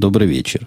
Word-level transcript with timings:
Добрый 0.00 0.26
вечер. 0.26 0.66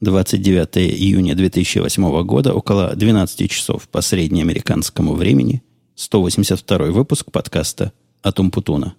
29 0.00 0.78
июня 0.78 1.34
2008 1.34 2.24
года, 2.24 2.54
около 2.54 2.96
12 2.96 3.50
часов 3.50 3.86
по 3.90 4.00
среднеамериканскому 4.00 5.12
времени, 5.12 5.62
182 5.96 6.78
выпуск 6.86 7.30
подкаста 7.30 7.92
«Атум 8.22 8.50
Путуна». 8.50 8.94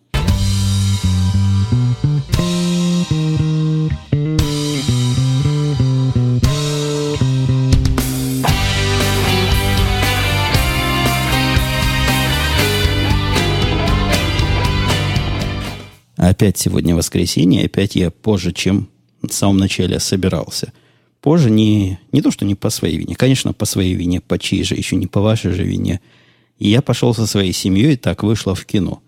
Опять 16.18 16.60
сегодня 16.60 16.96
воскресенье, 16.96 17.66
опять 17.66 17.96
я 17.96 18.12
позже, 18.12 18.52
чем 18.52 18.90
в 19.28 19.34
самом 19.34 19.58
начале 19.58 20.00
собирался. 20.00 20.74
Позже 21.22 21.50
не, 21.50 22.00
не 22.12 22.22
то, 22.22 22.32
что 22.32 22.46
не 22.46 22.56
по 22.56 22.70
своей 22.70 22.98
вине. 22.98 23.16
Конечно, 23.16 23.54
по 23.54 23.66
своей 23.66 23.96
вине, 23.96 24.22
по 24.22 24.38
чьей 24.38 24.64
же, 24.64 24.76
еще 24.76 24.96
не 24.96 25.08
по 25.08 25.22
вашей 25.22 25.52
же 25.52 25.64
вине. 25.64 26.02
И 26.60 26.70
я 26.70 26.82
пошел 26.82 27.14
со 27.14 27.26
своей 27.26 27.52
семьей, 27.52 27.94
и 27.94 27.98
так 27.98 28.24
вышло 28.24 28.56
в 28.56 28.66
кино. 28.66 29.02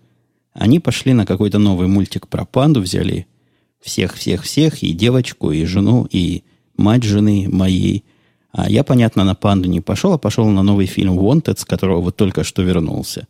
Они 0.52 0.80
пошли 0.80 1.12
на 1.12 1.24
какой-то 1.24 1.58
новый 1.58 1.86
мультик 1.86 2.26
про 2.26 2.44
панду, 2.44 2.80
взяли 2.80 3.26
всех-всех-всех, 3.80 4.82
и 4.82 4.92
девочку, 4.92 5.52
и 5.52 5.64
жену, 5.64 6.08
и 6.10 6.42
мать 6.76 7.04
жены 7.04 7.48
моей. 7.48 8.04
А 8.50 8.68
я, 8.68 8.82
понятно, 8.82 9.24
на 9.24 9.34
панду 9.34 9.68
не 9.68 9.80
пошел, 9.80 10.12
а 10.12 10.18
пошел 10.18 10.48
на 10.48 10.62
новый 10.62 10.86
фильм 10.86 11.18
«Wanted», 11.18 11.60
с 11.60 11.64
которого 11.64 12.00
вот 12.00 12.16
только 12.16 12.42
что 12.42 12.62
вернулся. 12.62 13.28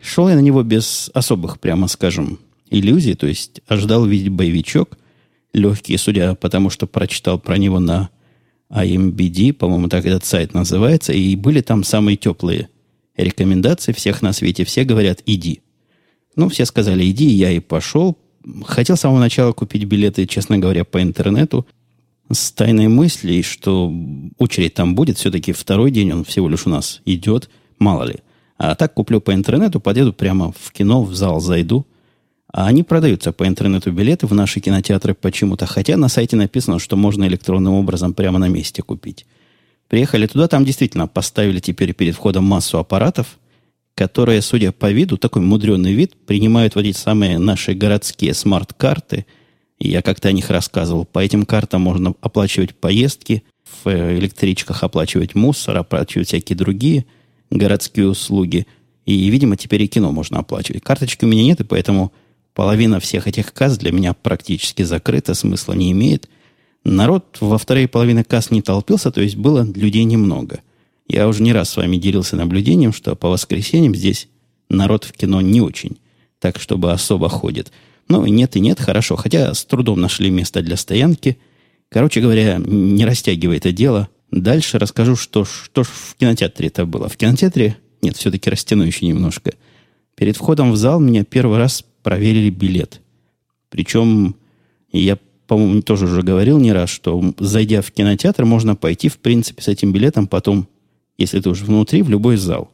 Шел 0.00 0.28
я 0.28 0.34
на 0.34 0.40
него 0.40 0.62
без 0.62 1.10
особых, 1.14 1.60
прямо 1.60 1.88
скажем, 1.88 2.38
иллюзий, 2.70 3.14
то 3.14 3.26
есть 3.26 3.60
ожидал 3.66 4.04
видеть 4.04 4.30
боевичок, 4.30 4.98
легкий, 5.56 5.96
судя 5.96 6.34
потому, 6.34 6.70
что 6.70 6.86
прочитал 6.86 7.38
про 7.38 7.56
него 7.56 7.80
на 7.80 8.10
IMBD, 8.70 9.52
по-моему, 9.54 9.88
так 9.88 10.04
этот 10.04 10.24
сайт 10.24 10.54
называется, 10.54 11.12
и 11.12 11.34
были 11.36 11.60
там 11.60 11.82
самые 11.82 12.16
теплые 12.16 12.68
рекомендации 13.16 13.92
всех 13.92 14.22
на 14.22 14.32
свете. 14.32 14.64
Все 14.64 14.84
говорят 14.84 15.22
«иди». 15.24 15.62
Ну, 16.34 16.48
все 16.48 16.66
сказали 16.66 17.08
«иди», 17.08 17.26
я 17.26 17.50
и 17.50 17.60
пошел. 17.60 18.18
Хотел 18.64 18.96
с 18.96 19.00
самого 19.00 19.18
начала 19.18 19.52
купить 19.52 19.84
билеты, 19.84 20.26
честно 20.26 20.58
говоря, 20.58 20.84
по 20.84 21.02
интернету, 21.02 21.66
с 22.30 22.50
тайной 22.52 22.88
мыслью, 22.88 23.42
что 23.42 23.92
очередь 24.36 24.74
там 24.74 24.94
будет, 24.94 25.16
все-таки 25.16 25.52
второй 25.52 25.90
день 25.90 26.12
он 26.12 26.24
всего 26.24 26.48
лишь 26.48 26.66
у 26.66 26.70
нас 26.70 27.00
идет, 27.04 27.48
мало 27.78 28.02
ли. 28.02 28.16
А 28.58 28.74
так 28.74 28.94
куплю 28.94 29.20
по 29.20 29.32
интернету, 29.32 29.80
подъеду 29.80 30.12
прямо 30.12 30.52
в 30.52 30.72
кино, 30.72 31.02
в 31.02 31.14
зал 31.14 31.40
зайду– 31.40 31.86
а 32.52 32.66
они 32.66 32.82
продаются 32.82 33.32
по 33.32 33.46
интернету 33.46 33.92
билеты 33.92 34.26
в 34.26 34.34
наши 34.34 34.60
кинотеатры 34.60 35.14
почему-то, 35.14 35.66
хотя 35.66 35.96
на 35.96 36.08
сайте 36.08 36.36
написано, 36.36 36.78
что 36.78 36.96
можно 36.96 37.24
электронным 37.24 37.74
образом 37.74 38.14
прямо 38.14 38.38
на 38.38 38.48
месте 38.48 38.82
купить. 38.82 39.26
Приехали 39.88 40.26
туда, 40.26 40.48
там 40.48 40.64
действительно 40.64 41.06
поставили 41.06 41.60
теперь 41.60 41.94
перед 41.94 42.14
входом 42.14 42.44
массу 42.44 42.78
аппаратов, 42.78 43.38
которые, 43.94 44.42
судя 44.42 44.72
по 44.72 44.90
виду, 44.90 45.16
такой 45.16 45.42
мудренный 45.42 45.94
вид, 45.94 46.14
принимают 46.26 46.74
вот 46.74 46.84
эти 46.84 46.96
самые 46.96 47.38
наши 47.38 47.72
городские 47.72 48.34
смарт-карты. 48.34 49.26
Я 49.78 50.02
как-то 50.02 50.28
о 50.28 50.32
них 50.32 50.50
рассказывал. 50.50 51.04
По 51.04 51.20
этим 51.20 51.46
картам 51.46 51.82
можно 51.82 52.14
оплачивать 52.20 52.74
поездки, 52.74 53.42
в 53.84 54.18
электричках 54.18 54.82
оплачивать 54.82 55.34
мусор, 55.34 55.78
оплачивать 55.78 56.28
всякие 56.28 56.56
другие 56.56 57.06
городские 57.50 58.08
услуги. 58.08 58.66
И, 59.06 59.28
видимо, 59.28 59.56
теперь 59.56 59.82
и 59.82 59.88
кино 59.88 60.12
можно 60.12 60.40
оплачивать. 60.40 60.82
Карточки 60.82 61.24
у 61.24 61.28
меня 61.28 61.44
нет, 61.44 61.60
и 61.60 61.64
поэтому 61.64 62.12
Половина 62.56 63.00
всех 63.00 63.28
этих 63.28 63.52
касс 63.52 63.76
для 63.76 63.92
меня 63.92 64.14
практически 64.14 64.82
закрыта, 64.82 65.34
смысла 65.34 65.74
не 65.74 65.92
имеет. 65.92 66.30
Народ 66.84 67.36
во 67.40 67.58
второй 67.58 67.86
половине 67.86 68.24
касс 68.24 68.50
не 68.50 68.62
толпился, 68.62 69.10
то 69.10 69.20
есть 69.20 69.36
было 69.36 69.62
людей 69.62 70.04
немного. 70.04 70.60
Я 71.06 71.28
уже 71.28 71.42
не 71.42 71.52
раз 71.52 71.68
с 71.68 71.76
вами 71.76 71.98
делился 71.98 72.34
наблюдением, 72.34 72.94
что 72.94 73.14
по 73.14 73.28
воскресеньям 73.28 73.94
здесь 73.94 74.28
народ 74.70 75.04
в 75.04 75.12
кино 75.12 75.42
не 75.42 75.60
очень, 75.60 75.98
так 76.38 76.58
чтобы 76.58 76.92
особо 76.92 77.28
ходит. 77.28 77.72
Ну, 78.08 78.24
нет 78.24 78.56
и 78.56 78.60
нет, 78.60 78.80
хорошо, 78.80 79.16
хотя 79.16 79.52
с 79.52 79.62
трудом 79.66 80.00
нашли 80.00 80.30
место 80.30 80.62
для 80.62 80.78
стоянки. 80.78 81.36
Короче 81.90 82.22
говоря, 82.22 82.56
не 82.56 83.04
растягивай 83.04 83.58
это 83.58 83.70
дело. 83.70 84.08
Дальше 84.30 84.78
расскажу, 84.78 85.14
что, 85.14 85.44
что 85.44 85.84
ж 85.84 85.88
в 85.88 86.14
кинотеатре 86.14 86.68
это 86.68 86.86
было. 86.86 87.10
В 87.10 87.18
кинотеатре, 87.18 87.76
нет, 88.00 88.16
все-таки 88.16 88.48
растяну 88.48 88.84
еще 88.84 89.04
немножко. 89.04 89.52
Перед 90.14 90.38
входом 90.38 90.72
в 90.72 90.76
зал 90.78 91.00
меня 91.00 91.22
первый 91.22 91.58
раз 91.58 91.84
проверили 92.06 92.50
билет. 92.50 93.00
Причем, 93.68 94.36
я, 94.92 95.18
по-моему, 95.48 95.82
тоже 95.82 96.04
уже 96.04 96.22
говорил 96.22 96.60
не 96.60 96.72
раз, 96.72 96.88
что 96.88 97.34
зайдя 97.40 97.82
в 97.82 97.90
кинотеатр, 97.90 98.44
можно 98.44 98.76
пойти, 98.76 99.08
в 99.08 99.18
принципе, 99.18 99.60
с 99.60 99.66
этим 99.66 99.92
билетом 99.92 100.28
потом, 100.28 100.68
если 101.18 101.40
ты 101.40 101.50
уже 101.50 101.64
внутри, 101.64 102.02
в 102.02 102.08
любой 102.08 102.36
зал. 102.36 102.70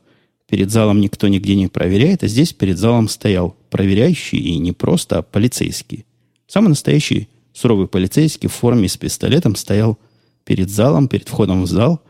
Перед 0.51 0.71
залом 0.71 1.01
никто 1.01 1.29
нигде 1.29 1.55
не 1.55 1.69
проверяет, 1.69 2.23
а 2.23 2.29
здесь 2.29 2.53
перед 2.53 2.77
залом 2.77 3.09
стоял 3.09 3.57
проверяющий 3.71 4.39
и 4.39 4.59
не 4.59 4.73
просто, 4.73 5.21
а 5.21 5.23
полицейский. 5.23 6.05
Самый 6.47 6.69
настоящий 6.69 7.31
суровый 7.55 7.89
полицейский 7.89 8.51
в 8.51 8.53
форме 8.53 8.87
с 8.87 8.99
пистолетом 8.99 9.57
стоял 9.57 9.97
перед 10.45 10.69
залом, 10.69 11.09
перед 11.09 11.31
входом 11.31 11.63
в 11.63 11.67
зал 11.67 12.03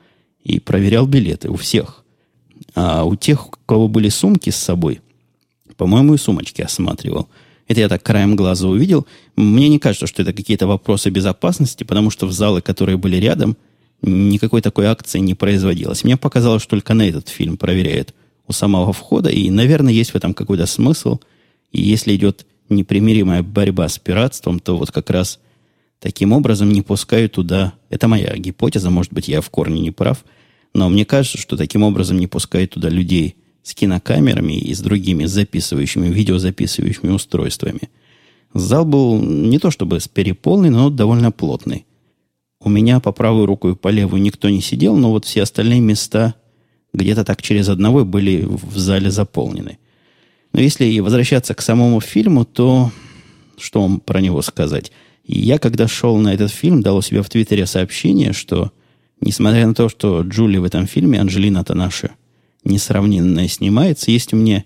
и 0.43 0.59
проверял 0.59 1.07
билеты 1.07 1.51
у 1.51 1.55
всех. 1.55 2.05
А 2.75 3.05
у 3.05 3.15
тех, 3.15 3.47
у 3.47 3.53
кого 3.65 3.87
были 3.87 4.09
сумки 4.09 4.51
с 4.51 4.57
собой– 4.57 5.03
по-моему, 5.77 6.15
и 6.15 6.19
сумочки 6.19 6.63
осматривал. 6.63 7.29
Это 7.69 7.81
я 7.81 7.89
так 7.89 8.03
краем 8.03 8.37
глаза 8.37 8.69
увидел. 8.69 9.07
Мне 9.37 9.69
не 9.69 9.79
кажется, 9.79 10.07
что 10.07 10.23
это 10.23 10.33
какие-то 10.33 10.67
вопросы 10.67 11.11
безопасности, 11.11 11.85
потому 11.85 12.11
что 12.11 12.27
в 12.27 12.33
залы, 12.33 12.61
которые 12.61 12.97
были 12.97 13.17
рядом, 13.17 13.57
никакой 14.03 14.61
такой 14.63 14.87
акции 14.87 15.21
не 15.21 15.35
производилось. 15.35 16.05
Мне 16.05 16.17
показалось, 16.17 16.63
что 16.63 16.71
только 16.71 16.95
на 16.95 17.03
этот 17.09 17.29
фильм 17.29 17.57
проверяют 17.57 18.15
у 18.47 18.53
самого 18.53 18.93
входа, 18.93 19.31
и, 19.31 19.49
наверное, 19.51 19.93
есть 19.93 20.11
в 20.11 20.17
этом 20.17 20.35
какой-то 20.35 20.67
смысл. 20.67 21.21
И 21.71 21.81
если 21.81 22.15
идет 22.15 22.47
непримиримая 22.69 23.43
борьба 23.43 23.89
с 23.89 23.99
пиратством, 23.99 24.59
то 24.59 24.77
вот 24.77 24.91
как 24.91 25.11
раз 25.11 25.39
таким 26.01 26.33
образом 26.33 26.73
не 26.73 26.83
пускают 26.83 27.33
туда... 27.33 27.75
Это 27.91 28.09
моя 28.09 28.37
гипотеза, 28.37 28.91
может 28.91 29.13
быть, 29.13 29.29
я 29.29 29.41
в 29.41 29.51
корне 29.51 29.81
не 29.81 29.91
прав, 29.91 30.25
но 30.75 30.89
мне 30.89 31.05
кажется, 31.05 31.39
что 31.39 31.57
таким 31.57 31.83
образом 31.83 32.19
не 32.19 32.27
пускают 32.27 32.73
туда 32.73 32.89
людей, 32.89 33.37
с 33.63 33.75
кинокамерами 33.75 34.59
и 34.59 34.75
с 34.75 34.81
другими 34.81 35.25
записывающими, 35.25 36.09
видеозаписывающими 36.09 37.11
устройствами. 37.11 37.91
Зал 38.55 38.85
был 38.85 39.21
не 39.23 39.59
то 39.59 39.71
чтобы 39.71 40.01
с 40.01 40.09
переполнен, 40.09 40.73
но 40.73 40.91
довольно 40.91 41.31
плотный. 41.31 41.87
У 42.61 42.69
меня 42.69 43.01
по 43.01 43.13
правую 43.13 43.47
руку 43.47 43.71
и 43.71 43.75
по 43.75 43.89
левую 43.89 44.23
никто 44.23 44.49
не 44.49 44.61
сидел, 44.61 44.97
но 44.97 45.11
вот 45.11 45.25
все 45.25 45.43
остальные 45.43 45.81
места 45.81 46.35
где-то 46.93 47.25
так 47.25 47.41
через 47.41 47.69
одного 47.69 48.05
были 48.05 48.45
в 48.45 48.77
зале 48.77 49.11
заполнены. 49.11 49.79
Но 50.53 50.61
если 50.61 50.99
возвращаться 50.99 51.55
к 51.55 51.63
самому 51.63 52.01
фильму, 52.01 52.45
то 52.45 52.93
что 53.59 53.83
вам 53.83 54.01
про 54.01 54.21
него 54.21 54.43
сказать? 54.43 54.93
я, 55.25 55.59
когда 55.59 55.87
шел 55.87 56.19
на 56.19 56.35
этот 56.35 56.51
фильм, 56.51 56.83
дал 56.83 56.97
у 56.97 57.03
себя 57.03 57.23
в 57.23 57.31
Твиттере 57.31 57.65
сообщение, 57.65 58.33
что, 58.33 58.73
несмотря 59.21 59.67
на 59.67 59.73
то, 59.73 59.89
что 59.89 60.23
Джули 60.23 60.59
в 60.59 60.65
этом 60.65 60.87
фильме, 60.87 61.21
Анджелина-то 61.21 61.75
наша– 61.75 62.11
несравненное 62.65 63.49
снимается, 63.49 64.11
есть 64.11 64.33
у 64.33 64.37
меня 64.37 64.65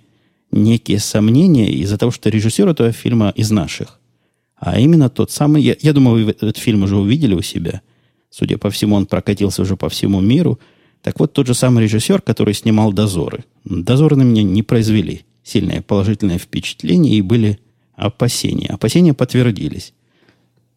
некие 0.50 0.98
сомнения 0.98 1.70
из-за 1.70 1.98
того, 1.98 2.10
что 2.12 2.30
режиссер 2.30 2.68
этого 2.68 2.92
фильма 2.92 3.32
из 3.34 3.50
наших. 3.50 4.00
А 4.56 4.78
именно 4.78 5.08
тот 5.10 5.30
самый... 5.30 5.62
Я, 5.62 5.76
я 5.80 5.92
думаю, 5.92 6.24
вы 6.24 6.30
этот 6.30 6.56
фильм 6.56 6.82
уже 6.82 6.96
увидели 6.96 7.34
у 7.34 7.42
себя. 7.42 7.82
Судя 8.30 8.58
по 8.58 8.70
всему, 8.70 8.96
он 8.96 9.06
прокатился 9.06 9.62
уже 9.62 9.76
по 9.76 9.88
всему 9.88 10.20
миру. 10.20 10.58
Так 11.02 11.20
вот, 11.20 11.32
тот 11.32 11.46
же 11.46 11.54
самый 11.54 11.84
режиссер, 11.84 12.22
который 12.22 12.54
снимал 12.54 12.92
«Дозоры». 12.92 13.44
«Дозоры» 13.64 14.16
на 14.16 14.22
меня 14.22 14.42
не 14.42 14.62
произвели 14.62 15.22
сильное 15.42 15.82
положительное 15.82 16.38
впечатление 16.38 17.14
и 17.14 17.22
были 17.22 17.58
опасения. 17.94 18.68
Опасения 18.68 19.14
подтвердились. 19.14 19.92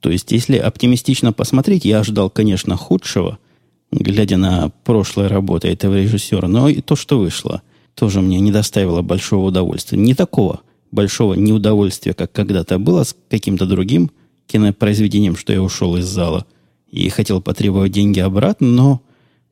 То 0.01 0.09
есть, 0.09 0.31
если 0.31 0.57
оптимистично 0.57 1.34
посмотреть, 1.34 1.86
я 1.86 2.00
ожидал, 2.00 2.30
конечно, 2.30 2.75
худшего– 2.75 3.39
глядя 3.91 4.38
на 4.38 4.69
прошлые 4.83 5.27
работы 5.27 5.68
этого 5.68 6.01
режиссера, 6.01 6.47
но 6.47 6.69
и 6.69 6.81
то, 6.81 6.95
что 6.95 7.19
вышло, 7.19 7.62
тоже 7.95 8.21
мне 8.21 8.39
не 8.39 8.51
доставило 8.51 9.01
большого 9.01 9.47
удовольствия. 9.47 9.97
Не 9.97 10.13
такого 10.13 10.62
большого 10.91 11.33
неудовольствия, 11.33 12.13
как 12.13 12.31
когда-то 12.31 12.80
было 12.80 13.03
с 13.03 13.15
каким-то 13.30 13.65
другим 13.65 14.12
кинопроизведением, 14.47 15.36
что 15.36 15.53
я 15.53 15.62
ушел 15.62 15.97
из 15.97 16.06
зала 16.06 16.45
и 16.89 17.09
хотел 17.09 17.41
потребовать 17.41 17.91
деньги 17.91 18.19
обратно, 18.19 18.68
но 18.68 19.01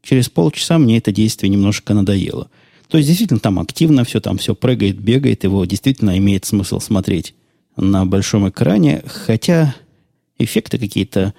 через 0.01 0.29
полчаса 0.29 0.77
мне 0.79 0.97
это 0.97 1.11
действие 1.11 1.49
немножко 1.49 1.93
надоело. 1.93 2.49
То 2.87 2.97
есть, 2.97 3.07
действительно, 3.07 3.39
там 3.39 3.59
активно 3.59 4.03
все, 4.05 4.21
там 4.21 4.37
все 4.37 4.55
прыгает, 4.55 4.97
бегает, 4.97 5.43
его 5.43 5.65
действительно 5.65 6.17
имеет 6.17 6.45
смысл 6.45 6.79
смотреть 6.79 7.35
на 7.75 8.05
большом 8.05 8.49
экране, 8.49 9.03
хотя 9.05 9.75
эффекты 10.39 10.79
какие-то 10.79 11.33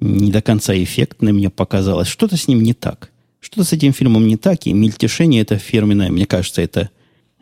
не 0.00 0.30
до 0.30 0.42
конца 0.42 0.74
эффектно 0.74 1.32
мне 1.32 1.50
показалось. 1.50 2.08
Что-то 2.08 2.36
с 2.36 2.48
ним 2.48 2.62
не 2.62 2.74
так. 2.74 3.10
Что-то 3.40 3.64
с 3.64 3.72
этим 3.72 3.92
фильмом 3.92 4.26
не 4.26 4.36
так, 4.36 4.66
и 4.66 4.72
мельтешение 4.72 5.42
это 5.42 5.58
фирменное. 5.58 6.10
Мне 6.10 6.26
кажется, 6.26 6.62
это 6.62 6.90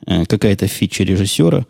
э, 0.07 0.25
какая-то 0.27 0.67
фича 0.67 1.05
режиссера. 1.05 1.67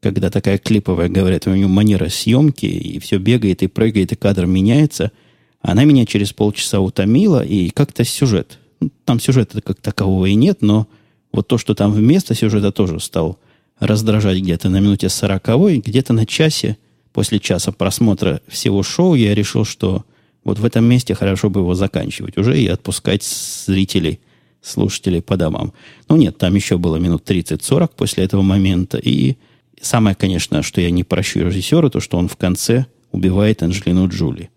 когда 0.00 0.30
такая 0.30 0.58
клиповая, 0.58 1.08
говорят, 1.08 1.46
у 1.46 1.54
нее 1.54 1.66
манера 1.66 2.08
съемки, 2.08 2.66
и 2.66 2.98
все 2.98 3.18
бегает 3.18 3.62
и 3.62 3.66
прыгает, 3.66 4.12
и 4.12 4.16
кадр 4.16 4.46
меняется, 4.46 5.12
она 5.60 5.84
меня 5.84 6.06
через 6.06 6.32
полчаса 6.32 6.80
утомила, 6.80 7.44
и 7.44 7.70
как-то 7.70 8.04
сюжет. 8.04 8.58
Ну, 8.80 8.90
там 9.04 9.20
сюжета 9.20 9.60
как 9.60 9.80
такового 9.80 10.26
и 10.26 10.34
нет, 10.34 10.62
но 10.62 10.88
вот 11.32 11.48
то, 11.48 11.58
что 11.58 11.74
там 11.74 11.92
вместо 11.92 12.34
сюжета 12.34 12.72
тоже 12.72 12.98
стал 12.98 13.38
раздражать 13.78 14.38
где-то 14.38 14.68
на 14.68 14.80
минуте 14.80 15.08
сороковой, 15.08 15.78
где-то 15.78 16.12
на 16.12 16.26
часе, 16.26 16.78
после 17.12 17.40
часа 17.40 17.72
просмотра 17.72 18.40
всего 18.48 18.82
шоу, 18.82 19.14
я 19.14 19.34
решил, 19.34 19.64
что 19.64 20.04
вот 20.50 20.58
в 20.58 20.64
этом 20.64 20.84
месте 20.84 21.14
хорошо 21.14 21.48
бы 21.50 21.60
его 21.60 21.74
заканчивать 21.74 22.36
уже 22.36 22.60
и 22.60 22.66
отпускать 22.66 23.22
зрителей, 23.22 24.20
слушателей 24.60 25.22
по 25.22 25.36
домам. 25.36 25.72
Ну 26.08 26.16
нет, 26.16 26.38
там 26.38 26.54
еще 26.54 26.76
было 26.76 26.96
минут 26.96 27.28
30-40 27.28 27.90
после 27.96 28.24
этого 28.24 28.42
момента. 28.42 28.98
И 28.98 29.36
самое, 29.80 30.14
конечно, 30.14 30.62
что 30.62 30.80
я 30.80 30.90
не 30.90 31.04
прощу 31.04 31.40
режиссеру, 31.40 31.88
то, 31.90 32.00
что 32.00 32.18
он 32.18 32.28
в 32.28 32.36
конце 32.36 32.86
убивает 33.12 33.62
Анджелину 33.62 34.08
Джули. 34.08 34.50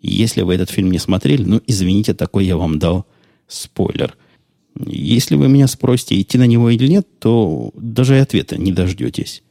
Если 0.00 0.42
вы 0.42 0.54
этот 0.54 0.70
фильм 0.70 0.92
не 0.92 0.98
смотрели, 0.98 1.42
ну, 1.42 1.60
извините, 1.66 2.14
такой 2.14 2.46
я 2.46 2.56
вам 2.56 2.78
дал 2.78 3.06
спойлер– 3.48 4.16
если 4.86 5.34
вы 5.34 5.48
меня 5.48 5.66
спросите, 5.66 6.20
идти 6.20 6.38
на 6.38 6.46
него 6.46 6.70
или 6.70 6.86
нет, 6.86 7.06
то 7.18 7.72
даже 7.74 8.16
и 8.16 8.20
ответа 8.20 8.56
не 8.56 8.72
дождетесь. 8.72 9.42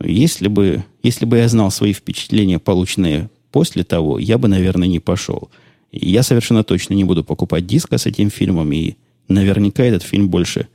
Если 0.00 0.48
бы, 0.48 0.84
если 1.02 1.24
бы 1.24 1.38
я 1.38 1.48
знал 1.48 1.70
свои 1.70 1.92
впечатления, 1.92 2.58
полученные 2.58 3.30
после 3.52 3.84
того, 3.84 4.18
я 4.18 4.38
бы, 4.38 4.48
наверное, 4.48 4.88
не 4.88 4.98
пошел. 4.98 5.50
Я 5.92 6.22
совершенно 6.22 6.64
точно 6.64 6.94
не 6.94 7.04
буду 7.04 7.22
покупать 7.22 7.66
диска 7.66 7.98
с 7.98 8.06
этим 8.06 8.30
фильмом, 8.30 8.72
и 8.72 8.94
наверняка 9.28 9.84
этот 9.84 10.02
фильм 10.02 10.28
больше 10.28 10.68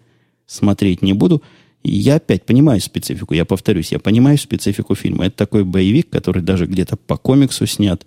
смотреть 0.46 1.02
не 1.02 1.14
буду. 1.14 1.42
Я 1.84 2.16
опять 2.16 2.46
понимаю 2.46 2.80
специфику, 2.82 3.34
я 3.34 3.46
повторюсь, 3.46 3.92
я 3.92 4.00
понимаю 4.00 4.38
специфику 4.38 4.96
фильма. 4.96 5.26
Это 5.26 5.38
такой 5.38 5.64
боевик, 5.64 6.10
который 6.10 6.42
даже 6.42 6.66
где-то 6.66 6.98
по 6.98 7.18
комиксу 7.18 7.66
снят, 7.66 8.06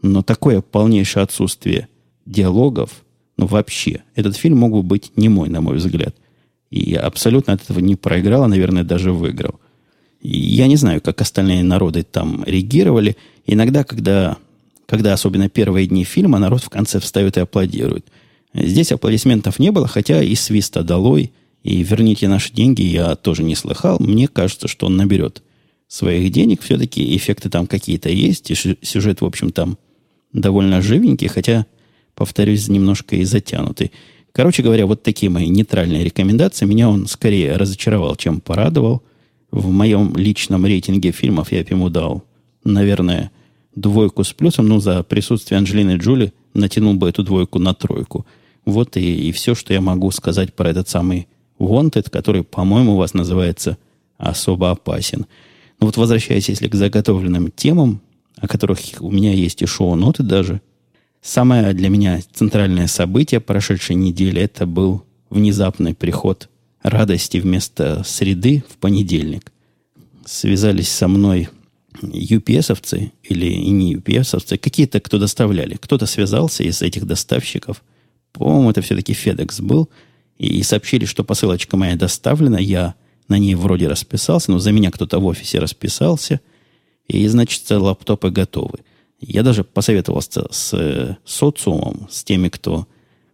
но 0.00 0.22
такое 0.22 0.60
полнейшее 0.60 1.22
отсутствие 1.22 1.88
диалогов, 2.26 3.04
ну, 3.36 3.46
вообще. 3.46 4.02
Этот 4.14 4.36
фильм 4.36 4.58
мог 4.58 4.72
бы 4.72 4.82
быть 4.82 5.12
не 5.16 5.28
мой, 5.28 5.48
на 5.48 5.60
мой 5.60 5.76
взгляд. 5.76 6.14
И 6.70 6.90
я 6.90 7.00
абсолютно 7.00 7.52
от 7.52 7.62
этого 7.62 7.80
не 7.80 7.96
проиграл, 7.96 8.44
а, 8.44 8.48
наверное, 8.48 8.84
даже 8.84 9.12
выиграл. 9.12 9.60
И 10.20 10.38
я 10.38 10.66
не 10.66 10.76
знаю, 10.76 11.00
как 11.00 11.20
остальные 11.20 11.62
народы 11.62 12.02
там 12.02 12.44
реагировали. 12.46 13.16
Иногда, 13.46 13.84
когда, 13.84 14.38
когда 14.86 15.12
особенно 15.12 15.48
первые 15.48 15.86
дни 15.86 16.04
фильма, 16.04 16.38
народ 16.38 16.62
в 16.62 16.70
конце 16.70 17.00
встает 17.00 17.36
и 17.36 17.40
аплодирует. 17.40 18.06
Здесь 18.54 18.92
аплодисментов 18.92 19.58
не 19.58 19.70
было, 19.70 19.86
хотя 19.88 20.22
и 20.22 20.34
свиста 20.34 20.82
долой, 20.82 21.32
и 21.62 21.82
верните 21.82 22.28
наши 22.28 22.52
деньги 22.52 22.82
я 22.82 23.16
тоже 23.16 23.42
не 23.42 23.54
слыхал. 23.54 23.98
Мне 23.98 24.28
кажется, 24.28 24.68
что 24.68 24.86
он 24.86 24.96
наберет 24.96 25.42
своих 25.88 26.30
денег. 26.30 26.62
Все-таки 26.62 27.16
эффекты 27.16 27.50
там 27.50 27.66
какие-то 27.66 28.10
есть, 28.10 28.50
и 28.50 28.54
сюжет, 28.54 29.20
в 29.20 29.24
общем, 29.24 29.50
там 29.50 29.78
довольно 30.32 30.82
живенький, 30.82 31.28
хотя 31.28 31.66
повторюсь, 32.14 32.68
немножко 32.68 33.16
и 33.16 33.24
затянутый. 33.24 33.92
Короче 34.32 34.62
говоря, 34.62 34.86
вот 34.86 35.02
такие 35.02 35.30
мои 35.30 35.48
нейтральные 35.48 36.04
рекомендации. 36.04 36.66
Меня 36.66 36.88
он 36.88 37.06
скорее 37.06 37.56
разочаровал, 37.56 38.16
чем 38.16 38.40
порадовал. 38.40 39.02
В 39.50 39.70
моем 39.70 40.16
личном 40.16 40.66
рейтинге 40.66 41.12
фильмов 41.12 41.52
я 41.52 41.60
ему 41.60 41.88
дал, 41.88 42.24
наверное, 42.64 43.30
двойку 43.74 44.24
с 44.24 44.32
плюсом. 44.32 44.68
Ну, 44.68 44.80
за 44.80 45.02
присутствие 45.02 45.58
Анджелины 45.58 45.96
Джули 45.96 46.32
натянул 46.54 46.94
бы 46.94 47.08
эту 47.08 47.22
двойку 47.22 47.58
на 47.58 47.74
тройку. 47.74 48.26
Вот 48.64 48.96
и, 48.96 49.28
и 49.28 49.32
все, 49.32 49.54
что 49.54 49.72
я 49.72 49.80
могу 49.80 50.10
сказать 50.10 50.54
про 50.54 50.70
этот 50.70 50.88
самый 50.88 51.28
Wanted, 51.58 52.10
который, 52.10 52.42
по-моему, 52.42 52.94
у 52.94 52.96
вас 52.96 53.14
называется 53.14 53.78
особо 54.16 54.70
опасен. 54.70 55.26
Ну 55.80 55.86
вот 55.86 55.96
возвращаясь, 55.96 56.48
если 56.48 56.68
к 56.68 56.74
заготовленным 56.74 57.50
темам, 57.50 58.00
о 58.38 58.48
которых 58.48 58.78
у 59.00 59.10
меня 59.10 59.32
есть 59.32 59.62
и 59.62 59.66
шоу-ноты 59.66 60.22
даже– 60.22 60.60
Самое 61.24 61.72
для 61.72 61.88
меня 61.88 62.20
центральное 62.34 62.86
событие 62.86 63.40
прошедшей 63.40 63.96
недели 63.96 64.42
это 64.42 64.66
был 64.66 65.06
внезапный 65.30 65.94
приход 65.94 66.50
радости 66.82 67.38
вместо 67.38 68.02
среды 68.04 68.62
в 68.68 68.76
понедельник. 68.76 69.50
Связались 70.26 70.90
со 70.90 71.08
мной 71.08 71.48
UPS-овцы 72.02 73.12
или 73.22 73.46
и 73.46 73.70
не 73.70 73.94
UPS-овцы, 73.94 74.58
какие-то, 74.58 75.00
кто 75.00 75.18
доставляли. 75.18 75.76
Кто-то 75.76 76.06
связался 76.06 76.62
из 76.62 76.82
этих 76.82 77.06
доставщиков. 77.06 77.82
По-моему, 78.32 78.70
это 78.70 78.82
все-таки 78.82 79.12
FedEx 79.12 79.62
был. 79.62 79.88
И 80.38 80.62
сообщили, 80.62 81.04
что 81.04 81.24
посылочка 81.24 81.76
моя 81.76 81.96
доставлена. 81.96 82.58
Я 82.58 82.94
на 83.28 83.38
ней 83.38 83.54
вроде 83.54 83.88
расписался, 83.88 84.50
но 84.50 84.58
за 84.58 84.72
меня 84.72 84.90
кто-то 84.90 85.18
в 85.18 85.24
офисе 85.26 85.58
расписался. 85.58 86.40
И, 87.06 87.26
значит, 87.28 87.70
лаптопы 87.70 88.30
готовы. 88.30 88.80
Я 89.20 89.42
даже 89.42 89.64
посоветовался 89.64 90.46
с 90.50 90.74
э, 90.74 91.16
социумом, 91.24 92.08
с 92.10 92.24
теми, 92.24 92.48
кто 92.48 92.86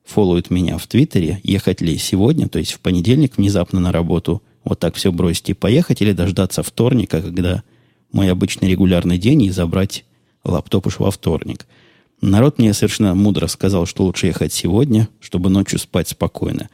фолловит 0.04 0.50
меня 0.50 0.76
в 0.78 0.86
Твиттере, 0.86 1.40
ехать 1.42 1.80
ли 1.80 1.96
сегодня, 1.98 2.48
то 2.48 2.58
есть 2.58 2.72
в 2.72 2.80
понедельник 2.80 3.36
внезапно 3.36 3.80
на 3.80 3.92
работу, 3.92 4.42
вот 4.64 4.78
так 4.78 4.94
все 4.96 5.12
бросить 5.12 5.50
и 5.50 5.54
поехать, 5.54 6.02
или 6.02 6.12
дождаться 6.12 6.62
вторника, 6.62 7.22
когда 7.22 7.62
мой 8.12 8.30
обычный 8.30 8.68
регулярный 8.68 9.18
день, 9.18 9.42
и 9.42 9.50
забрать 9.50 10.04
лаптоп 10.44 10.86
уж 10.86 10.98
во 10.98 11.10
вторник. 11.10 11.66
Народ 12.20 12.58
мне 12.58 12.74
совершенно 12.74 13.14
мудро 13.14 13.46
сказал, 13.46 13.86
что 13.86 14.04
лучше 14.04 14.26
ехать 14.26 14.52
сегодня, 14.52 15.08
чтобы 15.20 15.50
ночью 15.50 15.78
спать 15.78 16.08
спокойно. 16.08 16.68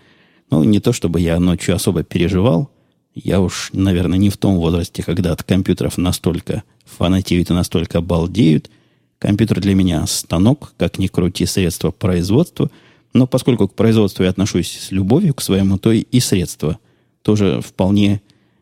Ну, 0.51 0.65
не 0.65 0.81
то, 0.81 0.93
чтобы 0.93 1.21
я 1.21 1.39
ночью 1.39 1.75
особо 1.75 2.03
переживал. 2.03 2.71
Я 3.15 3.41
уж, 3.41 3.71
наверное, 3.73 4.19
не 4.19 4.31
в 4.31 4.37
том 4.37 4.57
возрасте, 4.57 5.03
когда 5.03 5.33
от 5.33 5.43
компьютеров 5.43 5.99
настолько 5.99 6.63
фанатеют 6.85 7.51
и 7.51 7.55
настолько 7.55 8.01
балдеют, 8.01 8.71
Компьютер 9.19 9.61
для 9.61 9.75
меня 9.75 10.07
станок, 10.07 10.75
как 10.77 10.99
ни 10.99 11.07
крути, 11.07 11.47
средство 11.47 11.91
производства. 11.91 12.71
Но 13.15 13.27
поскольку 13.27 13.67
к 13.67 13.75
производству 13.75 14.25
я 14.25 14.31
отношусь 14.31 14.79
с 14.79 14.91
любовью 14.91 15.35
к 15.35 15.41
своему, 15.41 15.79
то 15.79 15.91
и 15.91 16.21
средства 16.21 16.79
тоже 17.23 17.63
вполне 17.63 18.21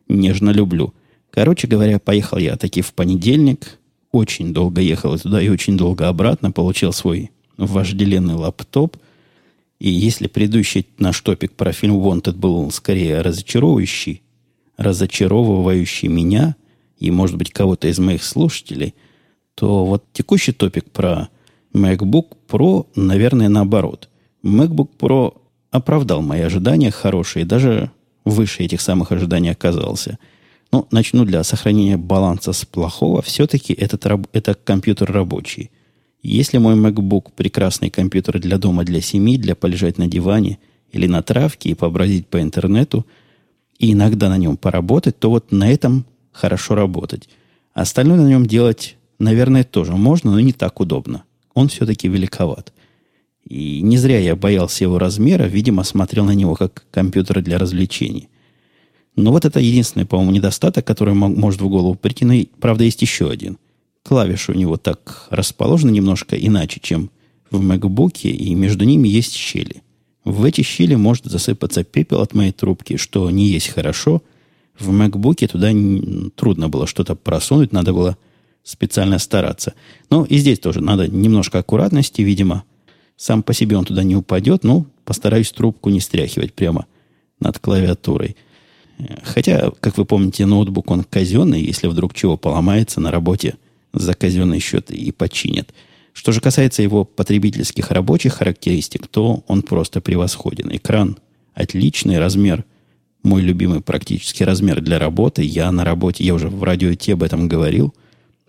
нежно 0.08 0.50
люблю. 0.50 0.94
Короче 1.34 1.66
говоря, 1.66 1.98
поехал 1.98 2.38
я 2.38 2.56
таки 2.56 2.80
в 2.80 2.94
понедельник. 2.94 3.78
Очень 4.12 4.54
долго 4.54 4.80
ехал 4.80 5.18
туда 5.18 5.42
и 5.42 5.48
очень 5.48 5.76
долго 5.76 6.08
обратно. 6.08 6.52
Получил 6.52 6.92
свой 6.92 7.32
вожделенный 7.56 8.34
лаптоп. 8.34 8.96
И 9.80 9.90
если 9.90 10.28
предыдущий 10.28 10.86
наш 10.98 11.20
топик 11.20 11.52
про 11.52 11.72
фильм 11.72 11.96
Wanted 11.96 12.36
был 12.36 12.70
скорее 12.70 13.20
разочаровывающий, 13.20 14.22
разочаровывающий 14.76 16.08
меня 16.08 16.54
и, 16.98 17.10
может 17.10 17.36
быть, 17.36 17.50
кого-то 17.50 17.88
из 17.88 17.98
моих 17.98 18.22
слушателей– 18.22 18.94
то 19.54 19.84
вот 19.84 20.04
текущий 20.12 20.52
топик 20.52 20.90
про 20.90 21.28
MacBook 21.72 22.36
Pro, 22.48 22.86
наверное, 22.94 23.48
наоборот. 23.48 24.08
MacBook 24.42 24.90
Pro 24.98 25.40
оправдал 25.70 26.22
мои 26.22 26.40
ожидания 26.40 26.90
хорошие, 26.90 27.44
даже 27.44 27.90
выше 28.24 28.62
этих 28.64 28.80
самых 28.80 29.12
ожиданий 29.12 29.50
оказался. 29.50 30.18
Ну, 30.74 30.88
начну 30.90 31.24
для 31.24 31.44
сохранения 31.44 31.96
баланса 31.96 32.52
с 32.52 32.64
плохого. 32.64 33.22
Все-таки 33.22 33.72
этот, 33.72 34.06
это 34.32 34.54
компьютер 34.54 35.12
рабочий. 35.12 35.70
Если 36.20 36.58
мой 36.58 36.74
MacBook 36.74 37.30
прекрасный 37.36 37.90
компьютер 37.90 38.40
для 38.40 38.58
дома, 38.58 38.82
для 38.82 39.00
семьи, 39.00 39.38
для 39.38 39.54
полежать 39.54 39.98
на 39.98 40.08
диване 40.08 40.58
или 40.90 41.06
на 41.06 41.22
травке 41.22 41.68
и 41.68 41.74
побродить 41.74 42.26
по 42.26 42.42
интернету, 42.42 43.06
и 43.78 43.92
иногда 43.92 44.28
на 44.28 44.36
нем 44.36 44.56
поработать, 44.56 45.16
то 45.16 45.30
вот 45.30 45.52
на 45.52 45.70
этом 45.70 46.06
хорошо 46.32 46.74
работать. 46.74 47.28
Остальное 47.72 48.18
на 48.18 48.28
нем 48.28 48.44
делать 48.44 48.96
наверное, 49.20 49.62
тоже 49.62 49.92
можно, 49.92 50.32
но 50.32 50.40
не 50.40 50.52
так 50.52 50.80
удобно. 50.80 51.22
Он 51.54 51.68
все-таки 51.68 52.08
великоват. 52.08 52.72
И 53.48 53.80
не 53.80 53.96
зря 53.96 54.18
я 54.18 54.34
боялся 54.34 54.82
его 54.82 54.98
размера, 54.98 55.44
видимо, 55.44 55.84
смотрел 55.84 56.24
на 56.24 56.34
него 56.34 56.56
как 56.56 56.84
компьютер 56.90 57.42
для 57.42 57.58
развлечений. 57.58 58.28
Но 59.16 59.30
вот 59.30 59.44
это 59.44 59.60
единственный, 59.60 60.06
по-моему, 60.06 60.32
недостаток, 60.32 60.84
который 60.84 61.14
может 61.14 61.60
в 61.60 61.68
голову 61.68 61.94
прийти. 61.94 62.24
Но, 62.24 62.34
правда, 62.60 62.84
есть 62.84 63.00
еще 63.02 63.30
один. 63.30 63.58
Клавиши 64.02 64.52
у 64.52 64.54
него 64.54 64.76
так 64.76 65.28
расположены 65.30 65.90
немножко 65.90 66.36
иначе, 66.36 66.80
чем 66.82 67.10
в 67.50 67.62
MacBook, 67.62 68.22
и 68.22 68.54
между 68.54 68.84
ними 68.84 69.08
есть 69.08 69.34
щели. 69.34 69.82
В 70.24 70.44
эти 70.44 70.62
щели 70.62 70.94
может 70.94 71.26
засыпаться 71.26 71.84
пепел 71.84 72.20
от 72.20 72.34
моей 72.34 72.52
трубки, 72.52 72.96
что 72.96 73.30
не 73.30 73.46
есть 73.46 73.68
хорошо. 73.68 74.22
В 74.78 74.90
MacBook 74.90 75.46
туда 75.46 75.70
трудно 76.34 76.68
было 76.68 76.86
что-то 76.86 77.14
просунуть, 77.14 77.72
надо 77.72 77.92
было 77.92 78.18
специально 78.64 79.18
стараться. 79.18 79.74
Ну, 80.10 80.24
и 80.24 80.38
здесь 80.38 80.58
тоже 80.58 80.80
надо 80.80 81.06
немножко 81.06 81.58
аккуратности, 81.60 82.22
видимо. 82.22 82.64
Сам 83.16 83.42
по 83.42 83.52
себе 83.52 83.76
он 83.76 83.84
туда 83.84 84.02
не 84.02 84.16
упадет, 84.16 84.64
но 84.64 84.86
постараюсь 85.04 85.52
трубку 85.52 85.90
не 85.90 86.00
стряхивать 86.00 86.54
прямо 86.54 86.86
над 87.38 87.58
клавиатурой. 87.58 88.36
Хотя, 89.22 89.72
как 89.80 89.98
вы 89.98 90.04
помните, 90.04 90.46
ноутбук 90.46 90.90
он 90.90 91.04
казенный, 91.04 91.62
если 91.62 91.88
вдруг 91.88 92.14
чего 92.14 92.36
поломается 92.36 93.00
на 93.00 93.10
работе, 93.10 93.56
за 93.92 94.14
казенный 94.14 94.60
счет 94.60 94.90
и 94.90 95.12
починят. 95.12 95.72
Что 96.12 96.32
же 96.32 96.40
касается 96.40 96.82
его 96.82 97.04
потребительских 97.04 97.90
рабочих 97.90 98.34
характеристик, 98.34 99.08
то 99.08 99.42
он 99.46 99.62
просто 99.62 100.00
превосходен. 100.00 100.74
Экран 100.74 101.18
отличный, 101.54 102.18
размер 102.18 102.64
мой 103.24 103.40
любимый 103.40 103.80
практически 103.80 104.42
размер 104.42 104.80
для 104.80 104.98
работы. 104.98 105.42
Я 105.42 105.72
на 105.72 105.84
работе, 105.84 106.22
я 106.22 106.34
уже 106.34 106.48
в 106.48 106.62
радио 106.62 106.94
Ти 106.94 107.12
об 107.12 107.22
этом 107.22 107.48
говорил, 107.48 107.94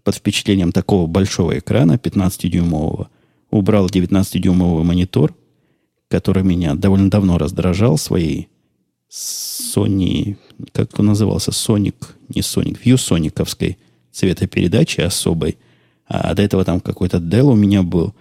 под 0.04 0.16
впечатлением 0.16 0.72
такого 0.72 1.08
большого 1.08 1.58
экрана, 1.58 1.94
15-дюймового, 1.94 3.08
убрал 3.50 3.88
19-дюймовый 3.88 4.84
монитор, 4.84 5.34
который 6.10 6.44
меня 6.44 6.76
довольно 6.76 7.10
давно 7.10 7.38
раздражал 7.38 7.98
своей 7.98 8.50
Sony, 9.10 10.38
как 10.72 11.00
он 11.00 11.08
назывался, 11.08 11.52
Sonic, 11.52 11.96
не 12.30 12.42
Sonic, 12.42 12.80
ViewSonicовской 12.84 13.78
цветопередачи 14.12 15.02
особой. 15.02 15.58
А 16.08 16.34
до 16.34 16.42
этого 16.42 16.64
там 16.64 16.80
какой-то 16.80 17.18
Dell 17.18 17.52
у 17.52 17.56
меня 17.56 17.84
был. 17.84 18.14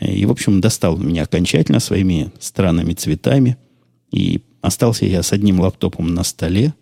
И, 0.00 0.26
в 0.26 0.30
общем, 0.30 0.60
достал 0.60 0.96
меня 0.96 1.22
окончательно 1.22 1.80
своими 1.80 2.32
странными 2.40 2.94
цветами. 2.94 3.56
И 4.10 4.42
остался 4.60 5.06
я 5.06 5.22
с 5.22 5.32
одним 5.32 5.60
лаптопом 5.60 6.14
на 6.14 6.24
столе, 6.24 6.74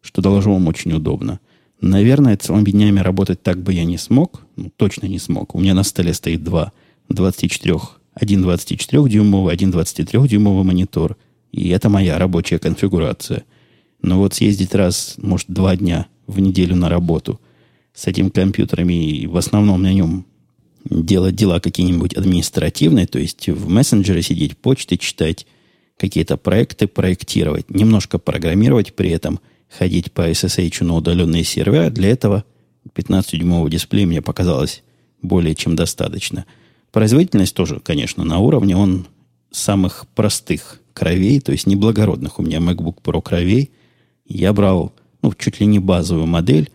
что, 0.00 0.22
доложу 0.22 0.52
вам, 0.52 0.68
очень 0.68 0.92
удобно. 0.92 1.40
Наверное, 1.80 2.36
целыми 2.36 2.70
днями 2.70 3.00
работать 3.00 3.42
так 3.42 3.60
бы 3.60 3.72
я 3.72 3.84
не 3.84 3.98
смог. 3.98 4.46
Ну, 4.56 4.70
точно 4.76 5.06
не 5.06 5.18
смог. 5.18 5.54
У 5.54 5.60
меня 5.60 5.74
на 5.74 5.82
столе 5.82 6.14
стоит 6.14 6.44
два 6.44 6.72
24, 7.08 7.74
один 8.14 8.44
24-дюймовый, 8.44 9.52
один 9.52 9.70
23-дюймовый 9.70 10.62
монитор. 10.62 11.16
И 11.52 11.68
это 11.68 11.88
моя 11.88 12.18
рабочая 12.18 12.58
конфигурация. 12.58 13.44
Но 14.00 14.18
вот 14.18 14.34
съездить 14.34 14.74
раз, 14.74 15.14
может, 15.18 15.48
два 15.48 15.76
дня 15.76 16.06
в 16.26 16.40
неделю 16.40 16.74
на 16.74 16.88
работу 16.88 17.40
с 17.94 18.06
этим 18.06 18.30
компьютером 18.30 18.90
и 18.90 19.26
в 19.26 19.36
основном 19.36 19.82
на 19.82 19.92
нем 19.92 20.26
делать 20.84 21.36
дела 21.36 21.60
какие-нибудь 21.60 22.14
административные, 22.14 23.06
то 23.06 23.18
есть 23.18 23.48
в 23.48 23.68
мессенджере 23.68 24.22
сидеть, 24.22 24.58
почты 24.58 24.96
читать, 24.96 25.46
какие-то 25.96 26.36
проекты 26.36 26.88
проектировать, 26.88 27.70
немножко 27.70 28.18
программировать 28.18 28.94
при 28.94 29.10
этом, 29.10 29.38
ходить 29.68 30.10
по 30.10 30.28
SSH 30.28 30.82
на 30.84 30.96
удаленные 30.96 31.44
сервера, 31.44 31.90
для 31.90 32.10
этого 32.10 32.44
15-дюймового 32.94 33.70
дисплея 33.70 34.06
мне 34.06 34.22
показалось 34.22 34.82
более 35.20 35.54
чем 35.54 35.76
достаточно– 35.76 36.44
Производительность 36.92 37.54
тоже, 37.54 37.80
конечно, 37.80 38.22
на 38.22 38.38
уровне. 38.38 38.76
Он 38.76 39.06
самых 39.50 40.06
простых 40.14 40.78
кровей, 40.92 41.40
то 41.40 41.52
есть 41.52 41.66
неблагородных. 41.66 42.38
У 42.38 42.42
меня 42.42 42.58
MacBook 42.58 42.96
Pro 43.02 43.22
кровей. 43.22 43.70
Я 44.26 44.52
брал 44.52 44.92
ну, 45.22 45.32
чуть 45.38 45.60
ли 45.60 45.66
не 45.66 45.78
базовую 45.78 46.26
модель, 46.26 46.70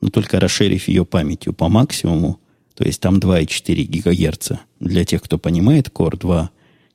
но 0.00 0.10
только 0.10 0.40
расширив 0.40 0.88
ее 0.88 1.04
памятью 1.04 1.52
по 1.52 1.68
максимуму. 1.68 2.40
То 2.74 2.84
есть 2.84 3.00
там 3.00 3.18
2,4 3.18 3.84
ГГц. 3.86 4.52
Для 4.80 5.04
тех, 5.04 5.22
кто 5.22 5.38
понимает, 5.38 5.88
Core 5.88 6.18
2 6.18 6.50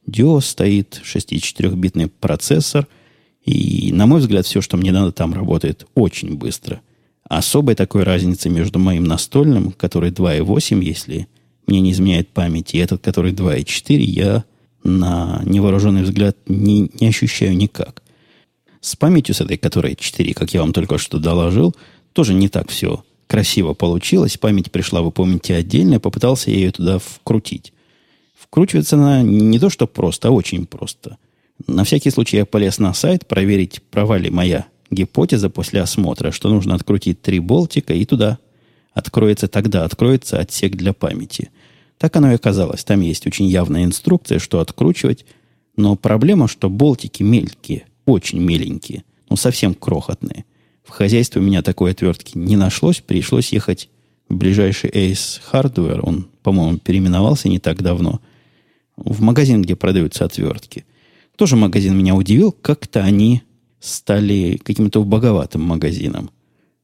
Duo 0.08 0.42
стоит, 0.42 1.02
64-битный 1.04 2.08
процессор. 2.08 2.88
И, 3.44 3.92
на 3.94 4.06
мой 4.06 4.20
взгляд, 4.20 4.46
все, 4.46 4.62
что 4.62 4.76
мне 4.76 4.92
надо, 4.92 5.12
там 5.12 5.34
работает 5.34 5.88
очень 5.96 6.36
быстро. 6.36 6.82
Особой 7.24 7.76
такой 7.76 8.04
разницы 8.04 8.50
между 8.50 8.80
моим 8.80 9.04
настольным, 9.04 9.72
который 9.72 10.12
2,8, 10.12 10.84
если 10.84 11.28
мне 11.68 11.82
не 11.82 11.92
изменяет 11.92 12.30
память, 12.30 12.74
и 12.74 12.78
этот, 12.78 13.04
который 13.04 13.34
2.4, 13.34 13.98
я 13.98 14.46
на 14.88 15.42
невооруженный 15.46 16.04
взгляд 16.04 16.38
не, 16.48 16.90
не 17.00 17.08
ощущаю 17.08 17.56
никак. 17.56 18.02
С 18.82 18.96
памятью 18.96 19.36
с 19.36 19.42
этой, 19.42 19.58
которая 19.58 19.96
4, 19.96 20.34
как 20.34 20.54
я 20.54 20.62
вам 20.62 20.74
только 20.74 20.98
что 20.98 21.20
доложил, 21.20 21.76
тоже 22.14 22.34
не 22.34 22.50
так 22.50 22.70
все 22.70 23.04
красиво 23.28 23.74
получилось. 23.74 24.38
Память 24.38 24.72
пришла, 24.72 25.02
вы 25.02 25.12
помните, 25.12 25.54
отдельно. 25.54 26.00
Попытался 26.00 26.50
я 26.50 26.58
ее 26.58 26.72
туда 26.72 27.00
вкрутить. 27.00 27.74
Вкручивается 28.38 28.96
она 28.96 29.22
не 29.22 29.60
то, 29.60 29.70
что 29.70 29.86
просто, 29.86 30.30
а 30.30 30.32
очень 30.32 30.66
просто. 30.66 31.18
На 31.68 31.84
всякий 31.84 32.10
случай 32.10 32.38
я 32.38 32.46
полез 32.46 32.80
на 32.80 32.94
сайт 32.94 33.28
проверить, 33.28 33.82
права 33.92 34.18
ли 34.18 34.30
моя 34.30 34.68
гипотеза 34.90 35.50
после 35.50 35.82
осмотра, 35.82 36.32
что 36.32 36.50
нужно 36.50 36.76
открутить 36.76 37.22
три 37.22 37.40
болтика 37.40 37.94
и 37.94 38.06
туда 38.06 38.38
откроется, 38.94 39.48
тогда 39.48 39.84
откроется 39.84 40.40
отсек 40.40 40.76
для 40.76 40.94
памяти. 40.94 41.52
Так 41.98 42.16
оно 42.16 42.32
и 42.32 42.36
оказалось. 42.36 42.84
Там 42.84 43.02
есть 43.02 43.26
очень 43.26 43.48
явная 43.48 43.84
инструкция, 43.84 44.40
что 44.40 44.60
откручивать. 44.60 45.26
Но 45.76 45.96
проблема, 45.96 46.48
что 46.48 46.70
болтики 46.70 47.24
мелкие, 47.24 47.86
очень 48.06 48.40
меленькие, 48.40 49.04
ну 49.30 49.36
совсем 49.36 49.74
крохотные. 49.74 50.46
В 50.84 50.90
хозяйстве 50.90 51.42
у 51.42 51.44
меня 51.44 51.62
такой 51.62 51.92
отвертки 51.92 52.38
не 52.38 52.56
нашлось, 52.56 53.02
пришлось 53.02 53.52
ехать 53.52 53.90
в 54.30 54.36
ближайший 54.36 54.90
Ace 54.90 55.40
Hardware, 55.52 56.00
он, 56.02 56.28
по-моему, 56.44 56.78
переименовался 56.78 57.50
не 57.50 57.60
так 57.60 57.82
давно, 57.82 58.22
в 58.96 59.22
магазин, 59.22 59.62
где 59.62 59.76
продаются 59.76 60.26
отвертки. 60.26 60.86
Тоже 61.36 61.56
магазин 61.56 61.96
меня 61.98 62.16
удивил, 62.16 62.52
как-то 62.52 63.04
они 63.04 63.44
стали 63.80 64.60
каким-то 64.64 65.02
убоговатым 65.02 65.62
магазином. 65.62 66.32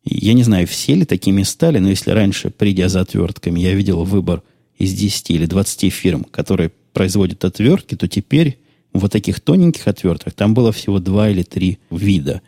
Я 0.03 0.33
не 0.33 0.43
знаю, 0.43 0.67
все 0.67 0.95
ли 0.95 1.05
такими 1.05 1.43
стали, 1.43 1.79
но 1.79 1.89
если 1.89 2.11
раньше, 2.11 2.49
придя 2.49 2.89
за 2.89 3.01
отвертками, 3.01 3.59
я 3.59 3.73
видел 3.73 4.03
выбор 4.03 4.43
из 4.83 4.93
10 4.93 5.31
или 5.31 5.45
20 5.45 5.91
фирм, 5.91 6.25
которые 6.25 6.71
производят 6.93 7.43
отвертки, 7.45 7.95
то 7.95 8.07
теперь 8.07 8.59
вот 8.93 9.11
таких 9.11 9.39
тоненьких 9.39 9.87
отверток 9.87 10.33
там 10.33 10.53
было 10.53 10.71
всего 10.71 10.99
два 10.99 11.29
или 11.29 11.43
три 11.43 11.79
вида. 11.89 12.41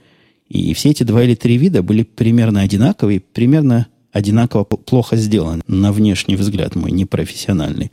И 0.48 0.74
все 0.74 0.92
эти 0.92 1.04
два 1.04 1.24
или 1.24 1.34
три 1.34 1.58
вида 1.58 1.82
были 1.82 2.04
примерно 2.04 2.62
одинаковые, 2.62 3.20
примерно 3.20 3.88
одинаково 4.12 4.64
плохо 4.64 5.18
сделаны, 5.18 5.64
на 5.68 5.92
внешний 5.92 6.36
взгляд 6.36 6.76
мой, 6.76 6.92
непрофессиональный. 6.92 7.92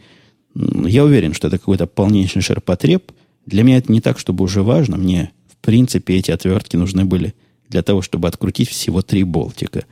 Я 0.54 1.04
уверен, 1.04 1.32
что 1.32 1.48
это 1.48 1.58
какой-то 1.58 1.86
полнейший 1.86 2.42
ширпотреб. 2.42 3.10
Для 3.46 3.62
меня 3.62 3.78
это 3.78 3.90
не 3.90 4.00
так, 4.00 4.18
чтобы 4.18 4.44
уже 4.44 4.62
важно. 4.62 4.98
Мне, 4.98 5.32
в 5.48 5.56
принципе, 5.64 6.16
эти 6.16 6.30
отвертки 6.30 6.76
нужны 6.76 7.06
были 7.06 7.34
для 7.70 7.82
того, 7.82 8.02
чтобы 8.02 8.28
открутить 8.28 8.68
всего 8.68 9.00
три 9.00 9.24
болтика. 9.24 9.86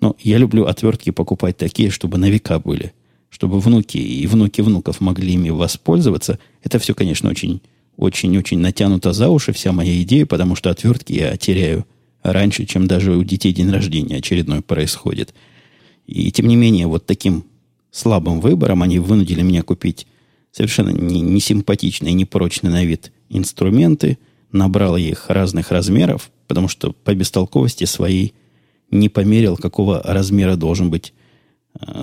Но 0.00 0.16
я 0.18 0.38
люблю 0.38 0.64
отвертки 0.64 1.10
покупать 1.10 1.56
такие, 1.56 1.90
чтобы 1.90 2.18
на 2.18 2.28
века 2.28 2.58
были 2.58 2.92
чтобы 3.30 3.60
внуки 3.60 3.96
и 3.96 4.26
внуки 4.26 4.60
внуков 4.60 5.00
могли 5.00 5.34
ими 5.34 5.50
воспользоваться, 5.50 6.38
это 6.62 6.78
все, 6.78 6.94
конечно, 6.94 7.30
очень, 7.30 7.62
очень, 7.96 8.36
очень 8.36 8.58
натянуто 8.58 9.12
за 9.12 9.28
уши, 9.28 9.52
вся 9.52 9.72
моя 9.72 10.02
идея, 10.02 10.26
потому 10.26 10.56
что 10.56 10.70
отвертки 10.70 11.12
я 11.12 11.36
теряю 11.36 11.86
раньше, 12.22 12.66
чем 12.66 12.86
даже 12.86 13.16
у 13.16 13.24
детей 13.24 13.52
день 13.52 13.70
рождения 13.70 14.16
очередной 14.16 14.60
происходит. 14.60 15.32
И 16.06 16.30
тем 16.32 16.48
не 16.48 16.56
менее, 16.56 16.86
вот 16.86 17.06
таким 17.06 17.44
слабым 17.92 18.40
выбором 18.40 18.82
они 18.82 18.98
вынудили 18.98 19.42
меня 19.42 19.62
купить 19.62 20.06
совершенно 20.52 20.90
несимпатичные, 20.90 22.12
не 22.12 22.22
непрочные 22.22 22.70
на 22.70 22.84
вид 22.84 23.12
инструменты, 23.28 24.18
набрал 24.50 24.96
их 24.96 25.26
разных 25.28 25.70
размеров, 25.70 26.30
потому 26.48 26.66
что 26.66 26.92
по 26.92 27.14
бестолковости 27.14 27.84
своей 27.84 28.34
не 28.90 29.08
померил, 29.08 29.56
какого 29.56 30.02
размера 30.02 30.56
должен 30.56 30.90
быть 30.90 31.12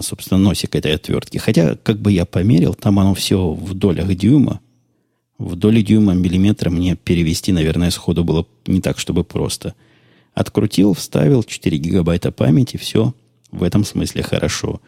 собственно, 0.02 0.40
носик 0.40 0.76
этой 0.76 0.96
отвертки. 0.96 1.38
Хотя, 1.38 1.76
как 1.76 2.00
бы 2.00 2.12
я 2.12 2.26
померил, 2.26 2.74
там 2.74 3.00
оно 3.00 3.14
все 3.14 3.52
в 3.52 3.74
долях 3.74 4.14
дюйма. 4.16 4.60
В 5.38 5.56
доли 5.56 5.82
дюйма 5.82 6.14
миллиметра 6.14 6.70
мне 6.70 6.96
перевести, 6.96 7.52
наверное, 7.52 7.92
сходу 7.92 8.24
было 8.24 8.48
не 8.66 8.82
так, 8.82 8.98
чтобы 8.98 9.24
просто. 9.24 9.76
Открутил, 10.34 10.94
вставил 10.94 11.44
4 11.44 11.78
гигабайта 11.78 12.32
памяти, 12.32 12.78
все 12.78 13.14
в 13.52 13.64
этом 13.64 13.84
смысле 13.86 14.24
хорошо. 14.24 14.82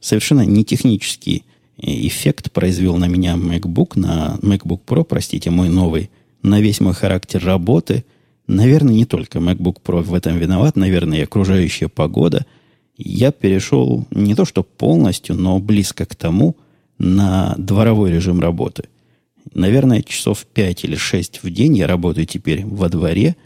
Совершенно 0.00 0.44
не 0.44 0.64
технический 0.64 1.44
эффект 1.78 2.52
произвел 2.52 2.96
на 2.96 3.06
меня 3.06 3.34
MacBook, 3.34 3.92
на 3.98 4.38
MacBook 4.42 4.80
Pro, 4.86 5.04
простите, 5.04 5.50
мой 5.50 5.68
новый, 5.68 6.10
на 6.42 6.60
весь 6.60 6.80
мой 6.80 6.94
характер 6.94 7.44
работы. 7.44 8.04
Наверное, 8.46 8.94
не 8.94 9.04
только 9.04 9.38
MacBook 9.38 9.76
Pro 9.84 10.02
в 10.02 10.14
этом 10.14 10.36
виноват, 10.36 10.76
наверное, 10.76 11.18
и 11.18 11.24
окружающая 11.24 11.88
погода– 11.88 12.44
я 13.02 13.32
перешел 13.32 14.06
не 14.10 14.34
то 14.34 14.44
что 14.44 14.62
полностью, 14.62 15.34
но 15.34 15.58
близко 15.58 16.04
к 16.04 16.14
тому 16.14 16.56
на 16.98 17.54
дворовой 17.56 18.12
режим 18.12 18.40
работы. 18.40 18.84
Наверное, 19.54 20.02
часов 20.02 20.44
5 20.46 20.84
или 20.84 20.96
6 20.96 21.42
в 21.42 21.50
день 21.50 21.78
я 21.78 21.86
работаю 21.86 22.26
теперь 22.26 22.64
во 22.64 22.88
дворе. 22.88 23.36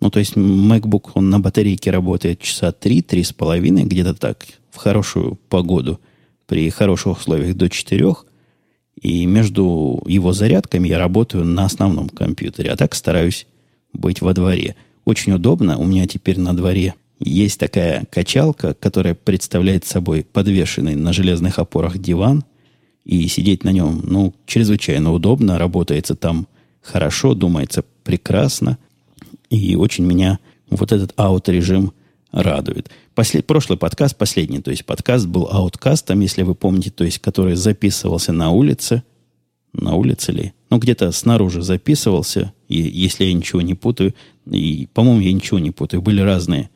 Ну, 0.00 0.10
то 0.10 0.18
есть 0.18 0.36
MacBook, 0.36 1.10
он 1.14 1.30
на 1.30 1.40
батарейке 1.40 1.90
работает 1.90 2.40
часа 2.40 2.74
3-3,5, 2.78 3.84
где-то 3.84 4.14
так, 4.14 4.46
в 4.70 4.76
хорошую 4.76 5.38
погоду, 5.48 5.98
при 6.46 6.68
хороших 6.70 7.18
условиях 7.18 7.56
до 7.56 7.68
4. 7.68 8.14
И 9.00 9.24
между 9.24 10.02
его 10.06 10.32
зарядками 10.32 10.88
я 10.88 10.98
работаю 10.98 11.44
на 11.44 11.64
основном 11.64 12.10
компьютере. 12.10 12.70
А 12.70 12.76
так 12.76 12.94
стараюсь 12.94 13.46
быть 13.94 14.20
во 14.20 14.34
дворе. 14.34 14.76
Очень 15.06 15.32
удобно. 15.32 15.78
У 15.78 15.84
меня 15.84 16.06
теперь 16.06 16.38
на 16.38 16.54
дворе 16.54 16.94
есть 17.20 17.60
такая 17.60 18.06
качалка, 18.10 18.74
которая 18.74 19.14
представляет 19.14 19.84
собой 19.84 20.24
подвешенный 20.24 20.96
на 20.96 21.12
железных 21.12 21.58
опорах 21.58 21.98
диван, 21.98 22.44
и 23.04 23.28
сидеть 23.28 23.64
на 23.64 23.70
нем, 23.70 24.02
ну, 24.04 24.34
чрезвычайно 24.46 25.12
удобно, 25.12 25.58
работается 25.58 26.14
там 26.14 26.46
хорошо, 26.82 27.34
думается 27.34 27.84
прекрасно, 28.04 28.78
и 29.48 29.74
очень 29.74 30.04
меня 30.04 30.38
вот 30.70 30.92
этот 30.92 31.12
аут-режим 31.16 31.92
радует. 32.30 32.90
Послед... 33.14 33.46
Прошлый 33.46 33.78
подкаст, 33.78 34.16
последний, 34.16 34.60
то 34.60 34.70
есть 34.70 34.84
подкаст 34.84 35.26
был 35.26 35.48
ауткастом, 35.50 36.20
если 36.20 36.42
вы 36.42 36.54
помните, 36.54 36.90
то 36.90 37.04
есть 37.04 37.18
который 37.18 37.56
записывался 37.56 38.32
на 38.32 38.50
улице, 38.50 39.02
на 39.72 39.94
улице 39.94 40.32
ли, 40.32 40.52
Ну, 40.70 40.78
где-то 40.78 41.10
снаружи 41.12 41.62
записывался, 41.62 42.52
и 42.68 42.80
если 42.80 43.24
я 43.24 43.32
ничего 43.32 43.60
не 43.60 43.74
путаю, 43.74 44.14
и, 44.46 44.88
по-моему, 44.94 45.20
я 45.20 45.32
ничего 45.32 45.58
не 45.58 45.70
путаю, 45.70 46.02
были 46.02 46.20
разные 46.20 46.70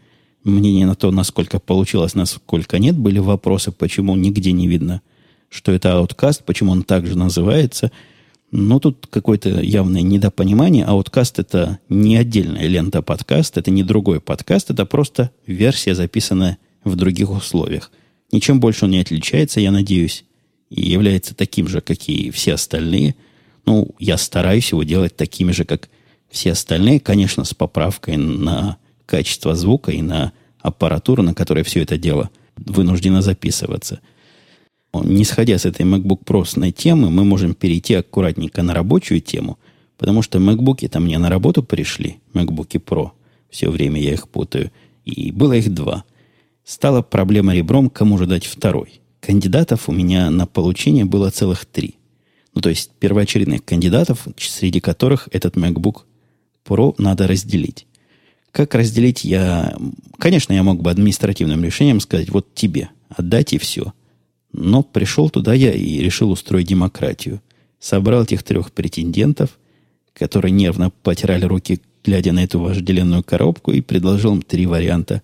мнения 0.44 0.86
на 0.86 0.94
то, 0.94 1.10
насколько 1.10 1.58
получилось, 1.58 2.14
насколько 2.14 2.78
нет. 2.78 2.96
Были 2.96 3.18
вопросы, 3.18 3.72
почему 3.72 4.14
нигде 4.14 4.52
не 4.52 4.68
видно, 4.68 5.02
что 5.48 5.72
это 5.72 5.94
ауткаст, 5.94 6.44
почему 6.44 6.72
он 6.72 6.82
также 6.82 7.16
называется. 7.16 7.90
Но 8.50 8.78
тут 8.78 9.08
какое-то 9.10 9.60
явное 9.60 10.02
недопонимание. 10.02 10.84
Ауткаст 10.84 11.38
это 11.38 11.80
не 11.88 12.16
отдельная 12.16 12.68
лента 12.68 13.02
подкаст, 13.02 13.58
это 13.58 13.70
не 13.70 13.82
другой 13.82 14.20
подкаст, 14.20 14.70
это 14.70 14.86
просто 14.86 15.30
версия, 15.46 15.94
записанная 15.94 16.58
в 16.84 16.94
других 16.94 17.30
условиях. 17.30 17.90
Ничем 18.30 18.60
больше 18.60 18.84
он 18.84 18.92
не 18.92 19.00
отличается, 19.00 19.60
я 19.60 19.70
надеюсь, 19.70 20.24
и 20.70 20.88
является 20.88 21.34
таким 21.34 21.66
же, 21.66 21.80
как 21.80 22.08
и 22.08 22.30
все 22.30 22.54
остальные. 22.54 23.16
Ну, 23.66 23.94
я 23.98 24.18
стараюсь 24.18 24.70
его 24.70 24.82
делать 24.82 25.16
такими 25.16 25.52
же, 25.52 25.64
как 25.64 25.88
все 26.30 26.52
остальные, 26.52 27.00
конечно, 27.00 27.44
с 27.44 27.54
поправкой 27.54 28.16
на 28.16 28.76
качество 29.06 29.54
звука 29.54 29.92
и 29.92 30.02
на 30.02 30.32
аппаратуру, 30.60 31.22
на 31.22 31.34
которой 31.34 31.64
все 31.64 31.82
это 31.82 31.98
дело 31.98 32.30
вынуждено 32.56 33.22
записываться. 33.22 34.00
Не 34.92 35.24
сходя 35.24 35.58
с 35.58 35.64
этой 35.64 35.84
MacBook 35.84 36.24
Pro 36.24 36.70
темы, 36.72 37.10
мы 37.10 37.24
можем 37.24 37.54
перейти 37.54 37.94
аккуратненько 37.94 38.62
на 38.62 38.74
рабочую 38.74 39.20
тему, 39.20 39.58
потому 39.98 40.22
что 40.22 40.38
MacBook 40.38 40.88
там 40.88 41.04
мне 41.04 41.18
на 41.18 41.28
работу 41.28 41.62
пришли, 41.62 42.20
MacBook 42.32 42.68
Pro, 42.84 43.10
все 43.50 43.70
время 43.70 44.00
я 44.00 44.12
их 44.12 44.28
путаю, 44.28 44.70
и 45.04 45.32
было 45.32 45.54
их 45.54 45.72
два. 45.74 46.04
Стала 46.64 47.02
проблема 47.02 47.54
ребром, 47.54 47.90
кому 47.90 48.18
же 48.18 48.26
дать 48.26 48.46
второй. 48.46 49.00
Кандидатов 49.20 49.88
у 49.88 49.92
меня 49.92 50.30
на 50.30 50.46
получение 50.46 51.04
было 51.04 51.30
целых 51.30 51.66
три. 51.66 51.96
Ну, 52.54 52.60
то 52.60 52.68
есть 52.68 52.90
первоочередных 53.00 53.64
кандидатов, 53.64 54.26
среди 54.38 54.80
которых 54.80 55.28
этот 55.32 55.56
MacBook 55.56 56.02
Pro 56.64 56.94
надо 56.98 57.26
разделить. 57.26 57.86
Как 58.54 58.76
разделить 58.76 59.24
я... 59.24 59.76
Конечно, 60.16 60.52
я 60.52 60.62
мог 60.62 60.80
бы 60.80 60.88
административным 60.88 61.64
решением 61.64 61.98
сказать, 61.98 62.30
вот 62.30 62.54
тебе, 62.54 62.88
отдать 63.08 63.52
и 63.52 63.58
все. 63.58 63.92
Но 64.52 64.84
пришел 64.84 65.28
туда 65.28 65.54
я 65.54 65.72
и 65.72 65.98
решил 65.98 66.30
устроить 66.30 66.68
демократию. 66.68 67.42
Собрал 67.80 68.22
этих 68.22 68.44
трех 68.44 68.70
претендентов, 68.70 69.58
которые 70.12 70.52
нервно 70.52 70.90
потирали 71.02 71.44
руки, 71.44 71.80
глядя 72.04 72.30
на 72.30 72.44
эту 72.44 72.60
вожделенную 72.60 73.24
коробку, 73.24 73.72
и 73.72 73.80
предложил 73.80 74.34
им 74.34 74.42
три 74.42 74.66
варианта 74.66 75.22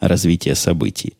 развития 0.00 0.56
событий. 0.56 1.12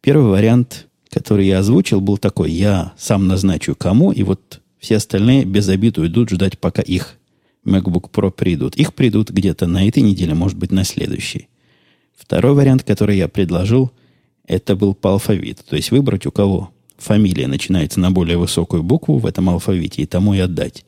Первый 0.00 0.30
вариант, 0.30 0.86
который 1.10 1.48
я 1.48 1.58
озвучил, 1.58 2.00
был 2.00 2.18
такой. 2.18 2.52
Я 2.52 2.92
сам 2.96 3.26
назначу 3.26 3.74
кому, 3.74 4.12
и 4.12 4.22
вот 4.22 4.60
все 4.78 4.98
остальные 4.98 5.44
без 5.44 5.68
обид 5.68 5.98
уйдут 5.98 6.30
ждать, 6.30 6.56
пока 6.56 6.82
их 6.82 7.16
MacBook 7.64 8.10
Pro 8.10 8.30
придут. 8.30 8.76
Их 8.76 8.94
придут 8.94 9.30
где-то 9.30 9.66
на 9.66 9.86
этой 9.88 10.02
неделе, 10.02 10.34
может 10.34 10.58
быть, 10.58 10.72
на 10.72 10.84
следующей. 10.84 11.48
Второй 12.16 12.54
вариант, 12.54 12.84
который 12.84 13.16
я 13.16 13.28
предложил, 13.28 13.90
это 14.46 14.76
был 14.76 14.94
по 14.94 15.10
алфавиту. 15.12 15.62
То 15.64 15.76
есть 15.76 15.90
выбрать, 15.90 16.26
у 16.26 16.30
кого 16.30 16.70
фамилия 16.96 17.46
начинается 17.46 18.00
на 18.00 18.10
более 18.10 18.36
высокую 18.36 18.82
букву 18.82 19.18
в 19.18 19.26
этом 19.26 19.48
алфавите, 19.48 20.02
и 20.02 20.06
тому 20.06 20.34
и 20.34 20.38
отдать. 20.38 20.84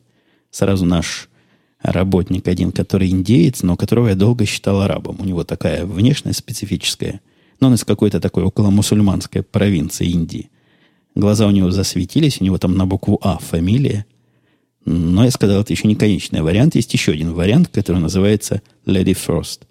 Сразу 0.51 0.85
наш 0.85 1.29
работник 1.81 2.47
один, 2.47 2.71
который 2.71 3.09
индеец, 3.09 3.63
но 3.63 3.75
которого 3.75 4.09
я 4.09 4.15
долго 4.15 4.45
считал 4.45 4.81
арабом. 4.81 5.17
У 5.19 5.25
него 5.25 5.43
такая 5.43 5.85
внешность 5.85 6.39
специфическая. 6.39 7.21
Но 7.59 7.67
он 7.67 7.73
из 7.73 7.83
какой-то 7.83 8.19
такой 8.19 8.43
около 8.43 8.69
мусульманской 8.69 9.43
провинции 9.43 10.07
Индии. 10.07 10.49
Глаза 11.15 11.47
у 11.47 11.51
него 11.51 11.71
засветились, 11.71 12.39
у 12.39 12.43
него 12.43 12.59
там 12.59 12.77
на 12.77 12.85
букву 12.85 13.19
А 13.23 13.39
фамилия– 13.39 14.05
но 14.89 15.25
я 15.25 15.31
сказал, 15.31 15.61
это 15.61 15.73
еще 15.73 15.89
не 15.89 15.95
конечный 15.95 16.41
вариант. 16.41 16.75
Есть 16.75 16.93
еще 16.93 17.11
один 17.11 17.33
вариант, 17.33 17.67
который 17.67 17.97
называется 17.97 18.61
Lady 18.85 19.17
First. 19.17 19.63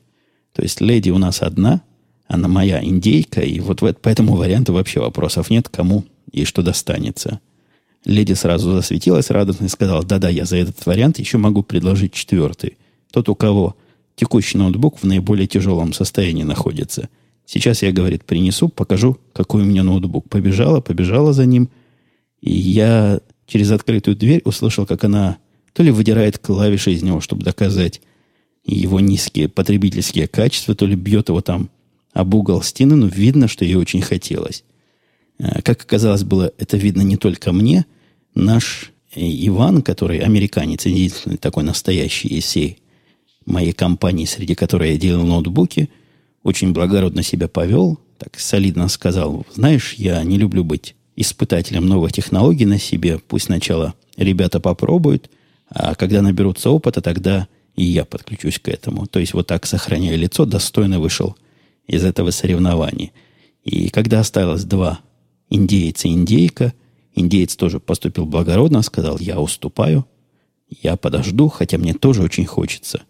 То 0.52 0.62
есть 0.62 0.82
леди 0.82 1.08
у 1.08 1.16
нас 1.16 1.40
одна, 1.40 1.80
она 2.28 2.48
моя 2.48 2.84
индейка, 2.84 3.40
и 3.40 3.58
вот 3.60 3.80
по 3.80 4.08
этому 4.10 4.36
варианту 4.36 4.74
вообще 4.74 5.00
вопросов 5.00 5.48
нет, 5.48 5.70
кому 5.70 6.04
и 6.32 6.44
что 6.44 6.60
достанется. 6.60 7.40
Леди 8.04 8.34
сразу 8.34 8.72
засветилась 8.72 9.30
радостно 9.30 9.64
и 9.64 9.68
сказала, 9.68 10.04
да-да, 10.04 10.28
я 10.28 10.44
за 10.44 10.58
этот 10.58 10.84
вариант 10.84 11.18
еще 11.18 11.38
могу 11.38 11.62
предложить 11.62 12.12
четвертый. 12.12 12.76
Тот, 13.10 13.30
у 13.30 13.34
кого 13.34 13.74
текущий 14.16 14.58
ноутбук 14.58 14.98
в 14.98 15.04
наиболее 15.04 15.46
тяжелом 15.46 15.94
состоянии 15.94 16.42
находится. 16.42 17.08
Сейчас 17.46 17.82
я, 17.82 17.90
говорит, 17.90 18.26
принесу, 18.26 18.68
покажу, 18.68 19.16
какой 19.32 19.62
у 19.62 19.64
меня 19.64 19.82
ноутбук. 19.82 20.28
Побежала, 20.28 20.82
побежала 20.82 21.32
за 21.32 21.46
ним. 21.46 21.70
И 22.42 22.52
я 22.52 23.20
через 23.46 23.70
открытую 23.70 24.16
дверь 24.16 24.42
услышал, 24.44 24.86
как 24.86 25.04
она 25.04 25.38
то 25.72 25.82
ли 25.82 25.90
выдирает 25.90 26.38
клавиши 26.38 26.92
из 26.92 27.02
него, 27.02 27.20
чтобы 27.20 27.44
доказать 27.44 28.00
его 28.64 28.98
низкие 29.00 29.48
потребительские 29.48 30.26
качества, 30.26 30.74
то 30.74 30.86
ли 30.86 30.96
бьет 30.96 31.28
его 31.28 31.40
там 31.40 31.70
об 32.12 32.34
угол 32.34 32.62
стены, 32.62 32.96
но 32.96 33.06
видно, 33.06 33.46
что 33.46 33.64
ей 33.64 33.74
очень 33.74 34.00
хотелось. 34.00 34.64
А, 35.38 35.62
как 35.62 35.82
оказалось, 35.82 36.24
было 36.24 36.52
это 36.58 36.76
видно 36.76 37.02
не 37.02 37.16
только 37.16 37.52
мне. 37.52 37.84
Наш 38.34 38.92
э, 39.14 39.20
Иван, 39.20 39.82
который 39.82 40.18
американец, 40.18 40.86
единственный 40.86 41.36
такой 41.36 41.62
настоящий 41.62 42.28
из 42.28 42.44
всей 42.44 42.78
моей 43.44 43.72
компании, 43.72 44.24
среди 44.24 44.54
которой 44.54 44.92
я 44.92 44.98
делал 44.98 45.24
ноутбуки, 45.26 45.90
очень 46.42 46.72
благородно 46.72 47.22
себя 47.22 47.48
повел, 47.48 48.00
так 48.18 48.38
солидно 48.40 48.88
сказал, 48.88 49.46
знаешь, 49.52 49.94
я 49.94 50.22
не 50.24 50.38
люблю 50.38 50.64
быть 50.64 50.96
испытателем 51.16 51.86
новых 51.86 52.12
технологий 52.12 52.66
на 52.66 52.78
себе. 52.78 53.18
Пусть 53.18 53.46
сначала 53.46 53.94
ребята 54.16 54.60
попробуют, 54.60 55.30
а 55.68 55.94
когда 55.94 56.22
наберутся 56.22 56.70
опыта, 56.70 57.00
тогда 57.00 57.48
и 57.74 57.84
я 57.84 58.04
подключусь 58.04 58.58
к 58.58 58.68
этому. 58.68 59.06
То 59.06 59.18
есть 59.18 59.34
вот 59.34 59.46
так, 59.46 59.66
сохраняя 59.66 60.16
лицо, 60.16 60.44
достойно 60.44 61.00
вышел 61.00 61.36
из 61.86 62.04
этого 62.04 62.30
соревнования. 62.30 63.10
И 63.64 63.88
когда 63.90 64.20
осталось 64.20 64.64
два 64.64 65.00
индейца 65.50 66.08
и 66.08 66.12
индейка, 66.12 66.72
индеец 67.14 67.56
тоже 67.56 67.80
поступил 67.80 68.26
благородно, 68.26 68.82
сказал, 68.82 69.18
я 69.18 69.40
уступаю, 69.40 70.06
я 70.82 70.96
подожду, 70.96 71.48
хотя 71.48 71.78
мне 71.78 71.94
тоже 71.94 72.22
очень 72.22 72.46
хочется. 72.46 73.02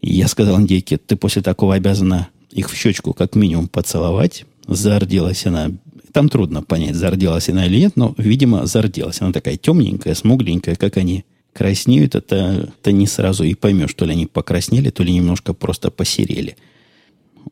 И 0.00 0.12
я 0.12 0.28
сказал 0.28 0.60
индейке, 0.60 0.96
ты 0.96 1.16
после 1.16 1.42
такого 1.42 1.74
обязана 1.74 2.28
их 2.50 2.70
в 2.70 2.76
щечку 2.76 3.12
как 3.12 3.34
минимум 3.34 3.68
поцеловать. 3.68 4.44
Зарделась 4.66 5.46
она 5.46 5.70
там 6.12 6.28
трудно 6.28 6.62
понять, 6.62 6.96
зарделась 6.96 7.48
она 7.48 7.66
или 7.66 7.78
нет, 7.78 7.92
но, 7.96 8.14
видимо, 8.18 8.66
зарделась. 8.66 9.20
Она 9.20 9.32
такая 9.32 9.56
темненькая, 9.56 10.14
смугленькая, 10.14 10.76
как 10.76 10.96
они 10.96 11.24
краснеют, 11.52 12.14
это, 12.14 12.70
это 12.80 12.92
не 12.92 13.06
сразу 13.06 13.44
и 13.44 13.54
поймешь, 13.54 13.94
то 13.94 14.04
ли 14.04 14.12
они 14.12 14.26
покраснели, 14.26 14.90
то 14.90 15.02
ли 15.02 15.12
немножко 15.12 15.54
просто 15.54 15.90
посерели. 15.90 16.56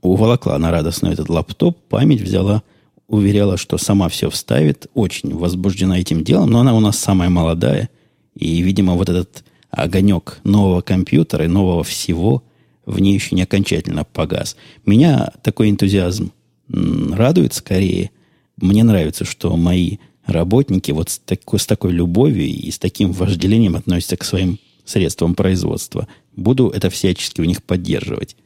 Уволокла 0.01 0.55
она 0.55 0.71
радостно 0.71 1.09
этот 1.09 1.29
лаптоп, 1.29 1.77
память 1.88 2.21
взяла, 2.21 2.62
уверяла, 3.09 3.57
что 3.57 3.79
сама 3.79 4.09
все 4.09 4.31
вставит, 4.31 4.87
очень 4.95 5.35
возбуждена 5.35 5.99
этим 5.99 6.23
делом, 6.23 6.51
но 6.51 6.61
она 6.61 6.75
у 6.75 6.81
нас 6.81 6.99
самая 6.99 7.31
молодая, 7.31 7.88
и, 8.37 8.61
видимо, 8.62 8.95
вот 8.95 9.09
этот 9.09 9.45
огонек 9.71 10.38
нового 10.45 10.81
компьютера 10.81 11.45
и 11.45 11.49
нового 11.49 11.83
всего 11.83 12.42
в 12.85 13.01
ней 13.01 13.14
еще 13.14 13.35
не 13.35 13.42
окончательно 13.42 14.05
погас. 14.05 14.57
Меня 14.85 15.33
такой 15.42 15.71
энтузиазм 15.71 16.33
радует 16.69 17.55
скорее, 17.55 18.11
мне 18.57 18.85
нравится, 18.85 19.25
что 19.25 19.57
мои 19.57 19.99
работники 20.25 20.90
вот 20.90 21.11
с 21.11 21.19
такой, 21.19 21.59
с 21.59 21.66
такой 21.66 21.92
любовью 21.92 22.47
и 22.47 22.71
с 22.71 22.79
таким 22.79 23.12
вожделением 23.12 23.77
относятся 23.77 24.16
к 24.16 24.25
своим 24.25 24.59
средствам 24.85 25.35
производства. 25.35 26.09
Буду 26.35 26.69
это 26.69 26.90
всячески 26.90 27.40
у 27.40 27.45
них 27.45 27.62
поддерживать. 27.62 28.37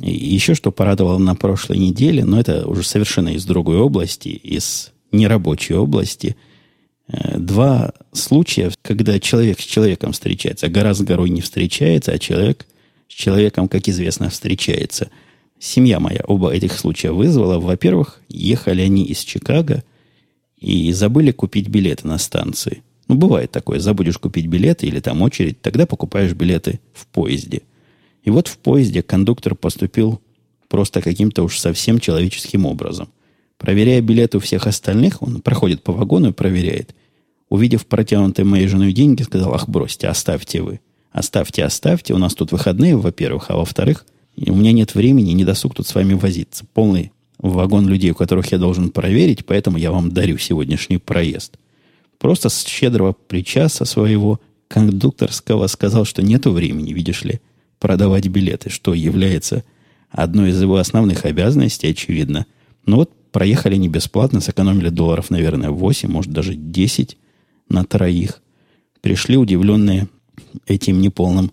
И 0.00 0.10
еще 0.10 0.54
что 0.54 0.70
порадовало 0.70 1.18
на 1.18 1.34
прошлой 1.34 1.78
неделе, 1.78 2.24
но 2.24 2.38
это 2.38 2.66
уже 2.68 2.82
совершенно 2.82 3.30
из 3.30 3.44
другой 3.44 3.78
области, 3.78 4.28
из 4.28 4.92
нерабочей 5.10 5.74
области. 5.74 6.36
Э, 7.08 7.38
два 7.38 7.92
случая, 8.12 8.72
когда 8.82 9.18
человек 9.18 9.60
с 9.60 9.64
человеком 9.64 10.12
встречается. 10.12 10.68
Гора 10.68 10.92
с 10.92 11.00
горой 11.00 11.30
не 11.30 11.40
встречается, 11.40 12.12
а 12.12 12.18
человек 12.18 12.66
с 13.08 13.12
человеком, 13.14 13.68
как 13.68 13.88
известно, 13.88 14.30
встречается– 14.30 15.10
Семья 15.58 16.00
моя 16.00 16.22
оба 16.26 16.52
этих 16.52 16.72
случая 16.72 17.12
вызвала. 17.12 17.58
Во-первых, 17.58 18.20
ехали 18.28 18.82
они 18.82 19.04
из 19.04 19.18
Чикаго 19.20 19.84
и 20.58 20.92
забыли 20.92 21.32
купить 21.32 21.68
билеты 21.68 22.06
на 22.06 22.18
станции. 22.18 22.82
Ну, 23.08 23.14
бывает 23.14 23.50
такое, 23.50 23.78
забудешь 23.78 24.18
купить 24.18 24.46
билеты 24.46 24.86
или 24.86 25.00
там 25.00 25.22
очередь, 25.22 25.60
тогда 25.62 25.86
покупаешь 25.86 26.32
билеты 26.32 26.80
в 26.92 27.06
поезде. 27.06 27.62
И 28.24 28.30
вот 28.30 28.48
в 28.48 28.58
поезде 28.58 29.02
кондуктор 29.02 29.54
поступил 29.54 30.20
просто 30.68 31.00
каким-то 31.00 31.44
уж 31.44 31.58
совсем 31.58 32.00
человеческим 32.00 32.66
образом. 32.66 33.08
Проверяя 33.58 34.00
билеты 34.00 34.38
у 34.38 34.40
всех 34.40 34.66
остальных, 34.66 35.22
он 35.22 35.40
проходит 35.40 35.82
по 35.82 35.92
вагону 35.92 36.30
и 36.30 36.32
проверяет. 36.32 36.94
Увидев 37.48 37.86
протянутые 37.86 38.44
моей 38.44 38.66
женой 38.66 38.92
деньги, 38.92 39.22
сказал, 39.22 39.54
ах, 39.54 39.68
бросьте, 39.68 40.08
оставьте 40.08 40.60
вы. 40.60 40.80
Оставьте, 41.12 41.64
оставьте, 41.64 42.12
у 42.12 42.18
нас 42.18 42.34
тут 42.34 42.52
выходные, 42.52 42.96
во-первых, 42.96 43.50
а 43.50 43.56
во-вторых, 43.56 44.04
и 44.36 44.50
у 44.50 44.54
меня 44.54 44.72
нет 44.72 44.94
времени, 44.94 45.32
не 45.32 45.44
досуг 45.44 45.74
тут 45.74 45.86
с 45.86 45.94
вами 45.94 46.14
возиться. 46.14 46.64
Полный 46.74 47.12
вагон 47.38 47.88
людей, 47.88 48.10
у 48.10 48.14
которых 48.14 48.52
я 48.52 48.58
должен 48.58 48.90
проверить, 48.90 49.44
поэтому 49.46 49.78
я 49.78 49.90
вам 49.92 50.12
дарю 50.12 50.38
сегодняшний 50.38 50.98
проезд. 50.98 51.58
Просто 52.18 52.48
с 52.48 52.64
щедрого 52.66 53.12
причаса 53.12 53.84
своего 53.84 54.40
кондукторского 54.68 55.66
сказал, 55.66 56.04
что 56.04 56.22
нету 56.22 56.52
времени, 56.52 56.92
видишь 56.92 57.24
ли, 57.24 57.40
продавать 57.78 58.26
билеты, 58.28 58.70
что 58.70 58.94
является 58.94 59.64
одной 60.10 60.50
из 60.50 60.60
его 60.60 60.76
основных 60.76 61.24
обязанностей, 61.24 61.88
очевидно. 61.88 62.46
Но 62.84 62.96
вот 62.96 63.10
проехали 63.32 63.76
не 63.76 63.88
бесплатно, 63.88 64.40
сэкономили 64.40 64.88
долларов, 64.88 65.30
наверное, 65.30 65.70
8, 65.70 66.10
может, 66.10 66.32
даже 66.32 66.54
10 66.54 67.18
на 67.68 67.84
троих. 67.84 68.42
Пришли 69.02 69.36
удивленные 69.36 70.08
этим 70.66 71.00
неполным 71.00 71.52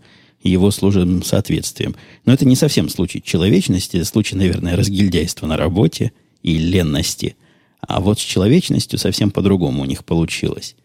его 0.50 0.72
служебным 0.72 1.24
соответствием. 1.24 1.96
Но 2.26 2.34
это 2.34 2.46
не 2.46 2.56
совсем 2.56 2.90
случай 2.90 3.22
человечности, 3.22 3.98
это 3.98 4.06
случай, 4.06 4.36
наверное, 4.36 4.76
разгильдяйства 4.76 5.48
на 5.48 5.58
работе 5.58 6.12
и 6.42 6.58
ленности. 6.58 7.36
А 7.82 8.00
вот 8.00 8.20
с 8.20 8.24
человечностью 8.24 9.00
совсем 9.00 9.32
по-другому 9.32 9.82
у 9.82 9.86
них 9.86 10.04
получилось. 10.06 10.76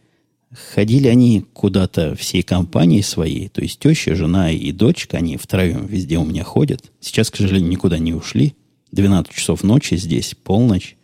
Ходили 0.75 1.09
они 1.09 1.45
куда-то 1.53 2.17
всей 2.17 2.43
компанией 2.43 3.03
своей, 3.03 3.49
то 3.49 3.61
есть 3.61 3.79
теща, 3.79 4.15
жена 4.15 4.51
и 4.51 4.73
дочка, 4.73 5.19
они 5.19 5.37
втроем 5.37 5.87
везде 5.87 6.17
у 6.17 6.25
меня 6.25 6.43
ходят. 6.43 6.91
Сейчас, 7.01 7.31
к 7.31 7.37
сожалению, 7.37 7.71
никуда 7.71 7.99
не 7.99 8.15
ушли. 8.15 8.55
12 8.93 9.35
часов 9.35 9.63
ночи 9.63 9.97
здесь, 9.97 10.35
полночь. 10.43 10.97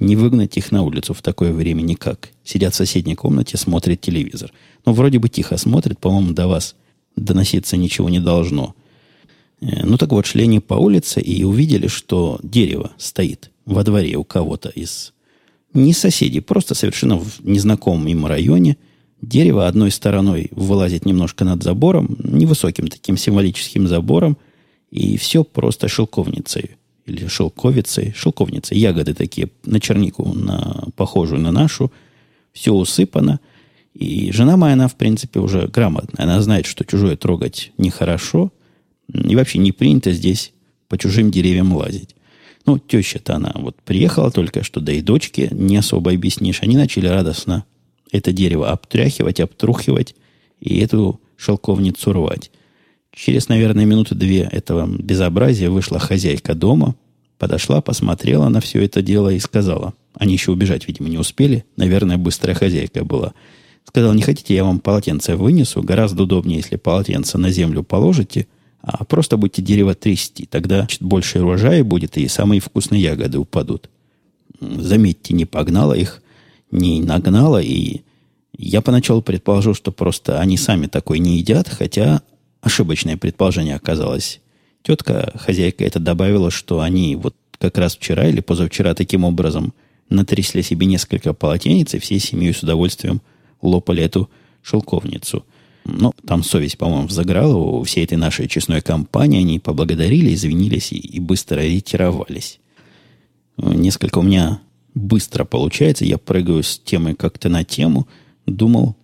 Не 0.00 0.16
выгнать 0.16 0.56
их 0.56 0.72
на 0.72 0.82
улицу 0.82 1.12
в 1.12 1.22
такое 1.22 1.52
время 1.52 1.82
никак. 1.82 2.30
Сидят 2.44 2.72
в 2.72 2.76
соседней 2.76 3.14
комнате, 3.14 3.56
смотрят 3.58 4.00
телевизор. 4.00 4.52
Но 4.86 4.94
вроде 4.94 5.18
бы 5.18 5.28
тихо 5.28 5.58
смотрят, 5.58 5.98
по-моему, 5.98 6.32
до 6.32 6.46
вас 6.46 6.76
доноситься 7.18 7.76
ничего 7.76 8.08
не 8.08 8.20
должно. 8.20 8.74
Э, 9.60 9.84
ну 9.84 9.96
так 9.98 10.10
вот, 10.10 10.26
шли 10.26 10.44
они 10.44 10.60
по 10.60 10.74
улице 10.74 11.20
и 11.20 11.44
увидели, 11.44 11.86
что 11.86 12.38
дерево 12.42 12.92
стоит 12.98 13.50
во 13.64 13.84
дворе 13.84 14.16
у 14.16 14.24
кого-то 14.24 14.68
из 14.70 15.12
не 15.74 15.92
соседей, 15.92 16.40
просто 16.40 16.74
совершенно 16.74 17.18
в 17.18 17.44
незнакомом 17.44 18.06
им 18.08 18.26
районе. 18.26 18.76
Дерево 19.20 19.66
одной 19.66 19.90
стороной 19.90 20.48
вылазит 20.52 21.04
немножко 21.04 21.44
над 21.44 21.62
забором, 21.62 22.16
невысоким 22.22 22.88
таким 22.88 23.16
символическим 23.16 23.88
забором, 23.88 24.38
и 24.90 25.16
все 25.16 25.44
просто 25.44 25.88
шелковницей 25.88 26.70
или 27.08 27.26
шелковицей, 27.26 28.12
шелковницей, 28.16 28.78
ягоды 28.78 29.14
такие 29.14 29.50
на 29.64 29.80
чернику, 29.80 30.32
на, 30.32 30.88
похожую 30.94 31.40
на 31.40 31.50
нашу, 31.50 31.90
все 32.52 32.72
усыпано. 32.72 33.40
И 33.98 34.30
жена 34.30 34.56
моя, 34.56 34.74
она, 34.74 34.86
в 34.86 34.94
принципе, 34.94 35.40
уже 35.40 35.66
грамотная. 35.66 36.24
Она 36.24 36.40
знает, 36.40 36.66
что 36.66 36.84
чужое 36.84 37.16
трогать 37.16 37.72
нехорошо, 37.78 38.52
и 39.12 39.34
вообще 39.34 39.58
не 39.58 39.72
принято 39.72 40.12
здесь 40.12 40.52
по 40.86 40.96
чужим 40.96 41.32
деревьям 41.32 41.74
лазить. 41.74 42.14
Ну, 42.64 42.78
теща-то 42.78 43.34
она 43.34 43.50
вот 43.56 43.82
приехала 43.82 44.30
только 44.30 44.62
что, 44.62 44.80
да 44.80 44.92
и 44.92 45.00
дочке 45.00 45.48
не 45.50 45.76
особо 45.76 46.12
объяснишь. 46.12 46.62
Они 46.62 46.76
начали 46.76 47.08
радостно 47.08 47.64
это 48.12 48.32
дерево 48.32 48.70
обтряхивать, 48.70 49.40
обтрухивать 49.40 50.14
и 50.60 50.78
эту 50.78 51.20
шелковницу 51.36 52.12
рвать. 52.12 52.52
Через, 53.12 53.48
наверное, 53.48 53.84
минуты 53.84 54.14
две 54.14 54.42
этого 54.42 54.86
безобразия 54.86 55.70
вышла 55.70 55.98
хозяйка 55.98 56.54
дома, 56.54 56.94
подошла, 57.36 57.80
посмотрела 57.80 58.48
на 58.48 58.60
все 58.60 58.84
это 58.84 59.02
дело 59.02 59.30
и 59.30 59.40
сказала. 59.40 59.94
Они 60.14 60.34
еще 60.34 60.52
убежать, 60.52 60.86
видимо, 60.86 61.08
не 61.08 61.18
успели. 61.18 61.64
Наверное, 61.76 62.16
быстрая 62.16 62.54
хозяйка 62.54 63.04
была. 63.04 63.34
Сказала, 63.88 64.12
не 64.12 64.22
хотите, 64.22 64.54
я 64.54 64.64
вам 64.64 64.78
полотенце 64.78 65.34
вынесу. 65.34 65.82
Гораздо 65.82 66.22
удобнее, 66.22 66.58
если 66.58 66.76
полотенце 66.76 67.38
на 67.38 67.50
землю 67.50 67.82
положите– 67.82 68.46
а 68.82 69.04
просто 69.04 69.36
будете 69.36 69.62
дерево 69.62 69.94
трясти. 69.94 70.46
Тогда 70.46 70.80
значит, 70.80 71.02
больше 71.02 71.42
урожая 71.42 71.84
будет, 71.84 72.16
и 72.16 72.28
самые 72.28 72.60
вкусные 72.60 73.02
ягоды 73.02 73.38
упадут. 73.38 73.90
Заметьте, 74.60 75.34
не 75.34 75.44
погнала 75.44 75.92
их, 75.92 76.22
не 76.70 77.00
нагнала, 77.00 77.60
и 77.60 78.02
я 78.56 78.80
поначалу 78.80 79.22
предположил, 79.22 79.74
что 79.74 79.92
просто 79.92 80.40
они 80.40 80.56
сами 80.56 80.86
такой 80.86 81.18
не 81.18 81.38
едят, 81.38 81.68
хотя 81.68 82.22
ошибочное 82.60 83.16
предположение 83.16 83.76
оказалось. 83.76 84.40
Тетка, 84.82 85.32
хозяйка 85.36 85.84
это 85.84 86.00
добавила, 86.00 86.50
что 86.50 86.80
они 86.80 87.14
вот 87.16 87.34
как 87.58 87.76
раз 87.78 87.96
вчера 87.96 88.28
или 88.28 88.40
позавчера 88.40 88.94
таким 88.94 89.24
образом 89.24 89.74
натрясли 90.08 90.62
себе 90.62 90.86
несколько 90.86 91.34
полотенец, 91.34 91.94
и 91.94 91.98
всей 91.98 92.20
семьей 92.20 92.54
с 92.54 92.62
удовольствием 92.62 93.20
лопали 93.62 94.02
эту 94.02 94.30
шелковницу– 94.62 95.44
ну, 95.90 96.12
там 96.26 96.42
совесть, 96.42 96.76
по-моему, 96.76 97.06
взыграла 97.06 97.56
у 97.56 97.82
всей 97.82 98.04
этой 98.04 98.18
нашей 98.18 98.46
честной 98.46 98.82
компании. 98.82 99.40
Они 99.40 99.58
поблагодарили, 99.58 100.34
извинились 100.34 100.92
и, 100.92 100.98
и 100.98 101.18
быстро 101.18 101.60
ретировались. 101.60 102.60
Несколько 103.56 104.18
у 104.18 104.22
меня 104.22 104.60
быстро 104.94 105.44
получается. 105.44 106.04
Я 106.04 106.18
прыгаю 106.18 106.62
с 106.62 106.78
темы 106.78 107.14
как-то 107.14 107.48
на 107.48 107.64
тему. 107.64 108.06
Думал, 108.44 108.96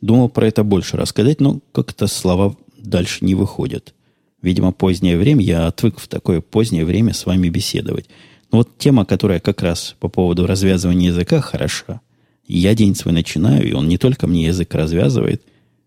думал 0.00 0.28
про 0.28 0.48
это 0.48 0.64
больше 0.64 0.96
рассказать, 0.96 1.40
но 1.40 1.60
как-то 1.70 2.08
слова 2.08 2.56
дальше 2.76 3.24
не 3.24 3.36
выходят. 3.36 3.94
Видимо, 4.42 4.72
позднее 4.72 5.16
время, 5.16 5.44
я 5.44 5.68
отвык 5.68 6.00
в 6.00 6.08
такое 6.08 6.40
позднее 6.40 6.84
время 6.84 7.14
с 7.14 7.24
вами 7.24 7.48
беседовать. 7.50 8.06
Но 8.50 8.58
вот 8.58 8.76
тема, 8.78 9.04
которая 9.04 9.38
как 9.38 9.62
раз 9.62 9.94
по 10.00 10.08
поводу 10.08 10.48
развязывания 10.48 11.10
языка 11.10 11.40
хороша. 11.40 12.00
Я 12.54 12.74
день 12.74 12.94
свой 12.94 13.14
начинаю, 13.14 13.66
и 13.66 13.72
он 13.72 13.88
не 13.88 13.96
только 13.96 14.26
мне 14.26 14.44
язык 14.44 14.74
развязывает, 14.74 15.42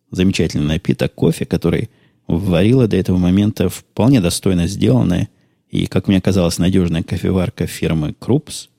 замечательный 0.09 0.65
напиток 0.65 1.13
кофе, 1.13 1.45
который 1.45 1.91
варила 2.27 2.87
до 2.87 2.97
этого 2.97 3.17
момента 3.17 3.69
вполне 3.69 4.19
достойно 4.19 4.65
сделанная 4.65 5.29
и, 5.69 5.85
как 5.85 6.07
мне 6.07 6.19
казалось, 6.19 6.57
надежная 6.57 7.03
кофеварка 7.03 7.67
фирмы 7.67 8.15
Крупс, 8.17 8.69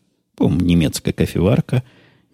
немецкая 0.40 1.12
кофеварка, 1.12 1.84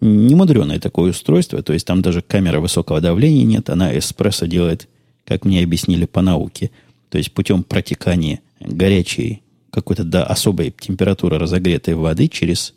немудреное 0.01 0.79
такое 0.79 1.11
устройство, 1.11 1.61
то 1.61 1.71
есть 1.71 1.85
там 1.85 2.01
даже 2.01 2.23
камера 2.23 2.59
высокого 2.59 2.99
давления 2.99 3.45
нет, 3.45 3.69
она 3.69 3.95
эспрессо 3.95 4.47
делает, 4.47 4.89
как 5.23 5.45
мне 5.45 5.61
объяснили 5.61 6.05
по 6.05 6.23
науке, 6.23 6.71
то 7.09 7.19
есть 7.19 7.31
путем 7.31 7.61
протекания 7.61 8.39
горячей, 8.59 9.43
какой-то 9.69 10.03
до 10.03 10.25
особой 10.25 10.71
температуры 10.71 11.37
разогретой 11.37 11.93
воды 11.93 12.27
через 12.27 12.73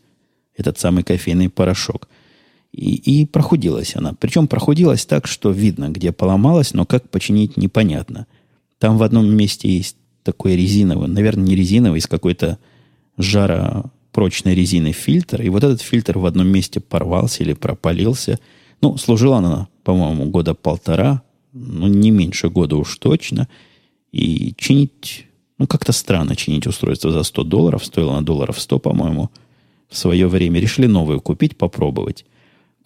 этот 0.54 0.78
самый 0.78 1.04
кофейный 1.04 1.48
порошок. 1.48 2.06
И, 2.76 3.22
и 3.22 3.24
прохудилась 3.24 3.96
она. 3.96 4.12
Причем 4.20 4.48
прохудилась 4.48 5.06
так, 5.06 5.26
что 5.26 5.50
видно, 5.50 5.88
где 5.88 6.12
поломалась, 6.12 6.74
но 6.74 6.84
как 6.84 7.08
починить 7.08 7.56
непонятно. 7.56 8.26
Там 8.78 8.98
в 8.98 9.02
одном 9.02 9.34
месте 9.34 9.74
есть 9.74 9.96
такой 10.22 10.56
резиновый, 10.56 11.08
наверное, 11.08 11.44
не 11.44 11.56
резиновый, 11.56 12.00
из 12.00 12.06
какой-то 12.06 12.58
жаропрочной 13.16 14.54
резины 14.54 14.92
фильтр. 14.92 15.40
И 15.40 15.48
вот 15.48 15.64
этот 15.64 15.80
фильтр 15.80 16.18
в 16.18 16.26
одном 16.26 16.48
месте 16.48 16.80
порвался 16.80 17.42
или 17.44 17.54
пропалился. 17.54 18.38
Ну, 18.82 18.98
служила 18.98 19.38
она, 19.38 19.68
по-моему, 19.82 20.26
года 20.26 20.52
полтора, 20.52 21.22
ну, 21.54 21.86
не 21.86 22.10
меньше 22.10 22.50
года 22.50 22.76
уж 22.76 22.98
точно. 22.98 23.48
И 24.12 24.52
чинить, 24.58 25.24
ну, 25.56 25.66
как-то 25.66 25.92
странно 25.92 26.36
чинить 26.36 26.66
устройство 26.66 27.10
за 27.10 27.22
100 27.22 27.44
долларов. 27.44 27.86
Стоило 27.86 28.16
на 28.16 28.22
долларов 28.22 28.60
100, 28.60 28.78
по-моему, 28.80 29.30
в 29.88 29.96
свое 29.96 30.28
время. 30.28 30.60
Решили 30.60 30.86
новую 30.86 31.22
купить, 31.22 31.56
попробовать. 31.56 32.26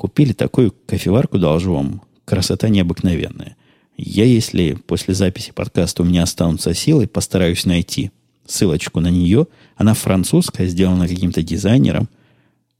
Купили 0.00 0.32
такую 0.32 0.74
кофеварку, 0.86 1.38
должу 1.38 1.74
вам. 1.74 2.00
Красота 2.24 2.70
необыкновенная. 2.70 3.58
Я, 3.98 4.24
если 4.24 4.72
после 4.72 5.12
записи 5.12 5.52
подкаста 5.54 6.02
у 6.02 6.06
меня 6.06 6.22
останутся 6.22 6.72
силы, 6.72 7.06
постараюсь 7.06 7.66
найти 7.66 8.10
ссылочку 8.46 9.00
на 9.00 9.10
нее. 9.10 9.46
Она 9.76 9.92
французская, 9.92 10.68
сделана 10.68 11.06
каким-то 11.06 11.42
дизайнером. 11.42 12.08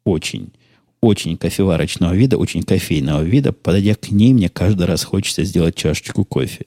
Очень, 0.05 0.49
очень 1.03 1.37
кофеварочного 1.37 2.15
вида, 2.15 2.39
очень 2.39 2.63
кофейного 2.63 3.21
вида. 3.21 3.53
Подойдя 3.53 3.97
к 3.97 4.11
ней, 4.11 4.33
мне 4.33 4.49
каждый 4.49 4.87
раз 4.87 5.05
хочется 5.05 5.45
сделать 5.45 5.75
чашечку 5.75 6.25
кофе. 6.25 6.65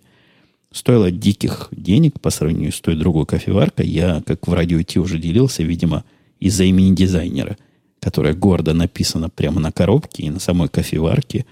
Стоило 0.72 1.10
диких 1.10 1.70
денег 1.72 2.22
по 2.22 2.30
сравнению 2.30 2.74
с 2.74 2.80
той 2.80 2.96
другой 2.96 3.26
кофеваркой. 3.26 3.88
Я, 3.88 4.22
как 4.24 4.48
в 4.48 4.54
радио 4.54 4.84
Ти 4.84 5.00
уже 5.00 5.18
делился, 5.18 5.64
видимо, 5.64 6.04
из-за 6.40 6.66
имени 6.66 6.94
дизайнера– 6.94 7.58
которая 8.04 8.34
гордо 8.34 8.74
написана 8.74 9.30
прямо 9.30 9.62
на 9.62 9.72
коробке 9.72 10.24
и 10.24 10.30
на 10.30 10.40
самой 10.40 10.68
кофеварке. 10.68 11.46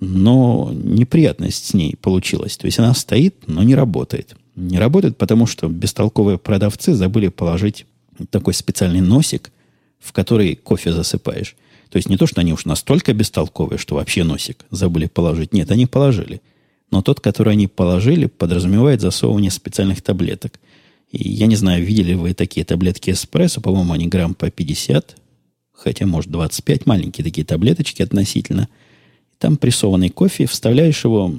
Но 0.00 0.72
неприятность 0.72 1.66
с 1.66 1.74
ней 1.74 1.94
получилась. 2.00 2.56
То 2.56 2.66
есть 2.66 2.80
она 2.80 2.94
стоит, 2.94 3.44
но 3.46 3.62
не 3.62 3.76
работает. 3.76 4.34
Не 4.56 4.80
работает, 4.80 5.16
потому 5.16 5.46
что 5.46 5.68
бестолковые 5.68 6.36
продавцы 6.36 6.94
забыли 6.94 7.28
положить 7.28 7.86
такой 8.30 8.54
специальный 8.54 9.00
носик, 9.00 9.52
в 10.00 10.12
который 10.12 10.56
кофе 10.56 10.92
засыпаешь. 10.92 11.54
То 11.90 11.96
есть 11.96 12.08
не 12.08 12.16
то, 12.16 12.26
что 12.26 12.40
они 12.40 12.52
уж 12.52 12.64
настолько 12.64 13.12
бестолковые, 13.12 13.78
что 13.78 13.94
вообще 13.94 14.24
носик 14.24 14.64
забыли 14.72 15.06
положить. 15.06 15.52
Нет, 15.52 15.70
они 15.70 15.86
положили. 15.86 16.42
Но 16.90 17.02
тот, 17.02 17.20
который 17.20 17.52
они 17.52 17.68
положили, 17.68 18.26
подразумевает 18.26 19.00
засовывание 19.00 19.52
специальных 19.52 20.02
таблеток. 20.02 20.58
И 21.12 21.28
я 21.28 21.46
не 21.46 21.54
знаю, 21.54 21.84
видели 21.84 22.14
вы 22.14 22.34
такие 22.34 22.66
таблетки 22.66 23.10
эспрессо, 23.10 23.60
по-моему, 23.60 23.92
они 23.92 24.08
грамм 24.08 24.34
по 24.34 24.50
50, 24.50 25.16
хотя, 25.78 26.06
может, 26.06 26.30
25, 26.30 26.86
маленькие 26.86 27.24
такие 27.24 27.44
таблеточки 27.44 28.02
относительно. 28.02 28.68
Там 29.38 29.56
прессованный 29.56 30.10
кофе, 30.10 30.46
вставляешь 30.46 31.04
его 31.04 31.32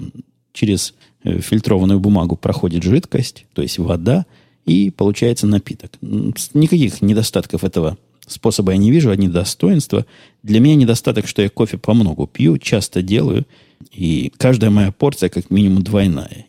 через 0.53 0.93
э, 1.23 1.39
фильтрованную 1.41 1.99
бумагу, 1.99 2.35
проходит 2.35 2.83
жидкость, 2.83 3.45
то 3.53 3.61
есть 3.61 3.77
вода, 3.77 4.25
и 4.65 4.89
получается 4.89 5.47
напиток. 5.47 5.91
Никаких 6.01 7.01
недостатков 7.01 7.63
этого 7.63 7.97
способа 8.27 8.71
я 8.71 8.77
не 8.77 8.91
вижу, 8.91 9.09
одни 9.09 9.27
достоинства. 9.27 10.05
Для 10.43 10.59
меня 10.59 10.75
недостаток, 10.75 11.27
что 11.27 11.41
я 11.41 11.49
кофе 11.49 11.77
по 11.77 11.93
много 11.93 12.27
пью, 12.27 12.57
часто 12.57 13.01
делаю, 13.01 13.45
И 13.91 14.31
каждая 14.37 14.69
моя 14.69 14.91
порция 14.91 15.29
как 15.29 15.49
минимум 15.49 15.83
двойная. 15.83 16.45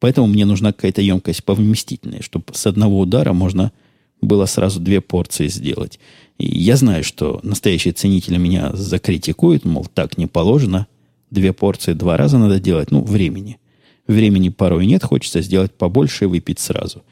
Поэтому 0.00 0.26
мне 0.26 0.44
нужна 0.44 0.72
какая-то 0.72 1.00
емкость 1.00 1.44
повместительная, 1.44 2.22
чтобы 2.22 2.44
с 2.52 2.66
одного 2.66 2.98
удара 2.98 3.32
можно 3.32 3.72
было 4.20 4.46
сразу 4.46 4.80
две 4.80 5.00
порции 5.00 5.48
сделать. 5.48 6.00
Я 6.38 6.76
знаю, 6.76 7.04
что 7.04 7.40
настоящие 7.42 7.92
ценители 7.92 8.36
меня 8.36 8.72
закритикуют, 8.74 9.64
мол, 9.64 9.86
так 9.92 10.18
не 10.18 10.26
положено. 10.26 10.86
Две 11.30 11.52
порции 11.52 11.92
два 11.92 12.16
раза 12.16 12.38
надо 12.38 12.60
делать. 12.60 12.90
Ну, 12.90 13.02
времени. 13.02 13.58
Времени 14.06 14.48
порой 14.48 14.86
нет, 14.86 15.04
хочется 15.04 15.40
сделать 15.40 15.72
побольше 15.72 16.24
и 16.24 16.28
выпить 16.28 16.58
сразу. 16.58 17.02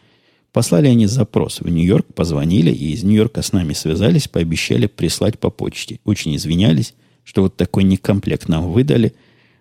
Послали 0.53 0.89
они 0.89 1.07
запрос 1.07 1.61
в 1.61 1.69
Нью-Йорк, 1.69 2.13
позвонили, 2.13 2.73
и 2.73 2.93
из 2.93 3.05
Нью-Йорка 3.05 3.43
с 3.43 3.53
нами 3.53 3.73
связались, 3.73 4.27
пообещали 4.27 4.87
прислать 4.87 5.39
по 5.39 5.51
почте. 5.51 6.01
Очень 6.05 6.35
извинялись, 6.35 6.95
что 7.23 7.43
вот 7.43 7.57
такой 7.57 7.85
некомплект 7.85 8.49
нам 8.49 8.73
выдали. 8.73 9.15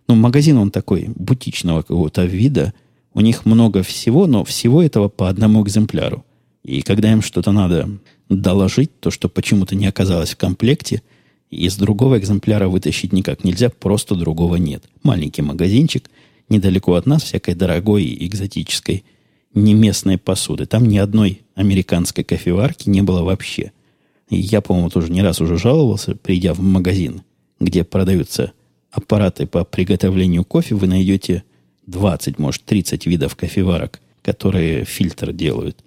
Ну, 0.07 0.15
магазин 0.15 0.57
он 0.57 0.71
такой, 0.71 1.09
бутичного 1.15 1.83
какого-то 1.83 2.25
вида– 2.25 2.73
у 3.13 3.21
них 3.21 3.45
много 3.45 3.83
всего, 3.83 4.27
но 4.27 4.43
всего 4.43 4.83
этого 4.83 5.09
по 5.09 5.29
одному 5.29 5.63
экземпляру. 5.63 6.23
И 6.63 6.81
когда 6.81 7.11
им 7.11 7.21
что-то 7.21 7.51
надо 7.51 7.89
доложить, 8.29 8.99
то, 8.99 9.11
что 9.11 9.27
почему-то 9.27 9.75
не 9.75 9.87
оказалось 9.87 10.31
в 10.31 10.37
комплекте, 10.37 11.01
из 11.49 11.77
другого 11.77 12.19
экземпляра 12.19 12.67
вытащить 12.67 13.11
никак 13.11 13.43
нельзя, 13.43 13.69
просто 13.69 14.15
другого 14.15 14.57
нет. 14.57 14.83
Маленький 15.01 15.41
магазинчик, 15.41 16.09
недалеко 16.47 16.93
от 16.93 17.07
нас, 17.07 17.23
всякой 17.23 17.55
дорогой 17.55 18.03
и 18.03 18.27
экзотической 18.27 19.03
не 19.55 19.73
местной 19.73 20.19
посуды. 20.19 20.67
Там 20.67 20.87
ни 20.87 20.97
одной 20.97 21.41
американской 21.55 22.23
кофеварки 22.23 22.87
не 22.87 23.01
было 23.01 23.23
вообще. 23.23 23.71
И 24.29 24.37
я, 24.37 24.61
по-моему, 24.61 24.91
тоже 24.91 25.11
не 25.11 25.23
раз 25.23 25.41
уже 25.41 25.57
жаловался, 25.57 26.15
придя 26.15 26.53
в 26.53 26.59
магазин, 26.59 27.23
где 27.59 27.83
продаются 27.83 28.51
аппараты 28.91 29.47
по 29.47 29.63
приготовлению 29.65 30.45
кофе, 30.45 30.75
вы 30.75 30.87
найдете 30.87 31.43
20, 31.87 32.37
может, 32.37 32.63
30 32.65 33.07
видов 33.07 33.35
кофеварок, 33.35 33.99
которые 34.21 34.85
фильтр 34.85 35.33
делают. 35.33 35.83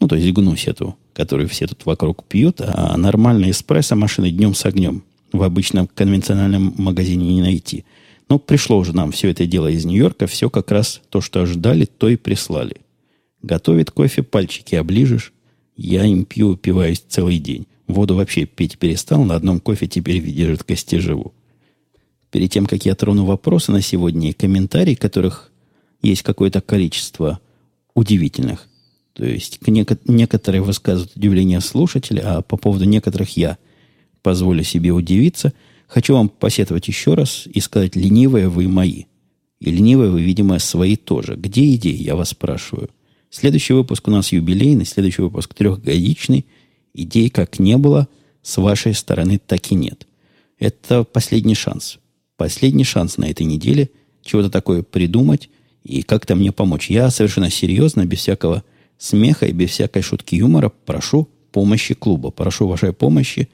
Ну, 0.00 0.08
то 0.08 0.16
есть 0.16 0.32
гнусь 0.32 0.66
эту, 0.66 0.96
которую 1.12 1.48
все 1.48 1.66
тут 1.66 1.86
вокруг 1.86 2.24
пьют, 2.24 2.60
а 2.60 2.96
нормальные 2.96 3.52
эспрессо-машины 3.52 4.30
днем 4.30 4.54
с 4.54 4.64
огнем 4.66 5.04
в 5.32 5.42
обычном 5.42 5.86
конвенциональном 5.86 6.74
магазине 6.76 7.34
не 7.34 7.42
найти. 7.42 7.84
Но 8.28 8.38
пришло 8.38 8.78
уже 8.78 8.94
нам 8.94 9.12
все 9.12 9.30
это 9.30 9.46
дело 9.46 9.68
из 9.68 9.84
Нью-Йорка, 9.84 10.26
все 10.26 10.50
как 10.50 10.70
раз 10.70 11.00
то, 11.10 11.20
что 11.20 11.42
ожидали, 11.42 11.84
то 11.84 12.08
и 12.08 12.16
прислали. 12.16 12.76
Готовит 13.42 13.90
кофе, 13.90 14.22
пальчики 14.22 14.74
оближешь. 14.74 15.32
Я 15.76 16.04
им 16.04 16.24
пью, 16.24 16.50
упиваюсь 16.50 17.04
целый 17.06 17.38
день. 17.38 17.66
Воду 17.86 18.14
вообще 18.14 18.46
пить 18.46 18.78
перестал, 18.78 19.24
на 19.24 19.34
одном 19.34 19.60
кофе 19.60 19.86
теперь 19.86 20.20
в 20.20 20.24
виде 20.24 20.46
жидкости 20.46 20.96
живу 20.96 21.34
перед 22.34 22.50
тем, 22.50 22.66
как 22.66 22.84
я 22.84 22.96
трону 22.96 23.24
вопросы 23.24 23.70
на 23.70 23.80
сегодня 23.80 24.30
и 24.30 24.32
комментарии, 24.32 24.96
которых 24.96 25.52
есть 26.02 26.22
какое-то 26.22 26.60
количество 26.60 27.38
удивительных. 27.94 28.68
То 29.14 29.24
есть 29.24 29.58
неко- 29.66 29.98
некоторые 30.06 30.62
высказывают 30.62 31.16
удивление 31.16 31.60
слушателя, 31.60 32.22
а 32.24 32.42
по 32.42 32.56
поводу 32.56 32.84
некоторых 32.84 33.36
я 33.36 33.58
позволю 34.22 34.62
себе 34.62 34.90
удивиться. 34.90 35.52
Хочу 35.86 36.14
вам 36.14 36.28
посетовать 36.28 36.88
еще 36.88 37.14
раз 37.14 37.46
и 37.46 37.60
сказать, 37.60 37.96
ленивые 37.96 38.48
вы 38.48 38.68
мои. 38.68 39.04
И 39.60 39.70
ленивые 39.70 40.10
вы, 40.10 40.22
видимо, 40.22 40.58
свои 40.58 40.96
тоже. 40.96 41.36
Где 41.36 41.74
идеи, 41.74 41.96
я 41.96 42.16
вас 42.16 42.30
спрашиваю. 42.30 42.90
Следующий 43.30 43.72
выпуск 43.72 44.06
у 44.08 44.10
нас 44.10 44.32
юбилейный, 44.32 44.84
следующий 44.84 45.22
выпуск 45.22 45.54
трехгодичный. 45.54 46.46
Идей 46.92 47.30
как 47.30 47.58
не 47.58 47.76
было, 47.76 48.08
с 48.42 48.56
вашей 48.58 48.94
стороны 48.94 49.40
так 49.44 49.72
и 49.72 49.74
нет. 49.74 50.06
Это 50.58 51.04
последний 51.04 51.54
шанс 51.54 51.98
последний 52.36 52.84
шанс 52.84 53.16
на 53.16 53.26
этой 53.26 53.44
неделе 53.44 53.90
чего-то 54.22 54.50
такое 54.50 54.82
придумать 54.82 55.50
и 55.82 56.02
как-то 56.02 56.34
мне 56.34 56.52
помочь. 56.52 56.90
Я 56.90 57.10
совершенно 57.10 57.50
серьезно, 57.50 58.04
без 58.06 58.20
всякого 58.20 58.64
смеха 58.98 59.46
и 59.46 59.52
без 59.52 59.70
всякой 59.70 60.02
шутки 60.02 60.34
юмора 60.36 60.72
прошу 60.84 61.28
помощи 61.52 61.94
клуба. 61.94 62.30
Прошу 62.30 62.66
вашей 62.66 62.92
помощи. 62.92 63.48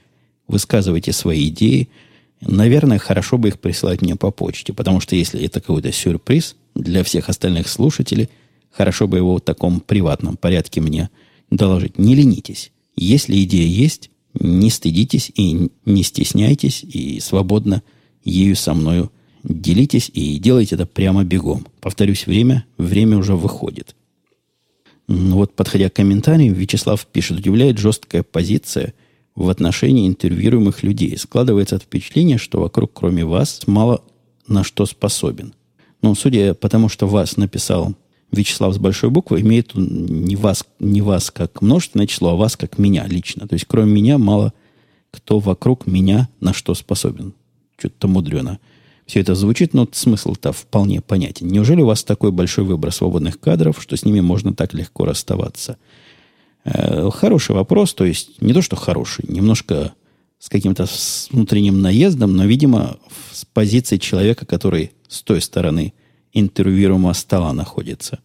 Высказывайте 0.48 1.12
свои 1.12 1.48
идеи. 1.48 1.88
Наверное, 2.40 2.98
хорошо 2.98 3.38
бы 3.38 3.48
их 3.48 3.61
присылать 3.61 4.03
мне 4.03 4.16
по 4.16 4.31
почте, 4.31 4.72
потому 4.72 5.00
что 5.00 5.14
если 5.14 5.44
это 5.44 5.61
какой-то 5.61 5.92
сюрприз 5.92 6.57
для 6.74 7.05
всех 7.05 7.29
остальных 7.29 7.68
слушателей, 7.68 8.31
хорошо 8.70 9.07
бы 9.07 9.18
его 9.18 9.37
в 9.37 9.40
таком 9.40 9.81
приватном 9.81 10.37
порядке 10.37 10.81
мне 10.81 11.11
доложить. 11.50 11.98
Не 11.98 12.14
ленитесь. 12.14 12.72
Если 12.96 13.42
идея 13.42 13.66
есть, 13.66 14.11
не 14.35 14.70
стыдитесь 14.70 15.31
и 15.35 15.70
не 15.85 16.03
стесняйтесь, 16.03 16.83
и 16.83 17.20
свободно– 17.20 17.83
ею 18.24 18.57
со 18.57 18.74
мною 18.74 19.11
делитесь 19.42 20.11
и 20.12 20.38
делайте 20.38 20.74
это 20.74 20.87
прямо 20.87 21.24
бегом. 21.24 21.66
Повторюсь, 21.81 22.26
время, 22.26 22.64
время 22.76 23.16
уже 23.16 23.35
выходит. 23.35 23.96
Ну 25.12 25.38
вот, 25.38 25.57
подходя 25.57 25.90
к 25.90 25.94
комментариям, 25.94 26.55
Вячеслав 26.55 27.05
пишет, 27.05 27.38
удивляет 27.38 27.79
жесткая 27.79 28.23
позиция 28.23 28.94
в 29.35 29.49
отношении 29.49 30.07
интервьюируемых 30.07 30.85
людей. 30.85 31.18
Складывается 31.18 31.81
впечатление, 31.81 32.38
что 32.38 32.61
вокруг, 32.61 32.92
кроме 32.94 33.25
вас, 33.25 33.66
мало 33.66 34.05
на 34.46 34.62
что 34.62 34.87
способен. 34.87 35.53
Ну, 36.01 36.14
судя 36.14 36.55
по 36.55 36.68
тому, 36.68 36.88
что 36.88 37.09
вас 37.09 37.37
написал 37.37 37.96
Вячеслав 38.31 38.73
с 38.73 38.79
большой 38.79 39.11
буквы, 39.11 39.40
имеет 39.40 39.73
не 39.75 40.37
вас, 40.37 40.64
не 40.79 41.03
вас 41.03 41.33
как 41.33 41.61
множественное 41.61 42.07
число, 42.07 42.31
а 42.31 42.37
вас 42.37 42.57
как 42.57 42.79
меня 42.79 43.05
лично. 43.09 43.49
То 43.49 43.55
есть, 43.55 43.64
кроме 43.66 43.90
меня, 43.90 44.16
мало 44.16 44.55
кто 45.11 45.40
вокруг 45.40 45.88
меня 45.88 46.29
на 46.38 46.53
что 46.53 46.73
способен 46.75 47.35
что-то 47.77 48.07
мудрено. 48.07 48.61
Все 49.11 49.18
это 49.18 49.35
звучит, 49.35 49.75
но 49.75 49.88
смысл-то 49.90 50.53
вполне 50.53 51.01
понятен. 51.01 51.49
Неужели 51.49 51.81
у 51.83 51.87
вас 51.87 52.05
такой 52.05 52.31
большой 52.31 52.62
выбор 52.62 52.92
свободных 52.92 53.40
кадров, 53.40 53.83
что 53.83 53.96
с 53.96 54.05
ними 54.05 54.20
можно 54.20 54.55
так 54.55 54.73
легко 54.73 55.05
расставаться? 55.05 55.79
Э, 56.62 57.11
хороший 57.12 57.57
вопрос, 57.57 57.92
то 57.92 58.05
есть 58.05 58.40
не 58.40 58.53
то, 58.53 58.62
что 58.62 58.77
хороший, 58.77 59.25
немножко 59.27 59.94
с 60.38 60.49
каким-то 60.49 60.87
внутренним 61.33 61.81
наездом, 61.81 62.37
но, 62.37 62.44
видимо, 62.44 62.99
с 63.33 63.44
позиции 63.44 63.96
человека, 63.96 64.46
который 64.46 64.92
с 65.09 65.23
той 65.23 65.40
стороны 65.40 65.92
интервьюируемого 66.33 67.12
стола 67.14 67.53
находится. 67.53 68.20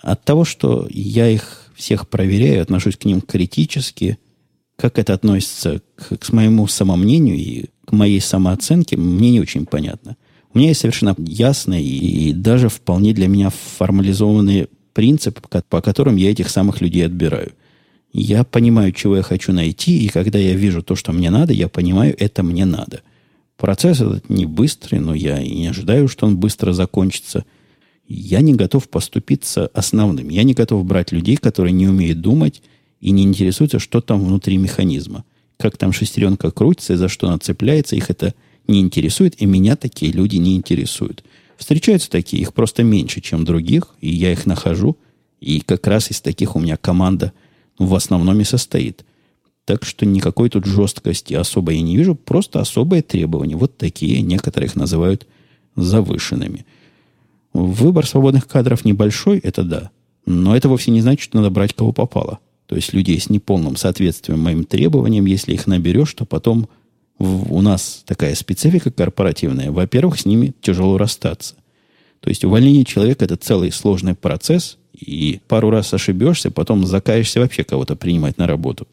От 0.00 0.24
того, 0.24 0.46
что 0.46 0.86
я 0.88 1.28
их 1.28 1.70
всех 1.74 2.08
проверяю, 2.08 2.62
отношусь 2.62 2.96
к 2.96 3.04
ним 3.04 3.20
критически, 3.20 4.18
как 4.76 4.98
это 4.98 5.12
относится 5.12 5.82
к, 5.96 6.16
к 6.16 6.32
моему 6.32 6.66
самомнению 6.66 7.36
и 7.36 7.66
моей 7.92 8.20
самооценке, 8.20 8.96
мне 8.96 9.30
не 9.30 9.40
очень 9.40 9.66
понятно. 9.66 10.16
У 10.54 10.58
меня 10.58 10.68
есть 10.68 10.80
совершенно 10.80 11.14
ясный 11.18 11.82
и 11.82 12.32
даже 12.32 12.68
вполне 12.68 13.14
для 13.14 13.28
меня 13.28 13.50
формализованный 13.50 14.68
принцип, 14.92 15.40
по 15.68 15.80
которым 15.80 16.16
я 16.16 16.30
этих 16.30 16.50
самых 16.50 16.80
людей 16.80 17.06
отбираю. 17.06 17.52
Я 18.12 18.44
понимаю, 18.44 18.92
чего 18.92 19.16
я 19.16 19.22
хочу 19.22 19.52
найти, 19.52 20.04
и 20.04 20.08
когда 20.08 20.38
я 20.38 20.54
вижу 20.54 20.82
то, 20.82 20.94
что 20.94 21.12
мне 21.12 21.30
надо, 21.30 21.54
я 21.54 21.68
понимаю, 21.68 22.14
это 22.18 22.42
мне 22.42 22.66
надо. 22.66 23.00
Процесс 23.56 24.00
этот 24.00 24.28
не 24.28 24.44
быстрый, 24.44 24.98
но 24.98 25.14
я 25.14 25.40
и 25.40 25.50
не 25.50 25.68
ожидаю, 25.68 26.08
что 26.08 26.26
он 26.26 26.36
быстро 26.36 26.72
закончится. 26.72 27.46
Я 28.06 28.40
не 28.40 28.52
готов 28.52 28.90
поступиться 28.90 29.68
основным. 29.68 30.28
Я 30.28 30.42
не 30.42 30.52
готов 30.52 30.84
брать 30.84 31.12
людей, 31.12 31.36
которые 31.36 31.72
не 31.72 31.88
умеют 31.88 32.20
думать 32.20 32.62
и 33.00 33.10
не 33.10 33.22
интересуются, 33.22 33.78
что 33.78 34.02
там 34.02 34.22
внутри 34.22 34.58
механизма 34.58 35.24
как 35.62 35.76
там 35.76 35.92
шестеренка 35.92 36.50
крутится 36.50 36.94
и 36.94 36.96
за 36.96 37.08
что 37.08 37.28
она 37.28 37.38
цепляется, 37.38 37.94
их 37.94 38.10
это 38.10 38.34
не 38.66 38.80
интересует, 38.80 39.40
и 39.40 39.46
меня 39.46 39.76
такие 39.76 40.10
люди 40.10 40.36
не 40.36 40.56
интересуют. 40.56 41.22
Встречаются 41.56 42.10
такие, 42.10 42.42
их 42.42 42.52
просто 42.52 42.82
меньше, 42.82 43.20
чем 43.20 43.44
других, 43.44 43.94
и 44.00 44.10
я 44.10 44.32
их 44.32 44.44
нахожу, 44.44 44.96
и 45.40 45.60
как 45.60 45.86
раз 45.86 46.10
из 46.10 46.20
таких 46.20 46.56
у 46.56 46.60
меня 46.60 46.76
команда 46.76 47.32
ну, 47.78 47.86
в 47.86 47.94
основном 47.94 48.40
и 48.40 48.44
состоит. 48.44 49.04
Так 49.64 49.84
что 49.84 50.04
никакой 50.04 50.50
тут 50.50 50.66
жесткости 50.66 51.34
особой 51.34 51.76
я 51.76 51.82
не 51.82 51.96
вижу, 51.96 52.16
просто 52.16 52.60
особые 52.60 53.02
требования. 53.02 53.54
Вот 53.54 53.78
такие, 53.78 54.20
некоторые 54.20 54.66
их 54.66 54.74
называют 54.74 55.28
завышенными. 55.76 56.66
Выбор 57.52 58.04
свободных 58.04 58.48
кадров 58.48 58.84
небольшой, 58.84 59.38
это 59.38 59.62
да. 59.62 59.90
Но 60.26 60.56
это 60.56 60.68
вовсе 60.68 60.90
не 60.90 61.02
значит, 61.02 61.22
что 61.22 61.36
надо 61.36 61.50
брать 61.50 61.72
кого 61.72 61.92
попало 61.92 62.40
то 62.72 62.76
есть 62.76 62.94
людей 62.94 63.20
с 63.20 63.28
неполным 63.28 63.76
соответствием 63.76 64.40
моим 64.40 64.64
требованиям, 64.64 65.26
если 65.26 65.52
их 65.52 65.66
наберешь, 65.66 66.14
то 66.14 66.24
потом 66.24 66.70
у 67.18 67.60
нас 67.60 68.02
такая 68.06 68.34
специфика 68.34 68.90
корпоративная. 68.90 69.70
Во-первых, 69.70 70.18
с 70.18 70.24
ними 70.24 70.54
тяжело 70.62 70.96
расстаться. 70.96 71.56
То 72.20 72.30
есть 72.30 72.46
увольнение 72.46 72.86
человека– 72.86 73.24
это 73.26 73.36
целый 73.36 73.70
сложный 73.72 74.14
процесс, 74.14 74.78
и 74.98 75.38
пару 75.48 75.68
раз 75.68 75.92
ошибешься, 75.92 76.50
потом 76.50 76.86
закаешься 76.86 77.40
вообще 77.40 77.62
кого-то 77.62 77.94
принимать 77.94 78.38
на 78.38 78.46
работу. 78.46 78.88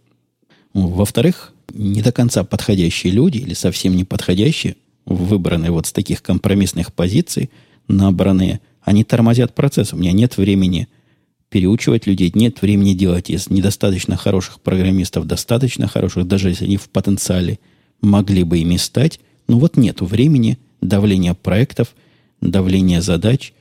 Во-вторых, 0.74 1.54
не 1.74 2.02
до 2.02 2.12
конца 2.12 2.44
подходящие 2.44 3.14
люди 3.14 3.38
или 3.38 3.54
совсем 3.54 3.96
не 3.96 4.04
подходящие, 4.04 4.76
выбранные 5.06 5.72
вот 5.72 5.88
с 5.88 5.94
таких 5.94 6.22
компромиссных 6.22 6.92
позиций, 6.92 7.50
набранные, 7.88 8.60
они 8.82 9.06
тормозят 9.06 9.56
процесс. 9.56 9.94
У 9.94 9.96
меня 9.96 10.12
нет 10.12 10.36
времени– 10.36 10.90
переучивать 11.50 12.08
людей, 12.08 12.32
нет 12.34 12.62
времени 12.62 12.94
делать 12.94 13.30
из 13.30 13.50
недостаточно 13.50 14.16
хороших 14.16 14.62
программистов 14.62 15.26
достаточно 15.26 15.88
хороших, 15.88 16.28
даже 16.28 16.50
если 16.50 16.66
они 16.66 16.78
в 16.78 16.90
потенциале 16.90 17.60
могли 18.02 18.44
бы 18.44 18.60
ими 18.60 18.78
стать. 18.78 19.20
Но 19.48 19.60
вот 19.60 19.78
нету 19.78 20.06
времени 20.06 20.60
давление 20.82 21.34
проектов, 21.34 21.96
давление 22.42 23.02
задач. 23.02 23.54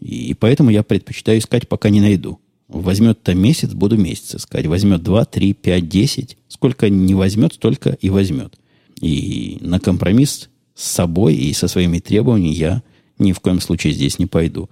И 0.00 0.34
поэтому 0.38 0.70
я 0.70 0.82
предпочитаю 0.82 1.38
искать, 1.38 1.68
пока 1.68 1.90
не 1.90 2.00
найду. 2.00 2.38
Возьмет-то 2.68 3.34
месяц, 3.34 3.72
буду 3.72 3.96
месяц 3.96 4.34
искать. 4.34 4.66
Возьмет 4.66 5.02
2, 5.02 5.24
3, 5.24 5.52
5, 5.54 5.88
10. 5.88 6.36
Сколько 6.48 6.90
не 6.90 7.14
возьмет, 7.14 7.54
столько 7.54 7.96
и 8.00 8.10
возьмет. 8.10 8.58
И 9.00 9.58
на 9.60 9.80
компромисс 9.80 10.48
с 10.74 10.84
собой 10.84 11.34
и 11.34 11.52
со 11.52 11.68
своими 11.68 11.98
требованиями 11.98 12.54
я 12.54 12.82
ни 13.18 13.32
в 13.32 13.40
коем 13.40 13.60
случае 13.60 13.92
здесь 13.92 14.18
не 14.18 14.26
пойду. 14.26 14.68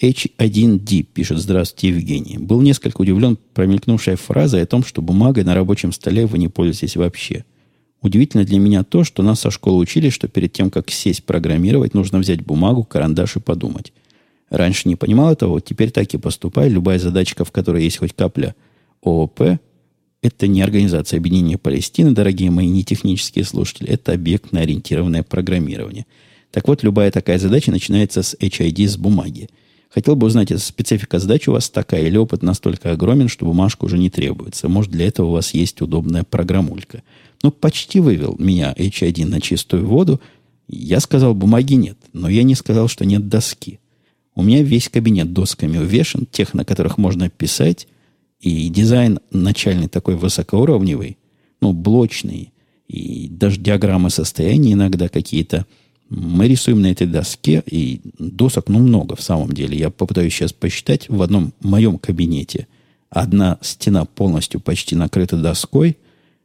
H1D 0.00 1.02
пишет 1.02 1.38
«Здравствуйте, 1.38 1.88
Евгений». 1.88 2.38
Был 2.38 2.60
несколько 2.60 3.00
удивлен 3.00 3.36
промелькнувшей 3.54 4.14
фразой 4.14 4.62
о 4.62 4.66
том, 4.66 4.84
что 4.84 5.02
бумагой 5.02 5.42
на 5.42 5.56
рабочем 5.56 5.90
столе 5.90 6.26
вы 6.26 6.38
не 6.38 6.46
пользуетесь 6.46 6.94
вообще. 6.94 7.44
Удивительно 8.00 8.44
для 8.44 8.60
меня 8.60 8.84
то, 8.84 9.02
что 9.02 9.24
нас 9.24 9.40
со 9.40 9.50
школы 9.50 9.78
учили, 9.78 10.10
что 10.10 10.28
перед 10.28 10.52
тем, 10.52 10.70
как 10.70 10.92
сесть 10.92 11.24
программировать, 11.24 11.94
нужно 11.94 12.20
взять 12.20 12.42
бумагу, 12.42 12.84
карандаш 12.84 13.36
и 13.36 13.40
подумать. 13.40 13.92
Раньше 14.50 14.88
не 14.88 14.94
понимал 14.94 15.32
этого, 15.32 15.60
теперь 15.60 15.90
так 15.90 16.14
и 16.14 16.18
поступаю. 16.18 16.70
Любая 16.70 17.00
задачка, 17.00 17.44
в 17.44 17.50
которой 17.50 17.82
есть 17.82 17.98
хоть 17.98 18.12
капля 18.12 18.54
ООП, 19.02 19.58
это 20.22 20.46
не 20.46 20.62
Организация 20.62 21.18
Объединения 21.18 21.58
Палестины, 21.58 22.12
дорогие 22.12 22.52
мои 22.52 22.68
нетехнические 22.68 23.44
слушатели, 23.44 23.88
это 23.88 24.12
объектно-ориентированное 24.12 25.24
программирование. 25.24 26.06
Так 26.52 26.68
вот, 26.68 26.84
любая 26.84 27.10
такая 27.10 27.40
задача 27.40 27.72
начинается 27.72 28.22
с 28.22 28.36
HID, 28.40 28.86
с 28.86 28.96
бумаги. 28.96 29.48
Хотел 29.88 30.16
бы 30.16 30.26
узнать, 30.26 30.50
это 30.50 30.60
специфика 30.60 31.18
задачи 31.18 31.48
у 31.48 31.52
вас 31.52 31.70
такая, 31.70 32.06
или 32.06 32.16
опыт 32.16 32.42
настолько 32.42 32.92
огромен, 32.92 33.28
что 33.28 33.46
бумажка 33.46 33.86
уже 33.86 33.96
не 33.96 34.10
требуется. 34.10 34.68
Может, 34.68 34.92
для 34.92 35.06
этого 35.06 35.28
у 35.28 35.32
вас 35.32 35.54
есть 35.54 35.80
удобная 35.80 36.24
программулька. 36.24 37.02
Ну, 37.42 37.50
почти 37.50 38.00
вывел 38.00 38.36
меня 38.38 38.74
H1 38.76 39.26
на 39.26 39.40
чистую 39.40 39.86
воду. 39.86 40.20
Я 40.68 41.00
сказал, 41.00 41.34
бумаги 41.34 41.74
нет, 41.74 41.96
но 42.12 42.28
я 42.28 42.42
не 42.42 42.54
сказал, 42.54 42.88
что 42.88 43.06
нет 43.06 43.28
доски. 43.28 43.80
У 44.34 44.42
меня 44.42 44.62
весь 44.62 44.88
кабинет 44.88 45.32
досками 45.32 45.78
увешан, 45.78 46.26
тех, 46.30 46.52
на 46.52 46.64
которых 46.64 46.98
можно 46.98 47.30
писать, 47.30 47.88
и 48.40 48.68
дизайн 48.68 49.20
начальный 49.30 49.88
такой 49.88 50.16
высокоуровневый, 50.16 51.16
ну, 51.60 51.72
блочный, 51.72 52.52
и 52.86 53.28
даже 53.28 53.58
диаграммы 53.58 54.10
состояния 54.10 54.74
иногда 54.74 55.08
какие-то. 55.08 55.66
Мы 56.08 56.48
рисуем 56.48 56.80
на 56.80 56.90
этой 56.90 57.06
доске, 57.06 57.62
и 57.66 58.00
досок, 58.18 58.68
ну, 58.68 58.78
много 58.78 59.16
в 59.16 59.22
самом 59.22 59.52
деле. 59.52 59.78
Я 59.78 59.90
попытаюсь 59.90 60.32
сейчас 60.32 60.52
посчитать. 60.52 61.08
В 61.08 61.20
одном 61.22 61.52
моем 61.60 61.98
кабинете 61.98 62.66
одна 63.10 63.58
стена 63.60 64.04
полностью 64.04 64.60
почти 64.60 64.96
накрыта 64.96 65.36
доской. 65.36 65.98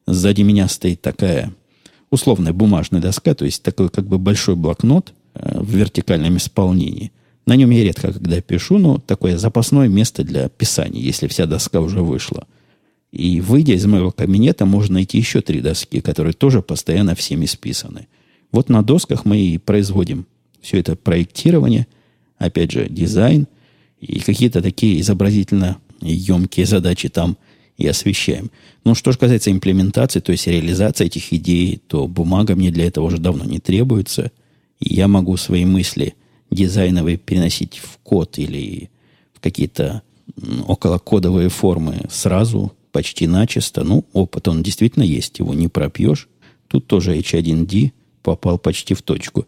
Сзади 0.05 0.41
меня 0.41 0.67
стоит 0.67 1.01
такая 1.01 1.53
условная 2.09 2.53
бумажная 2.53 3.01
доска, 3.01 3.33
то 3.33 3.45
есть 3.45 3.63
такой 3.63 3.89
как 3.89 4.05
бы 4.05 4.17
большой 4.17 4.55
блокнот 4.55 5.13
э, 5.33 5.59
в 5.59 5.69
вертикальном 5.69 6.37
исполнении– 6.37 7.11
на 7.45 7.55
нем 7.55 7.69
я 7.71 7.83
редко 7.83 8.13
когда 8.13 8.39
пишу, 8.41 8.77
но 8.77 8.99
такое 8.99 9.37
запасное 9.37 9.87
место 9.87 10.23
для 10.23 10.49
писания, 10.49 11.01
если 11.01 11.27
вся 11.27 11.45
доска 11.45 11.81
уже 11.81 12.01
вышла. 12.01 12.47
И 13.11 13.41
выйдя 13.41 13.73
из 13.73 13.85
моего 13.85 14.11
кабинета, 14.11 14.65
можно 14.65 14.95
найти 14.95 15.17
еще 15.17 15.41
три 15.41 15.61
доски, 15.61 16.01
которые 16.01 16.33
тоже 16.33 16.61
постоянно 16.61 17.15
всеми 17.15 17.45
списаны. 17.45 18.07
Вот 18.53 18.69
на 18.69 18.81
досках 18.81 19.25
мы 19.25 19.37
и 19.37 19.57
производим 19.57 20.25
все 20.61 20.79
это 20.79 20.95
проектирование, 20.95 21.87
опять 22.37 22.71
же, 22.71 22.87
дизайн 22.89 23.47
и 23.99 24.19
какие-то 24.19 24.61
такие 24.61 25.01
изобразительно 25.01 25.77
емкие 25.99 26.65
задачи 26.65 27.09
там 27.09 27.37
и 27.77 27.85
освещаем. 27.87 28.51
Ну, 28.85 28.95
что 28.95 29.11
же 29.11 29.17
касается 29.17 29.51
имплементации, 29.51 30.21
то 30.21 30.31
есть 30.31 30.47
реализации 30.47 31.07
этих 31.07 31.33
идей, 31.33 31.81
то 31.87 32.07
бумага 32.07 32.55
мне 32.55 32.71
для 32.71 32.85
этого 32.85 33.05
уже 33.05 33.17
давно 33.17 33.43
не 33.43 33.59
требуется. 33.59 34.31
И 34.79 34.93
я 34.93 35.09
могу 35.09 35.35
свои 35.35 35.65
мысли– 35.65 36.15
дизайновые 36.53 37.17
переносить 37.17 37.79
в 37.79 37.97
код 38.03 38.37
или 38.37 38.89
в 39.33 39.39
какие-то 39.39 40.01
околокодовые 40.67 41.49
формы 41.49 42.05
сразу, 42.09 42.73
почти 42.91 43.27
начисто. 43.27 43.83
Ну, 43.83 44.05
опыт 44.13 44.47
он 44.47 44.63
действительно 44.63 45.03
есть, 45.03 45.39
его 45.39 45.53
не 45.53 45.67
пропьешь. 45.67 46.29
Тут 46.67 46.87
тоже 46.87 47.17
H1D 47.17 47.91
попал 48.23 48.57
почти 48.57 48.93
в 48.93 49.01
точку. 49.01 49.45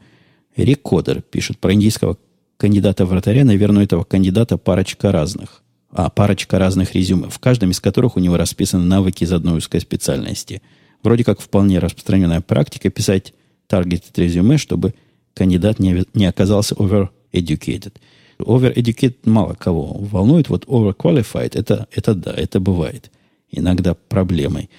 Рекодер 0.56 1.22
пишет 1.22 1.58
про 1.58 1.74
индийского 1.74 2.18
кандидата 2.58 3.06
вратаря. 3.06 3.44
Наверное, 3.44 3.82
у 3.82 3.86
этого 3.86 4.04
кандидата 4.04 4.58
парочка 4.58 5.12
разных. 5.12 5.64
А, 5.90 6.10
парочка 6.10 6.60
разных 6.60 6.94
резюме, 6.94 7.30
в 7.30 7.40
каждом 7.40 7.72
из 7.72 7.80
которых 7.80 8.18
у 8.18 8.20
него 8.20 8.38
расписаны 8.38 8.84
навыки 8.84 9.24
из 9.24 9.32
одной 9.32 9.58
узкой 9.58 9.80
специальности. 9.80 10.62
Вроде 11.04 11.24
как 11.24 11.40
вполне 11.40 11.80
распространенная 11.80 12.42
практика 12.42 12.90
писать 12.90 13.34
targeted 13.70 14.12
резюме, 14.18 14.58
чтобы 14.58 14.94
кандидат 15.34 15.80
не, 15.80 16.04
не 16.14 16.26
оказался 16.26 16.76
overeducated. 16.76 17.94
Overeducated 18.40 19.18
мало 19.24 19.54
кого 19.54 19.94
волнует. 19.94 20.50
Вот 20.50 20.66
overqualified, 20.66 21.52
это, 21.54 21.88
это 21.92 22.14
да, 22.14 22.34
это 22.34 22.60
бывает. 22.60 23.10
Иногда 23.50 23.94
проблемой. 23.94 24.70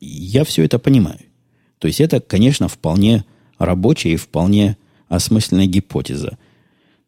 Я 0.00 0.44
все 0.44 0.64
это 0.64 0.78
понимаю. 0.78 1.18
То 1.78 1.88
есть 1.88 2.00
это, 2.00 2.20
конечно, 2.20 2.68
вполне 2.68 3.24
рабочая 3.64 4.12
и 4.12 4.16
вполне 4.16 4.76
осмысленная 5.08 5.66
гипотеза. 5.66 6.38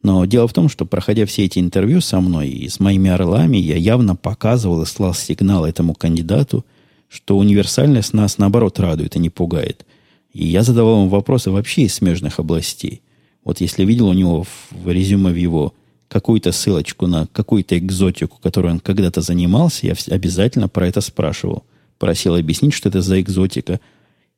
Но 0.03 0.25
дело 0.27 0.47
в 0.47 0.53
том, 0.53 0.69
что, 0.69 0.85
проходя 0.85 1.25
все 1.25 1.45
эти 1.45 1.59
интервью 1.59 2.01
со 2.01 2.21
мной 2.21 2.49
и 2.51 2.69
с 2.69 2.79
моими 2.79 3.11
орлами, 3.11 3.57
я 3.57 3.77
явно 3.77 4.17
показывал 4.17 4.83
и 4.83 4.87
слал 4.87 5.15
сигнал 5.15 5.65
этому 5.65 5.95
кандидату, 5.95 6.65
что 7.09 7.39
универсальность 7.39 8.13
нас, 8.13 8.39
наоборот, 8.39 8.79
радует 8.79 9.17
и 9.17 9.19
не 9.19 9.31
пугает. 9.31 9.87
И 10.33 10.47
я 10.47 10.63
задавал 10.63 11.01
ему 11.01 11.09
вопросы 11.09 11.51
вообще 11.51 11.83
из 11.83 11.95
смежных 11.95 12.39
областей. 12.39 13.01
Вот 13.45 13.61
если 13.61 13.85
видел 13.85 14.09
у 14.09 14.13
него 14.13 14.45
в 14.71 14.91
резюме 14.91 15.31
в 15.31 15.37
его 15.37 15.75
какую-то 16.09 16.53
ссылочку 16.53 17.07
на 17.07 17.27
какую-то 17.29 17.79
экзотику, 17.79 18.39
которой 18.43 18.73
он 18.73 18.81
когда-то 18.81 19.21
занимался, 19.21 19.87
я 19.87 19.95
обязательно 20.11 20.69
про 20.69 20.87
это 20.87 21.01
спрашивал. 21.01 21.65
Просил 21.99 22.35
объяснить, 22.35 22.75
что 22.75 22.89
это 22.89 23.01
за 23.01 23.21
экзотика. 23.21 23.81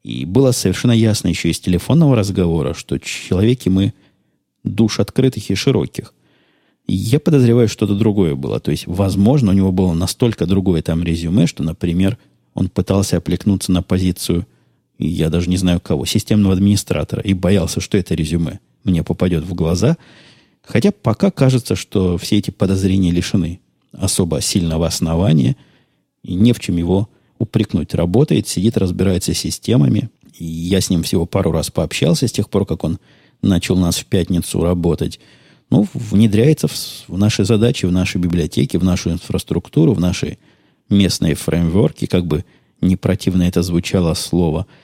И 0.07 0.25
было 0.25 0.53
совершенно 0.53 0.93
ясно 0.93 1.29
еще 1.29 1.51
из 1.51 1.59
телефонного 1.59 2.15
разговора, 2.15 2.75
что 2.75 2.99
человеки 2.99 3.69
мы 3.69 3.93
душ 4.63 5.01
открытых 5.01 5.51
и 5.51 5.55
широких. 5.55 6.15
Я 6.87 7.19
подозреваю, 7.19 7.69
что-то 7.69 7.97
другое 7.97 8.37
было. 8.37 8.61
То 8.61 8.71
есть, 8.71 8.87
возможно, 8.87 9.51
у 9.51 9.55
него 9.55 9.73
было 9.73 9.93
настолько 9.95 10.47
другое 10.47 10.83
там 10.83 11.03
резюме, 11.03 11.47
что, 11.47 11.65
например, 11.65 12.19
он 12.55 12.69
пытался 12.69 13.17
оплекнуться 13.17 13.73
на 13.73 13.83
позицию 13.83 14.47
я 14.99 15.29
даже 15.29 15.51
не 15.51 15.57
знаю 15.57 15.81
кого, 15.81 16.07
системного 16.07 16.55
администратора, 16.55 17.23
и 17.23 17.35
боялся, 17.35 17.81
что 17.81 17.99
это 17.99 18.15
резюме 18.15 18.61
мне 18.85 19.03
попадет 19.03 19.45
в 19.45 19.55
глаза. 19.55 19.97
Хотя 20.63 20.91
пока 20.91 21.31
кажется, 21.31 21.77
что 21.77 22.17
все 22.19 22.39
эти 22.39 22.51
подозрения 22.51 23.11
лишены 23.11 23.61
особо 23.93 24.41
сильного 24.41 24.87
основания, 24.87 25.57
и 26.23 26.35
не 26.35 26.53
в 26.53 26.61
чем 26.61 26.77
его 26.77 27.09
упрекнуть. 27.39 27.95
Работает, 27.95 28.49
сидит, 28.49 28.77
разбирается 28.77 29.35
с 29.35 29.39
системами. 29.39 30.11
Я 30.39 30.81
с 30.81 30.91
ним 30.91 31.03
всего 31.03 31.27
пару 31.27 31.53
раз 31.53 31.71
пообщался 31.71 32.29
с 32.29 32.33
тех 32.33 32.51
пор, 32.51 32.67
как 32.67 32.85
он 32.85 32.99
начал 33.43 33.77
нас 33.77 33.97
в 33.97 34.07
пятницу 34.07 34.63
работать. 34.63 35.21
Ну, 35.71 35.87
внедряется 35.95 36.69
в, 36.69 36.75
в 37.09 37.19
наши 37.19 37.45
задачи, 37.45 37.87
в 37.87 37.93
наши 37.93 38.19
библиотеки, 38.19 38.77
в 38.77 38.85
нашу 38.85 39.11
инфраструктуру, 39.11 39.95
в 39.95 40.01
наши 40.01 40.39
местные 40.89 41.35
фреймворки, 41.35 42.07
как 42.07 42.27
бы 42.27 42.45
не 42.81 42.97
противно 42.97 43.45
это 43.45 43.63
звучало 43.63 44.15
слово– 44.15 44.67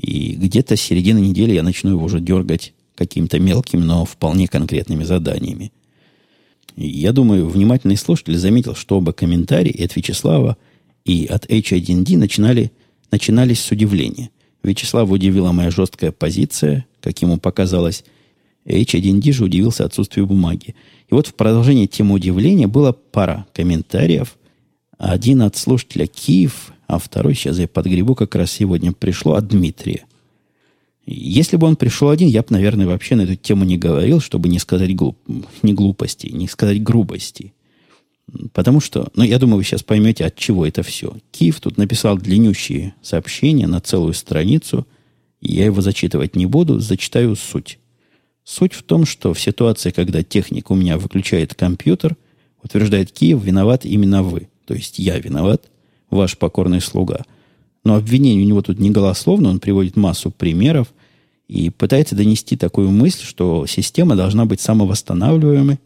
и 0.00 0.34
где-то 0.34 0.76
с 0.76 0.80
середины 0.80 1.18
недели 1.18 1.52
я 1.52 1.62
начну 1.62 1.90
его 1.90 2.04
уже 2.04 2.20
дергать 2.20 2.72
какими-то 2.94 3.38
мелкими, 3.38 3.82
но 3.82 4.04
вполне 4.04 4.48
конкретными 4.48 5.04
заданиями. 5.04 5.72
Я 6.76 7.12
думаю, 7.12 7.48
внимательный 7.48 7.96
слушатель 7.96 8.38
заметил, 8.38 8.74
что 8.74 8.96
оба 8.96 9.12
комментарии 9.12 9.82
от 9.82 9.94
Вячеслава, 9.96 10.56
и 11.04 11.26
от 11.26 11.46
H1D 11.46 12.16
начинали, 12.16 12.72
начинались 13.10 13.60
с 13.60 13.70
удивления. 13.70 14.30
Вячеслава 14.62 15.12
удивила 15.12 15.52
моя 15.52 15.70
жесткая 15.70 16.12
позиция, 16.12 16.86
как 17.00 17.20
ему 17.22 17.38
показалось. 17.38 18.04
H1D 18.66 19.32
же 19.32 19.44
удивился 19.44 19.84
отсутствию 19.84 20.26
бумаги. 20.26 20.74
И 21.08 21.14
вот 21.14 21.26
в 21.26 21.34
продолжении 21.34 21.86
темы 21.86 22.14
удивления 22.14 22.66
была 22.66 22.92
пара 22.92 23.46
комментариев. 23.54 24.36
Один 24.98 25.42
от 25.42 25.56
слушателя 25.56 26.06
Киев, 26.06 26.72
а 26.86 26.98
второй, 26.98 27.34
сейчас 27.34 27.58
я 27.58 27.66
подгребу, 27.66 28.14
как 28.14 28.34
раз 28.34 28.52
сегодня 28.52 28.92
пришло 28.92 29.34
от 29.34 29.48
Дмитрия. 29.48 30.04
Если 31.06 31.56
бы 31.56 31.66
он 31.66 31.76
пришел 31.76 32.10
один, 32.10 32.28
я 32.28 32.42
бы, 32.42 32.48
наверное, 32.50 32.86
вообще 32.86 33.16
на 33.16 33.22
эту 33.22 33.34
тему 33.34 33.64
не 33.64 33.78
говорил, 33.78 34.20
чтобы 34.20 34.48
не 34.48 34.58
сказать 34.58 34.94
глуп, 34.94 35.18
не 35.62 35.72
глупости, 35.72 36.28
не 36.28 36.46
сказать 36.46 36.82
грубости. 36.82 37.54
Потому 38.52 38.80
что, 38.80 39.08
ну, 39.14 39.24
я 39.24 39.38
думаю, 39.38 39.58
вы 39.58 39.64
сейчас 39.64 39.82
поймете, 39.82 40.24
от 40.24 40.36
чего 40.36 40.66
это 40.66 40.82
все. 40.82 41.14
Киев 41.32 41.60
тут 41.60 41.78
написал 41.78 42.16
длиннющие 42.16 42.94
сообщения 43.02 43.66
на 43.66 43.80
целую 43.80 44.14
страницу. 44.14 44.86
Я 45.40 45.64
его 45.64 45.80
зачитывать 45.80 46.36
не 46.36 46.46
буду, 46.46 46.78
зачитаю 46.78 47.36
суть. 47.36 47.78
Суть 48.44 48.72
в 48.72 48.82
том, 48.82 49.06
что 49.06 49.34
в 49.34 49.40
ситуации, 49.40 49.90
когда 49.90 50.22
техник 50.22 50.70
у 50.70 50.74
меня 50.74 50.98
выключает 50.98 51.54
компьютер, 51.54 52.16
утверждает 52.62 53.10
Киев, 53.10 53.42
виноват 53.42 53.84
именно 53.84 54.22
вы. 54.22 54.48
То 54.66 54.74
есть 54.74 54.98
я 54.98 55.18
виноват– 55.18 55.64
ваш 56.10 56.36
покорный 56.36 56.80
слуга. 56.80 57.24
Но 57.84 57.94
обвинение 57.94 58.44
у 58.44 58.46
него 58.46 58.62
тут 58.62 58.78
не 58.78 58.90
голословно, 58.90 59.48
он 59.48 59.60
приводит 59.60 59.96
массу 59.96 60.30
примеров. 60.30 60.92
и 61.48 61.68
пытается 61.68 62.14
донести 62.14 62.56
такую 62.56 62.90
мысль, 62.92 63.24
что 63.24 63.66
система 63.66 64.14
должна 64.14 64.44
быть 64.44 64.60
самовосстанавливаемой 64.60 65.80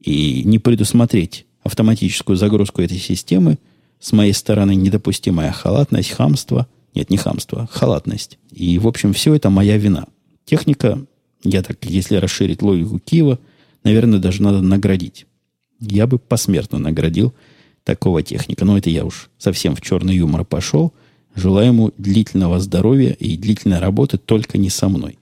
и 0.00 0.42
не 0.42 0.58
предусмотреть 0.58 1.44
автоматическую 1.62 2.36
загрузку 2.36 2.82
этой 2.82 2.98
системы 2.98 3.58
с 4.00 4.12
моей 4.12 4.32
стороны 4.32 4.74
недопустимая 4.74 5.52
халатность, 5.52 6.10
хамство. 6.10 6.66
Нет, 6.94 7.08
не 7.10 7.16
хамство, 7.16 7.68
халатность. 7.70 8.38
И, 8.50 8.78
в 8.78 8.86
общем, 8.86 9.12
все 9.12 9.34
это 9.34 9.48
моя 9.48 9.76
вина. 9.76 10.06
Техника, 10.44 10.98
я 11.44 11.62
так, 11.62 11.84
если 11.84 12.16
расширить 12.16 12.62
логику 12.62 12.98
Киева, 12.98 13.38
наверное, 13.84 14.18
даже 14.18 14.42
надо 14.42 14.60
наградить. 14.60 15.26
Я 15.80 16.06
бы 16.06 16.18
посмертно 16.18 16.78
наградил 16.78 17.32
такого 17.84 18.22
техника. 18.22 18.64
Но 18.64 18.76
это 18.78 18.90
я 18.90 19.04
уж 19.04 19.30
совсем 19.38 19.74
в 19.74 19.80
черный 19.80 20.16
юмор 20.16 20.44
пошел. 20.44 20.92
Желаю 21.34 21.68
ему 21.68 21.92
длительного 21.96 22.60
здоровья 22.60 23.12
и 23.12 23.36
длительной 23.36 23.78
работы, 23.78 24.18
только 24.18 24.58
не 24.58 24.68
со 24.68 24.88
мной. 24.88 25.18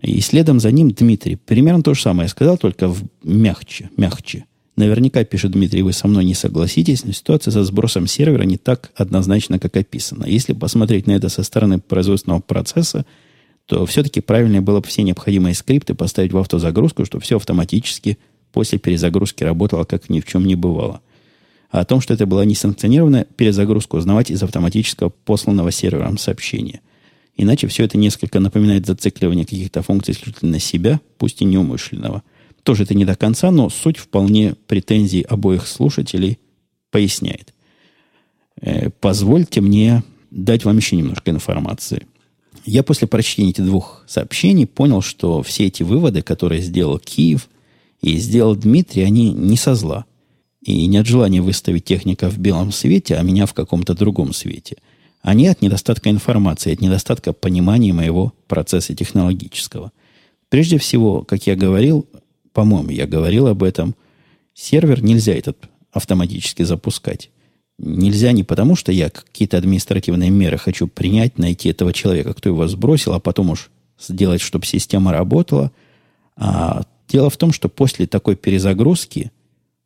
И 0.00 0.20
следом 0.20 0.60
за 0.60 0.70
ним 0.70 0.90
Дмитрий. 0.92 1.36
Примерно 1.36 1.82
то 1.82 1.94
же 1.94 2.02
самое 2.02 2.28
сказал, 2.28 2.56
только 2.56 2.88
в 2.88 3.02
мягче, 3.24 3.90
мягче. 3.96 4.44
Наверняка, 4.78 5.24
пишет 5.24 5.50
Дмитрий, 5.50 5.82
вы 5.82 5.92
со 5.92 6.06
мной 6.06 6.24
не 6.24 6.34
согласитесь, 6.34 7.04
но 7.04 7.10
ситуация 7.10 7.50
со 7.50 7.64
сбросом 7.64 8.06
сервера 8.06 8.44
не 8.44 8.58
так 8.58 8.92
однозначно, 8.94 9.58
как 9.58 9.76
описано. 9.76 10.24
Если 10.24 10.52
посмотреть 10.52 11.08
на 11.08 11.12
это 11.16 11.28
со 11.28 11.42
стороны 11.42 11.80
производственного 11.80 12.38
процесса, 12.38 13.04
то 13.66 13.84
все-таки 13.86 14.20
правильнее 14.20 14.60
было 14.60 14.78
бы 14.78 14.86
все 14.86 15.02
необходимые 15.02 15.56
скрипты 15.56 15.94
поставить 15.94 16.32
в 16.32 16.38
автозагрузку, 16.38 17.04
чтобы 17.04 17.24
все 17.24 17.38
автоматически 17.38 18.18
после 18.52 18.78
перезагрузки 18.78 19.42
работало, 19.42 19.82
как 19.82 20.08
ни 20.10 20.20
в 20.20 20.26
чем 20.26 20.46
не 20.46 20.54
бывало. 20.54 21.00
А 21.72 21.80
о 21.80 21.84
том, 21.84 22.00
что 22.00 22.14
это 22.14 22.26
была 22.26 22.44
несанкционированная 22.44 23.26
перезагрузка, 23.36 23.96
узнавать 23.96 24.30
из 24.30 24.40
автоматического 24.44 25.08
посланного 25.08 25.72
сервером 25.72 26.18
сообщения. 26.18 26.82
Иначе 27.36 27.66
все 27.66 27.82
это 27.82 27.98
несколько 27.98 28.38
напоминает 28.38 28.86
зацикливание 28.86 29.44
каких-то 29.44 29.82
функций 29.82 30.14
исключительно 30.14 30.60
себя, 30.60 31.00
пусть 31.18 31.42
и 31.42 31.44
неумышленного. 31.44 32.22
Тоже 32.68 32.82
это 32.82 32.92
не 32.92 33.06
до 33.06 33.16
конца, 33.16 33.50
но 33.50 33.70
суть 33.70 33.96
вполне 33.96 34.54
претензий 34.66 35.22
обоих 35.22 35.66
слушателей 35.66 36.38
поясняет. 36.90 37.54
Э, 38.60 38.90
позвольте 38.90 39.62
мне 39.62 40.02
дать 40.30 40.66
вам 40.66 40.76
еще 40.76 40.94
немножко 40.94 41.30
информации. 41.30 42.06
Я 42.66 42.82
после 42.82 43.08
прочтения 43.08 43.52
этих 43.52 43.64
двух 43.64 44.04
сообщений 44.06 44.66
понял, 44.66 45.00
что 45.00 45.42
все 45.42 45.64
эти 45.64 45.82
выводы, 45.82 46.20
которые 46.20 46.60
сделал 46.60 46.98
Киев 46.98 47.48
и 48.02 48.18
сделал 48.18 48.54
Дмитрий, 48.54 49.04
они 49.04 49.32
не 49.32 49.56
со 49.56 49.74
зла– 49.74 50.04
и 50.60 50.86
не 50.88 50.98
от 50.98 51.06
желания 51.06 51.40
выставить 51.40 51.86
техника 51.86 52.28
в 52.28 52.36
белом 52.36 52.70
свете, 52.70 53.16
а 53.16 53.22
меня 53.22 53.46
в 53.46 53.54
каком-то 53.54 53.94
другом 53.94 54.34
свете. 54.34 54.76
Они 55.22 55.46
от 55.46 55.62
недостатка 55.62 56.10
информации, 56.10 56.74
от 56.74 56.82
недостатка 56.82 57.32
понимания 57.32 57.94
моего 57.94 58.34
процесса 58.46 58.94
технологического. 58.94 59.90
Прежде 60.50 60.76
всего, 60.76 61.22
как 61.22 61.46
я 61.46 61.56
говорил, 61.56 62.06
по-моему, 62.52 62.90
я 62.90 63.06
говорил 63.06 63.46
об 63.46 63.62
этом, 63.62 63.94
сервер 64.54 65.02
нельзя 65.02 65.34
этот 65.34 65.68
автоматически 65.92 66.62
запускать. 66.62 67.30
Нельзя 67.78 68.32
не 68.32 68.42
потому, 68.42 68.74
что 68.74 68.90
я 68.90 69.08
какие-то 69.08 69.56
административные 69.56 70.30
меры 70.30 70.58
хочу 70.58 70.88
принять, 70.88 71.38
найти 71.38 71.68
этого 71.68 71.92
человека, 71.92 72.34
кто 72.34 72.48
его 72.48 72.66
сбросил, 72.66 73.14
а 73.14 73.20
потом 73.20 73.50
уж 73.50 73.70
сделать, 74.00 74.40
чтобы 74.40 74.66
система 74.66 75.12
работала. 75.12 75.70
А 76.36 76.82
дело 77.08 77.30
в 77.30 77.36
том, 77.36 77.52
что 77.52 77.68
после 77.68 78.06
такой 78.06 78.36
перезагрузки 78.36 79.30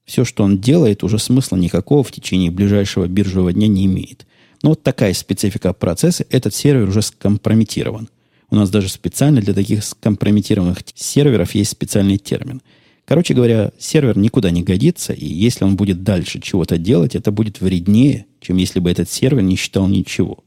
все, 0.04 0.24
что 0.24 0.42
он 0.42 0.58
делает, 0.58 1.04
уже 1.04 1.18
смысла 1.18 1.56
никакого 1.56 2.02
в 2.02 2.10
течение 2.10 2.50
ближайшего 2.50 3.06
биржевого 3.06 3.52
дня 3.52 3.68
не 3.68 3.86
имеет. 3.86 4.26
Но 4.62 4.70
вот 4.70 4.82
такая 4.82 5.12
специфика 5.12 5.72
процесса. 5.72 6.24
Этот 6.30 6.54
сервер 6.54 6.88
уже 6.88 7.02
скомпрометирован. 7.02 8.08
У 8.52 8.54
нас 8.54 8.68
даже 8.68 8.90
специально 8.90 9.40
для 9.40 9.54
таких 9.54 9.82
скомпрометированных 9.82 10.80
серверов 10.94 11.54
есть 11.54 11.70
специальный 11.70 12.18
термин. 12.18 12.60
Короче 13.06 13.32
говоря, 13.32 13.72
сервер 13.78 14.18
никуда 14.18 14.50
не 14.50 14.62
годится, 14.62 15.14
и 15.14 15.24
если 15.24 15.64
он 15.64 15.74
будет 15.74 16.02
дальше 16.02 16.38
чего-то 16.38 16.76
делать, 16.76 17.14
это 17.14 17.32
будет 17.32 17.62
вреднее, 17.62 18.26
чем 18.42 18.58
если 18.58 18.78
бы 18.78 18.90
этот 18.90 19.08
сервер 19.08 19.40
не 19.40 19.56
считал 19.56 19.88
ничего. 19.88 20.44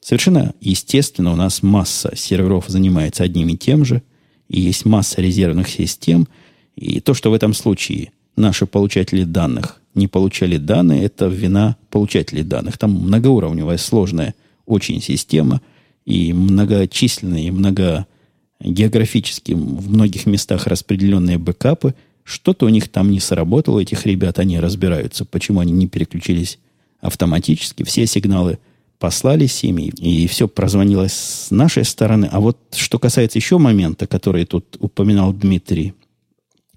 Совершенно 0.00 0.54
естественно, 0.60 1.32
у 1.32 1.36
нас 1.36 1.64
масса 1.64 2.12
серверов 2.14 2.66
занимается 2.68 3.24
одним 3.24 3.48
и 3.48 3.56
тем 3.56 3.84
же, 3.84 4.04
и 4.48 4.60
есть 4.60 4.84
масса 4.84 5.20
резервных 5.20 5.68
систем, 5.68 6.28
и 6.76 7.00
то, 7.00 7.14
что 7.14 7.32
в 7.32 7.34
этом 7.34 7.52
случае– 7.52 8.12
наши 8.36 8.64
получатели 8.64 9.24
данных 9.24 9.80
не 9.96 10.06
получали 10.06 10.56
данные, 10.56 11.02
это 11.02 11.26
вина 11.26 11.76
получателей 11.90 12.44
данных. 12.44 12.78
Там 12.78 12.92
многоуровневая, 12.92 13.76
сложная 13.76 14.36
очень 14.66 15.02
система 15.02 15.60
и 16.04 16.32
многочисленные, 16.32 17.48
и 17.48 17.50
много 17.50 18.06
географически 18.60 19.52
в 19.52 19.90
многих 19.90 20.26
местах 20.26 20.66
распределенные 20.66 21.38
бэкапы. 21.38 21.94
Что-то 22.24 22.66
у 22.66 22.68
них 22.68 22.88
там 22.88 23.10
не 23.10 23.20
сработало, 23.20 23.80
этих 23.80 24.06
ребят, 24.06 24.38
они 24.38 24.60
разбираются, 24.60 25.24
почему 25.24 25.60
они 25.60 25.72
не 25.72 25.88
переключились 25.88 26.58
автоматически. 27.00 27.82
Все 27.82 28.06
сигналы 28.06 28.58
послались 28.98 29.64
ими, 29.64 29.88
и 29.88 30.26
все 30.26 30.46
прозвонилось 30.46 31.14
с 31.14 31.50
нашей 31.50 31.84
стороны. 31.84 32.28
А 32.30 32.38
вот 32.38 32.58
что 32.76 32.98
касается 32.98 33.38
еще 33.38 33.58
момента, 33.58 34.06
который 34.06 34.44
тут 34.44 34.76
упоминал 34.78 35.32
Дмитрий, 35.32 35.94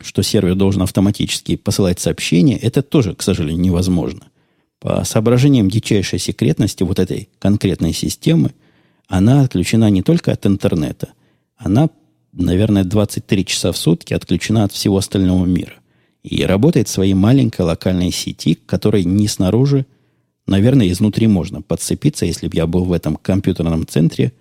что 0.02 0.22
сервер 0.22 0.56
должен 0.56 0.82
автоматически 0.82 1.58
посылать 1.58 2.00
сообщения, 2.00 2.58
это 2.58 2.82
тоже, 2.82 3.14
к 3.14 3.22
сожалению, 3.22 3.62
невозможно. 3.62 4.24
По 4.80 5.04
соображениям 5.04 5.70
дичайшей 5.70 6.20
секретности 6.20 6.84
вот 6.84 7.00
этой 7.00 7.30
конкретной 7.40 7.94
системы, 7.94 8.52
она 9.08 9.42
отключена 9.42 9.90
не 9.90 10.02
только 10.02 10.32
от 10.32 10.46
интернета, 10.46 11.10
она, 11.58 11.90
наверное, 12.32 12.84
23 12.84 13.46
часа 13.46 13.72
в 13.72 13.78
сутки 13.78 14.14
отключена 14.14 14.64
от 14.64 14.72
всего 14.72 14.98
остального 14.98 15.46
мира. 15.46 15.74
И 16.24 16.44
работает 16.44 16.88
в 16.88 16.92
своей 16.92 17.14
маленькой 17.14 17.62
локальной 17.62 18.12
сети, 18.12 18.58
которой 18.66 19.04
не 19.04 19.28
снаружи, 19.28 19.86
наверное, 20.48 20.90
изнутри 20.90 21.28
можно 21.28 21.62
подцепиться. 21.62 22.26
Если 22.26 22.48
бы 22.48 22.56
я 22.56 22.66
был 22.66 22.86
в 22.86 22.94
этом 22.94 23.18
компьютерном 23.18 23.86
центре 23.86 24.32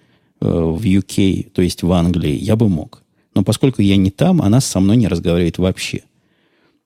э, 0.40 0.46
в 0.48 0.80
UK, 0.80 1.50
то 1.50 1.62
есть 1.62 1.82
в 1.82 1.92
Англии, 1.92 2.36
я 2.36 2.56
бы 2.56 2.68
мог. 2.68 3.02
Но 3.34 3.42
поскольку 3.42 3.82
я 3.82 3.96
не 3.96 4.10
там, 4.10 4.42
она 4.42 4.60
со 4.60 4.78
мной 4.80 4.96
не 4.96 5.08
разговаривает 5.08 5.58
вообще. 5.58 6.02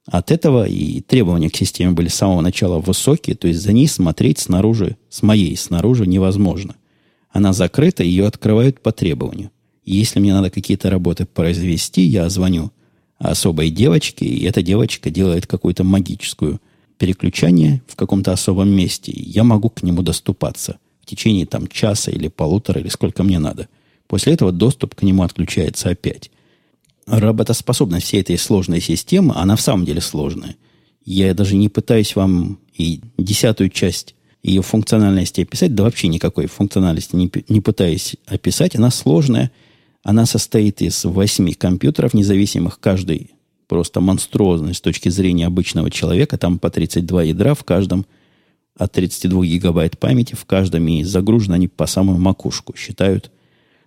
От 0.06 0.30
этого 0.30 0.66
и 0.66 1.00
требования 1.00 1.50
к 1.50 1.56
системе 1.56 1.90
были 1.90 2.08
с 2.08 2.14
самого 2.14 2.40
начала 2.40 2.78
высокие, 2.78 3.34
то 3.34 3.48
есть 3.48 3.60
за 3.60 3.72
ней 3.72 3.88
смотреть 3.88 4.38
снаружи, 4.38 4.96
с 5.08 5.22
моей 5.22 5.56
снаружи 5.56 6.06
невозможно. 6.06 6.76
Она 7.36 7.52
закрыта, 7.52 8.02
ее 8.02 8.26
открывают 8.26 8.80
по 8.80 8.92
требованию. 8.92 9.50
Если 9.84 10.20
мне 10.20 10.32
надо 10.32 10.48
какие-то 10.48 10.88
работы 10.88 11.26
произвести, 11.26 12.00
я 12.00 12.30
звоню 12.30 12.72
особой 13.18 13.68
девочке, 13.68 14.24
и 14.24 14.44
эта 14.44 14.62
девочка 14.62 15.10
делает 15.10 15.46
какую-то 15.46 15.84
магическую 15.84 16.62
переключение 16.96 17.82
в 17.86 17.94
каком-то 17.94 18.32
особом 18.32 18.70
месте, 18.70 19.12
я 19.14 19.44
могу 19.44 19.68
к 19.68 19.82
нему 19.82 20.00
доступаться 20.00 20.78
в 21.02 21.04
течение 21.04 21.44
там 21.44 21.66
часа 21.66 22.10
или 22.10 22.28
полутора, 22.28 22.80
или 22.80 22.88
сколько 22.88 23.22
мне 23.22 23.38
надо. 23.38 23.68
После 24.06 24.32
этого 24.32 24.50
доступ 24.50 24.94
к 24.94 25.02
нему 25.02 25.22
отключается 25.22 25.90
опять 25.90 26.30
работоспособность 27.06 28.06
всей 28.06 28.22
этой 28.22 28.38
сложной 28.38 28.80
системы, 28.80 29.34
она 29.36 29.56
в 29.56 29.60
самом 29.60 29.84
деле 29.84 30.00
сложная. 30.00 30.56
Я 31.04 31.34
даже 31.34 31.54
не 31.54 31.68
пытаюсь 31.68 32.16
вам 32.16 32.58
и 32.74 33.02
десятую 33.18 33.68
часть 33.68 34.15
ее 34.46 34.62
функциональности 34.62 35.40
описать, 35.40 35.74
да 35.74 35.82
вообще 35.82 36.08
никакой 36.08 36.46
функциональности 36.46 37.16
не, 37.16 37.30
не 37.48 37.60
пытаюсь 37.60 38.16
описать. 38.26 38.76
Она 38.76 38.90
сложная. 38.90 39.50
Она 40.02 40.24
состоит 40.24 40.82
из 40.82 41.04
восьми 41.04 41.52
компьютеров 41.52 42.14
независимых, 42.14 42.78
каждый 42.78 43.32
просто 43.66 44.00
монструозный 44.00 44.74
с 44.74 44.80
точки 44.80 45.08
зрения 45.08 45.46
обычного 45.46 45.90
человека. 45.90 46.38
Там 46.38 46.60
по 46.60 46.70
32 46.70 47.24
ядра 47.24 47.54
в 47.54 47.64
каждом, 47.64 48.06
от 48.76 48.92
32 48.92 49.44
гигабайт 49.46 49.98
памяти 49.98 50.34
в 50.34 50.44
каждом, 50.44 50.86
и 50.86 51.02
загружены 51.02 51.54
они 51.54 51.66
по 51.66 51.86
самую 51.86 52.18
макушку. 52.18 52.76
Считают 52.76 53.32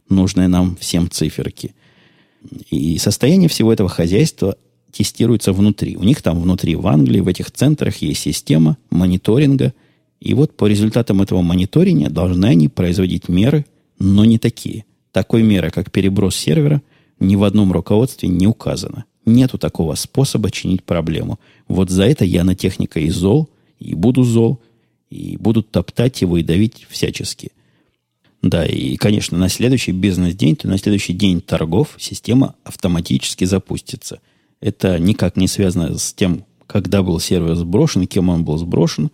нужные 0.09 0.49
нам 0.49 0.75
всем 0.77 1.09
циферки. 1.09 1.73
И 2.69 2.97
состояние 2.97 3.47
всего 3.47 3.71
этого 3.71 3.87
хозяйства 3.87 4.57
тестируется 4.91 5.53
внутри. 5.53 5.95
У 5.95 6.03
них 6.03 6.21
там 6.21 6.41
внутри, 6.41 6.75
в 6.75 6.87
Англии, 6.87 7.19
в 7.19 7.27
этих 7.27 7.51
центрах 7.51 7.97
есть 7.97 8.21
система 8.21 8.77
мониторинга. 8.89 9.73
И 10.19 10.33
вот 10.33 10.55
по 10.55 10.65
результатам 10.65 11.21
этого 11.21 11.41
мониторинга 11.41 12.09
должны 12.09 12.45
они 12.45 12.67
производить 12.67 13.29
меры, 13.29 13.65
но 13.99 14.25
не 14.25 14.37
такие. 14.37 14.85
Такой 15.11 15.43
меры, 15.43 15.71
как 15.71 15.91
переброс 15.91 16.35
сервера, 16.35 16.81
ни 17.19 17.35
в 17.35 17.43
одном 17.43 17.71
руководстве 17.71 18.29
не 18.29 18.47
указано. 18.47 19.05
Нету 19.25 19.57
такого 19.57 19.95
способа 19.95 20.51
чинить 20.51 20.83
проблему. 20.83 21.39
Вот 21.67 21.89
за 21.89 22.03
это 22.03 22.25
я 22.25 22.43
на 22.43 22.55
техника 22.55 22.99
и 22.99 23.09
зол, 23.09 23.49
и 23.79 23.95
буду 23.95 24.23
зол, 24.23 24.59
и 25.09 25.37
буду 25.37 25.63
топтать 25.63 26.21
его 26.21 26.37
и 26.37 26.43
давить 26.43 26.85
всячески. 26.89 27.51
Да, 28.41 28.65
и, 28.65 28.95
конечно, 28.95 29.37
на 29.37 29.49
следующий 29.49 29.91
бизнес-день, 29.91 30.55
то 30.55 30.67
на 30.67 30.77
следующий 30.77 31.13
день 31.13 31.41
торгов 31.41 31.95
система 31.97 32.55
автоматически 32.63 33.43
запустится. 33.43 34.21
Это 34.61 34.97
никак 34.97 35.35
не 35.35 35.47
связано 35.47 35.97
с 35.97 36.13
тем, 36.13 36.45
когда 36.67 37.03
был 37.03 37.19
сервер 37.19 37.55
сброшен, 37.55 38.07
кем 38.07 38.29
он 38.29 38.45
был 38.45 38.57
сброшен. 38.57 39.11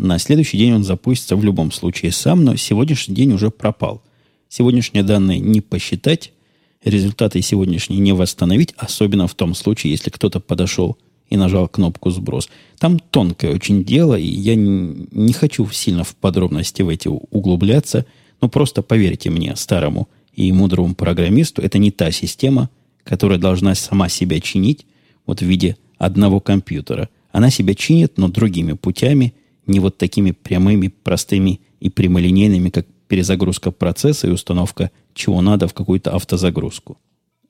На 0.00 0.20
следующий 0.20 0.56
день 0.56 0.74
он 0.74 0.84
запустится 0.84 1.34
в 1.34 1.42
любом 1.42 1.72
случае 1.72 2.12
сам, 2.12 2.44
но 2.44 2.54
сегодняшний 2.54 3.16
день 3.16 3.32
уже 3.32 3.50
пропал. 3.50 4.00
Сегодняшние 4.48 5.02
данные 5.02 5.40
не 5.40 5.60
посчитать, 5.60 6.32
результаты 6.84 7.42
сегодняшние 7.42 7.98
не 7.98 8.12
восстановить, 8.12 8.74
особенно 8.76 9.26
в 9.26 9.34
том 9.34 9.56
случае, 9.56 9.90
если 9.90 10.10
кто-то 10.10 10.38
подошел 10.38 10.96
и 11.28 11.36
нажал 11.36 11.66
кнопку 11.66 12.10
«Сброс». 12.10 12.48
Там 12.78 13.00
тонкое 13.00 13.52
очень 13.52 13.82
дело, 13.82 14.14
и 14.14 14.24
я 14.24 14.54
не 14.54 15.32
хочу 15.32 15.68
сильно 15.70 16.04
в 16.04 16.14
подробности 16.14 16.82
в 16.82 16.88
эти 16.88 17.08
углубляться, 17.08 18.06
но 18.40 18.48
просто 18.48 18.82
поверьте 18.82 19.30
мне, 19.30 19.56
старому 19.56 20.08
и 20.32 20.52
мудрому 20.52 20.94
программисту, 20.94 21.60
это 21.60 21.78
не 21.78 21.90
та 21.90 22.12
система, 22.12 22.70
которая 23.02 23.40
должна 23.40 23.74
сама 23.74 24.08
себя 24.08 24.38
чинить 24.38 24.86
вот 25.26 25.40
в 25.40 25.44
виде 25.44 25.76
одного 25.98 26.38
компьютера. 26.38 27.08
Она 27.32 27.50
себя 27.50 27.74
чинит, 27.74 28.16
но 28.16 28.28
другими 28.28 28.74
путями, 28.74 29.34
не 29.68 29.80
вот 29.80 29.98
такими 29.98 30.32
прямыми, 30.32 30.88
простыми 30.88 31.60
и 31.80 31.90
прямолинейными, 31.90 32.70
как 32.70 32.86
перезагрузка 33.08 33.70
процесса 33.70 34.26
и 34.26 34.30
установка 34.30 34.90
чего 35.14 35.40
надо 35.40 35.66
в 35.66 35.74
какую-то 35.74 36.14
автозагрузку. 36.14 36.98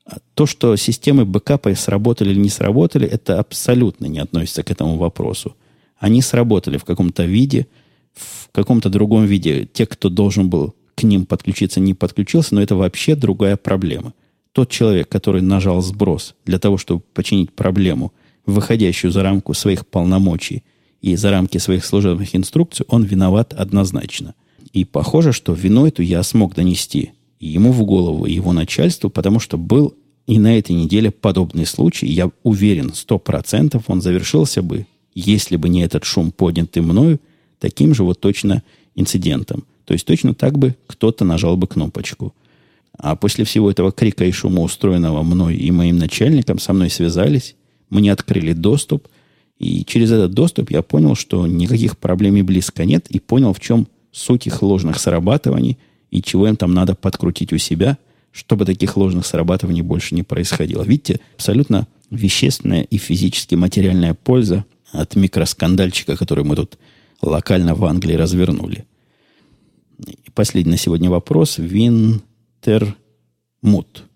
А 0.04 0.18
то, 0.34 0.46
что 0.46 0.74
системы 0.76 1.24
бэкапа 1.24 1.74
сработали 1.74 2.30
или 2.30 2.38
не 2.38 2.48
сработали, 2.48 3.06
это 3.06 3.38
абсолютно 3.38 4.06
не 4.06 4.20
относится 4.20 4.62
к 4.62 4.70
этому 4.70 4.96
вопросу. 4.96 5.54
Они 5.98 6.22
сработали 6.22 6.78
в 6.78 6.84
каком-то 6.84 7.24
виде, 7.24 7.66
в 8.14 8.48
каком-то 8.52 8.88
другом 8.88 9.26
виде. 9.26 9.68
Те, 9.70 9.84
кто 9.84 10.08
должен 10.08 10.48
был 10.48 10.74
к 10.94 11.02
ним 11.02 11.26
подключиться, 11.26 11.80
не 11.80 11.94
подключился, 11.94 12.54
но 12.54 12.62
это 12.62 12.74
вообще 12.74 13.14
другая 13.16 13.56
проблема. 13.56 14.14
Тот 14.52 14.70
человек, 14.70 15.08
который 15.08 15.42
нажал 15.42 15.82
сброс 15.82 16.34
для 16.46 16.58
того, 16.58 16.78
чтобы 16.78 17.02
починить 17.12 17.52
проблему, 17.52 18.12
выходящую 18.46 19.10
за 19.10 19.22
рамку 19.22 19.52
своих 19.52 19.86
полномочий 19.86 20.64
и 21.00 21.16
за 21.16 21.30
рамки 21.30 21.58
своих 21.58 21.84
служебных 21.84 22.34
инструкций, 22.34 22.84
он 22.88 23.04
виноват 23.04 23.52
однозначно. 23.52 24.34
И 24.72 24.84
похоже, 24.84 25.32
что 25.32 25.52
вину 25.52 25.86
эту 25.86 26.02
я 26.02 26.22
смог 26.22 26.54
донести 26.54 27.12
ему 27.40 27.72
в 27.72 27.84
голову, 27.84 28.26
и 28.26 28.34
его 28.34 28.52
начальству, 28.52 29.10
потому 29.10 29.38
что 29.40 29.56
был 29.56 29.94
и 30.26 30.38
на 30.38 30.58
этой 30.58 30.72
неделе 30.72 31.10
подобный 31.10 31.66
случай. 31.66 32.06
Я 32.06 32.30
уверен, 32.42 32.92
сто 32.94 33.18
процентов 33.18 33.84
он 33.86 34.02
завершился 34.02 34.62
бы, 34.62 34.86
если 35.14 35.56
бы 35.56 35.68
не 35.68 35.82
этот 35.82 36.04
шум, 36.04 36.32
поднятый 36.32 36.82
мною, 36.82 37.20
таким 37.58 37.94
же 37.94 38.04
вот 38.04 38.20
точно 38.20 38.62
инцидентом. 38.94 39.64
То 39.84 39.94
есть 39.94 40.04
точно 40.04 40.34
так 40.34 40.58
бы 40.58 40.76
кто-то 40.86 41.24
нажал 41.24 41.56
бы 41.56 41.66
кнопочку. 41.66 42.34
А 42.98 43.16
после 43.16 43.44
всего 43.44 43.70
этого 43.70 43.92
крика 43.92 44.24
и 44.24 44.32
шума, 44.32 44.60
устроенного 44.60 45.22
мной 45.22 45.56
и 45.56 45.70
моим 45.70 45.98
начальником, 45.98 46.58
со 46.58 46.72
мной 46.72 46.90
связались, 46.90 47.54
мне 47.88 48.12
открыли 48.12 48.52
доступ, 48.52 49.08
и 49.58 49.84
через 49.84 50.12
этот 50.12 50.32
доступ 50.32 50.70
я 50.70 50.82
понял, 50.82 51.14
что 51.14 51.46
никаких 51.46 51.98
проблем 51.98 52.36
и 52.36 52.42
близко 52.42 52.84
нет, 52.84 53.08
и 53.10 53.18
понял, 53.18 53.52
в 53.52 53.60
чем 53.60 53.88
суть 54.12 54.46
их 54.46 54.62
ложных 54.62 54.98
срабатываний, 54.98 55.78
и 56.10 56.22
чего 56.22 56.48
им 56.48 56.56
там 56.56 56.72
надо 56.74 56.94
подкрутить 56.94 57.52
у 57.52 57.58
себя, 57.58 57.98
чтобы 58.30 58.64
таких 58.64 58.96
ложных 58.96 59.26
срабатываний 59.26 59.82
больше 59.82 60.14
не 60.14 60.22
происходило. 60.22 60.82
Видите, 60.82 61.20
абсолютно 61.34 61.88
вещественная 62.10 62.82
и 62.82 62.98
физически 62.98 63.54
материальная 63.56 64.14
польза 64.14 64.64
от 64.92 65.16
микроскандальчика, 65.16 66.16
который 66.16 66.44
мы 66.44 66.56
тут 66.56 66.78
локально 67.20 67.74
в 67.74 67.84
Англии 67.84 68.14
развернули. 68.14 68.86
И 69.98 70.30
последний 70.32 70.72
на 70.72 70.78
сегодня 70.78 71.10
вопрос. 71.10 71.58
Винтермут. 71.58 72.94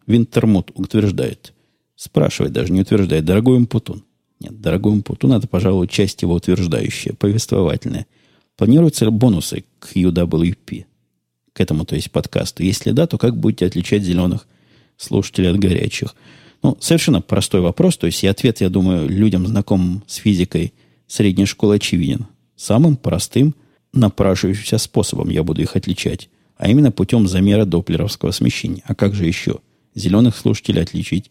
Винтермут 0.07 0.71
утверждает. 0.75 1.53
Спрашивает 1.97 2.53
даже, 2.53 2.73
не 2.73 2.83
утверждает. 2.83 3.25
Дорогой 3.25 3.59
Импутун. 3.59 4.05
Нет, 4.43 4.61
дорогой 4.61 4.95
Импутун, 4.95 5.33
это, 5.33 5.47
пожалуй, 5.47 5.89
часть 5.89 6.23
его 6.23 6.35
утверждающая, 6.35 7.15
повествовательная. 7.15 8.07
Планируются 8.57 9.05
ли 9.05 9.11
бонусы 9.11 9.65
к 9.79 9.95
UWP? 9.95 10.85
к 11.53 11.61
этому, 11.61 11.85
то 11.85 11.95
есть 11.95 12.11
подкасту? 12.11 12.63
Если 12.63 12.93
да, 12.93 13.07
то 13.07 13.19
как 13.19 13.37
будете 13.37 13.67
отличать 13.67 14.03
зеленых 14.03 14.47
слушателей 14.97 15.51
от 15.51 15.59
горячих? 15.59 16.15
Ну, 16.63 16.77
совершенно 16.81 17.21
простой 17.21 17.61
вопрос. 17.61 17.97
То 17.97 18.07
есть 18.07 18.23
и 18.25 18.27
ответ, 18.27 18.61
я 18.61 18.69
думаю, 18.69 19.09
людям, 19.09 19.47
знакомым 19.47 20.03
с 20.07 20.17
физикой 20.17 20.73
средней 21.07 21.47
школы, 21.47 21.77
очевиден. 21.77 22.27
Самым 22.57 22.97
простым, 22.97 23.55
напрашивающимся 23.93 24.79
способом 24.79 25.29
я 25.29 25.43
буду 25.43 25.61
их 25.63 25.77
отличать. 25.77 26.29
А 26.57 26.69
именно 26.69 26.93
путем 26.93 27.27
замера 27.27 27.65
доплеровского 27.65 28.31
смещения. 28.31 28.83
А 28.87 28.95
как 28.95 29.15
же 29.15 29.27
еще? 29.27 29.59
Зеленых 29.95 30.37
слушателей 30.37 30.83
отличить 30.83 31.31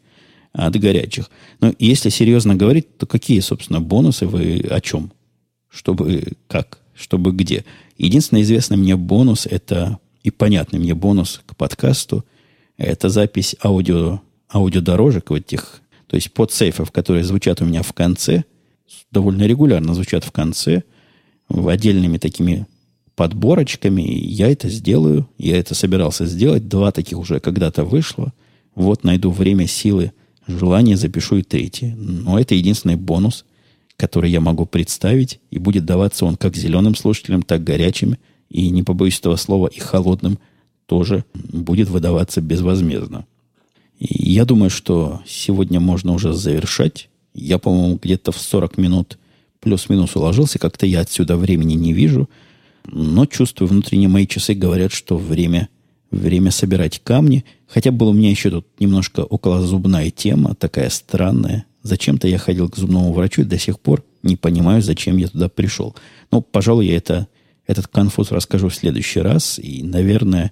от 0.53 0.75
горячих. 0.75 1.29
Но 1.59 1.73
если 1.79 2.09
серьезно 2.09 2.55
говорить, 2.55 2.97
то 2.97 3.05
какие, 3.05 3.39
собственно, 3.39 3.81
бонусы 3.81 4.27
вы 4.27 4.65
о 4.69 4.81
чем? 4.81 5.11
Чтобы 5.69 6.33
как? 6.47 6.79
Чтобы 6.93 7.31
где? 7.31 7.65
Единственный 7.97 8.41
известный 8.41 8.77
мне 8.77 8.95
бонус– 8.95 9.45
это 9.49 9.99
и 10.23 10.29
понятный 10.29 10.79
мне 10.79 10.93
бонус 10.93 11.41
к 11.45 11.55
подкасту– 11.55 12.25
это 12.81 13.09
запись 13.09 13.55
аудио, 13.63 14.21
аудиодорожек 14.51 15.29
в 15.29 15.33
этих, 15.35 15.81
то 16.07 16.15
есть 16.15 16.31
подсейфов, 16.33 16.91
которые 16.91 17.23
звучат 17.23 17.61
у 17.61 17.65
меня 17.65 17.83
в 17.83 17.93
конце, 17.93 18.43
довольно 19.11 19.43
регулярно 19.43 19.93
звучат 19.93 20.23
в 20.23 20.31
конце, 20.31 20.83
в 21.47 21.67
отдельными 21.67 22.17
такими 22.17 22.65
подборочками. 23.15 24.01
Я 24.01 24.51
это 24.51 24.67
сделаю, 24.69 25.29
я 25.37 25.57
это 25.57 25.75
собирался 25.75 26.25
сделать. 26.25 26.67
Два 26.67 26.91
таких 26.91 27.19
уже 27.19 27.39
когда-то 27.39 27.83
вышло. 27.83 28.33
Вот 28.73 29.03
найду 29.03 29.29
время, 29.31 29.67
силы, 29.67 30.11
желание, 30.57 30.97
запишу 30.97 31.37
и 31.37 31.43
третий. 31.43 31.93
Но 31.95 32.39
это 32.39 32.55
единственный 32.55 32.95
бонус, 32.95 33.45
который 33.97 34.31
я 34.31 34.41
могу 34.41 34.65
представить, 34.65 35.39
и 35.51 35.59
будет 35.59 35.85
даваться 35.85 36.25
он 36.25 36.35
как 36.35 36.55
зеленым 36.55 36.95
слушателям, 36.95 37.43
так 37.43 37.63
горячим– 37.63 38.17
и 38.51 38.69
не 38.69 38.83
побоюсь 38.83 39.17
этого 39.17 39.37
слова, 39.37 39.67
и 39.67 39.79
холодным 39.79 40.37
тоже 40.85 41.23
будет 41.33 41.89
выдаваться 41.89 42.41
безвозмездно. 42.41 43.25
И 43.97 44.31
я 44.31 44.45
думаю, 44.45 44.69
что 44.69 45.21
сегодня 45.25 45.79
можно 45.79 46.11
уже 46.11 46.33
завершать. 46.33 47.09
Я, 47.33 47.59
по-моему, 47.59 47.97
где-то 48.01 48.33
в 48.33 48.37
40 48.37 48.77
минут 48.77 49.17
плюс-минус 49.61 50.15
уложился. 50.15 50.59
Как-то 50.59 50.85
я 50.85 50.99
отсюда 50.99 51.37
времени 51.37 51.75
не 51.75 51.93
вижу. 51.93 52.29
Но 52.85 53.25
чувствую, 53.25 53.69
внутренние 53.69 54.09
мои 54.09 54.27
часы 54.27 54.53
говорят, 54.53 54.91
что 54.91 55.17
время, 55.17 55.69
время 56.11 56.51
собирать 56.51 57.01
камни. 57.03 57.45
Хотя 57.67 57.91
была 57.91 58.11
у 58.11 58.13
меня 58.13 58.29
еще 58.29 58.49
тут 58.51 58.67
немножко 58.79 59.21
околозубная 59.21 60.11
тема, 60.11 60.55
такая 60.55 60.89
странная. 60.89 61.65
Зачем-то 61.83 62.27
я 62.27 62.37
ходил 62.37 62.69
к 62.69 62.77
зубному 62.77 63.11
врачу 63.13 63.41
и 63.41 63.45
до 63.45 63.57
сих 63.57 63.79
пор 63.79 64.03
не 64.21 64.35
понимаю, 64.35 64.81
зачем 64.81 65.17
я 65.17 65.27
туда 65.27 65.49
пришел. 65.49 65.95
Но, 66.31 66.41
пожалуй, 66.41 66.85
я 66.87 66.97
это 66.97 67.27
этот 67.65 67.87
конфуз 67.87 68.31
расскажу 68.31 68.69
в 68.69 68.75
следующий 68.75 69.21
раз. 69.21 69.57
И, 69.57 69.81
наверное, 69.81 70.51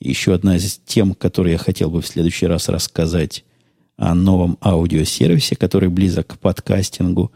еще 0.00 0.34
одна 0.34 0.56
из 0.56 0.80
тем, 0.84 1.14
которые 1.14 1.52
я 1.52 1.58
хотел 1.58 1.90
бы 1.90 2.02
в 2.02 2.06
следующий 2.06 2.46
раз 2.46 2.68
рассказать 2.68 3.44
о 3.96 4.14
новом 4.14 4.58
аудиосервисе, 4.60 5.56
который 5.56 5.88
близок 5.88 6.26
к 6.26 6.38
подкастингу. 6.38 7.32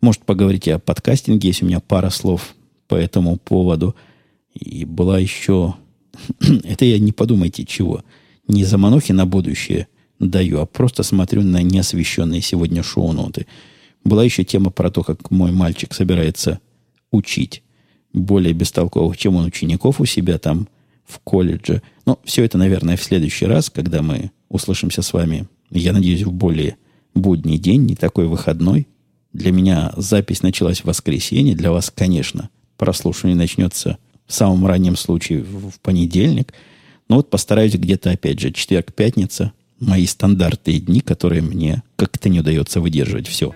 Может, 0.00 0.24
поговорить 0.24 0.68
о 0.68 0.78
подкастинге, 0.78 1.48
есть 1.48 1.62
у 1.62 1.66
меня 1.66 1.80
пара 1.80 2.10
слов 2.10 2.54
по 2.88 2.94
этому 2.94 3.36
поводу. 3.36 3.94
И 4.54 4.84
была 4.84 5.18
еще... 5.18 5.74
Это 6.64 6.84
я 6.84 6.98
не 6.98 7.12
подумайте 7.12 7.64
чего. 7.64 8.02
Не 8.48 8.64
заманухи 8.64 9.12
на 9.12 9.26
будущее 9.26 9.88
даю, 10.18 10.60
а 10.60 10.66
просто 10.66 11.02
смотрю 11.02 11.42
на 11.42 11.62
неосвещенные 11.62 12.40
сегодня 12.40 12.82
шоу-ноты. 12.82 13.46
Была 14.04 14.24
еще 14.24 14.44
тема 14.44 14.70
про 14.70 14.90
то, 14.90 15.02
как 15.02 15.30
мой 15.30 15.50
мальчик 15.50 15.94
собирается 15.94 16.60
учить 17.10 17.62
более 18.12 18.52
бестолковых, 18.52 19.16
чем 19.16 19.36
он 19.36 19.46
учеников 19.46 20.00
у 20.00 20.06
себя 20.06 20.38
там 20.38 20.68
в 21.04 21.18
колледже. 21.18 21.82
Но 22.06 22.18
все 22.24 22.44
это, 22.44 22.58
наверное, 22.58 22.96
в 22.96 23.02
следующий 23.02 23.46
раз, 23.46 23.70
когда 23.70 24.02
мы 24.02 24.30
услышимся 24.48 25.02
с 25.02 25.12
вами, 25.12 25.48
я 25.70 25.92
надеюсь, 25.92 26.22
в 26.22 26.32
более 26.32 26.76
будний 27.14 27.58
день, 27.58 27.82
не 27.82 27.96
такой 27.96 28.26
выходной. 28.26 28.86
Для 29.32 29.52
меня 29.52 29.92
запись 29.96 30.42
началась 30.42 30.80
в 30.80 30.84
воскресенье, 30.84 31.56
для 31.56 31.72
вас, 31.72 31.90
конечно, 31.90 32.50
прослушивание 32.76 33.36
начнется 33.36 33.98
в 34.26 34.32
самом 34.32 34.66
раннем 34.66 34.96
случае 34.96 35.42
в 35.42 35.78
понедельник. 35.80 36.52
Но 37.08 37.16
вот 37.16 37.30
постараюсь 37.30 37.74
где-то, 37.74 38.10
опять 38.10 38.40
же, 38.40 38.50
четверг-пятница, 38.50 39.52
мои 39.78 40.06
стандартные 40.06 40.80
дни, 40.80 41.00
которые 41.00 41.42
мне 41.42 41.82
как-то 41.96 42.28
не 42.28 42.40
удается 42.40 42.80
выдерживать. 42.80 43.28
Все. 43.28 43.54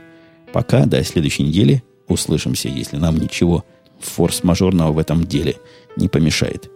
Пока, 0.53 0.87
до 0.87 1.03
следующей 1.05 1.45
недели. 1.45 1.83
Услышимся, 2.09 2.69
если 2.69 2.97
нам 2.97 3.19
ничего 3.19 3.65
форс-мажорного 4.01 4.93
в 4.93 4.99
этом 4.99 5.27
деле 5.27 5.57
не 5.97 6.09
помешает. 6.09 6.71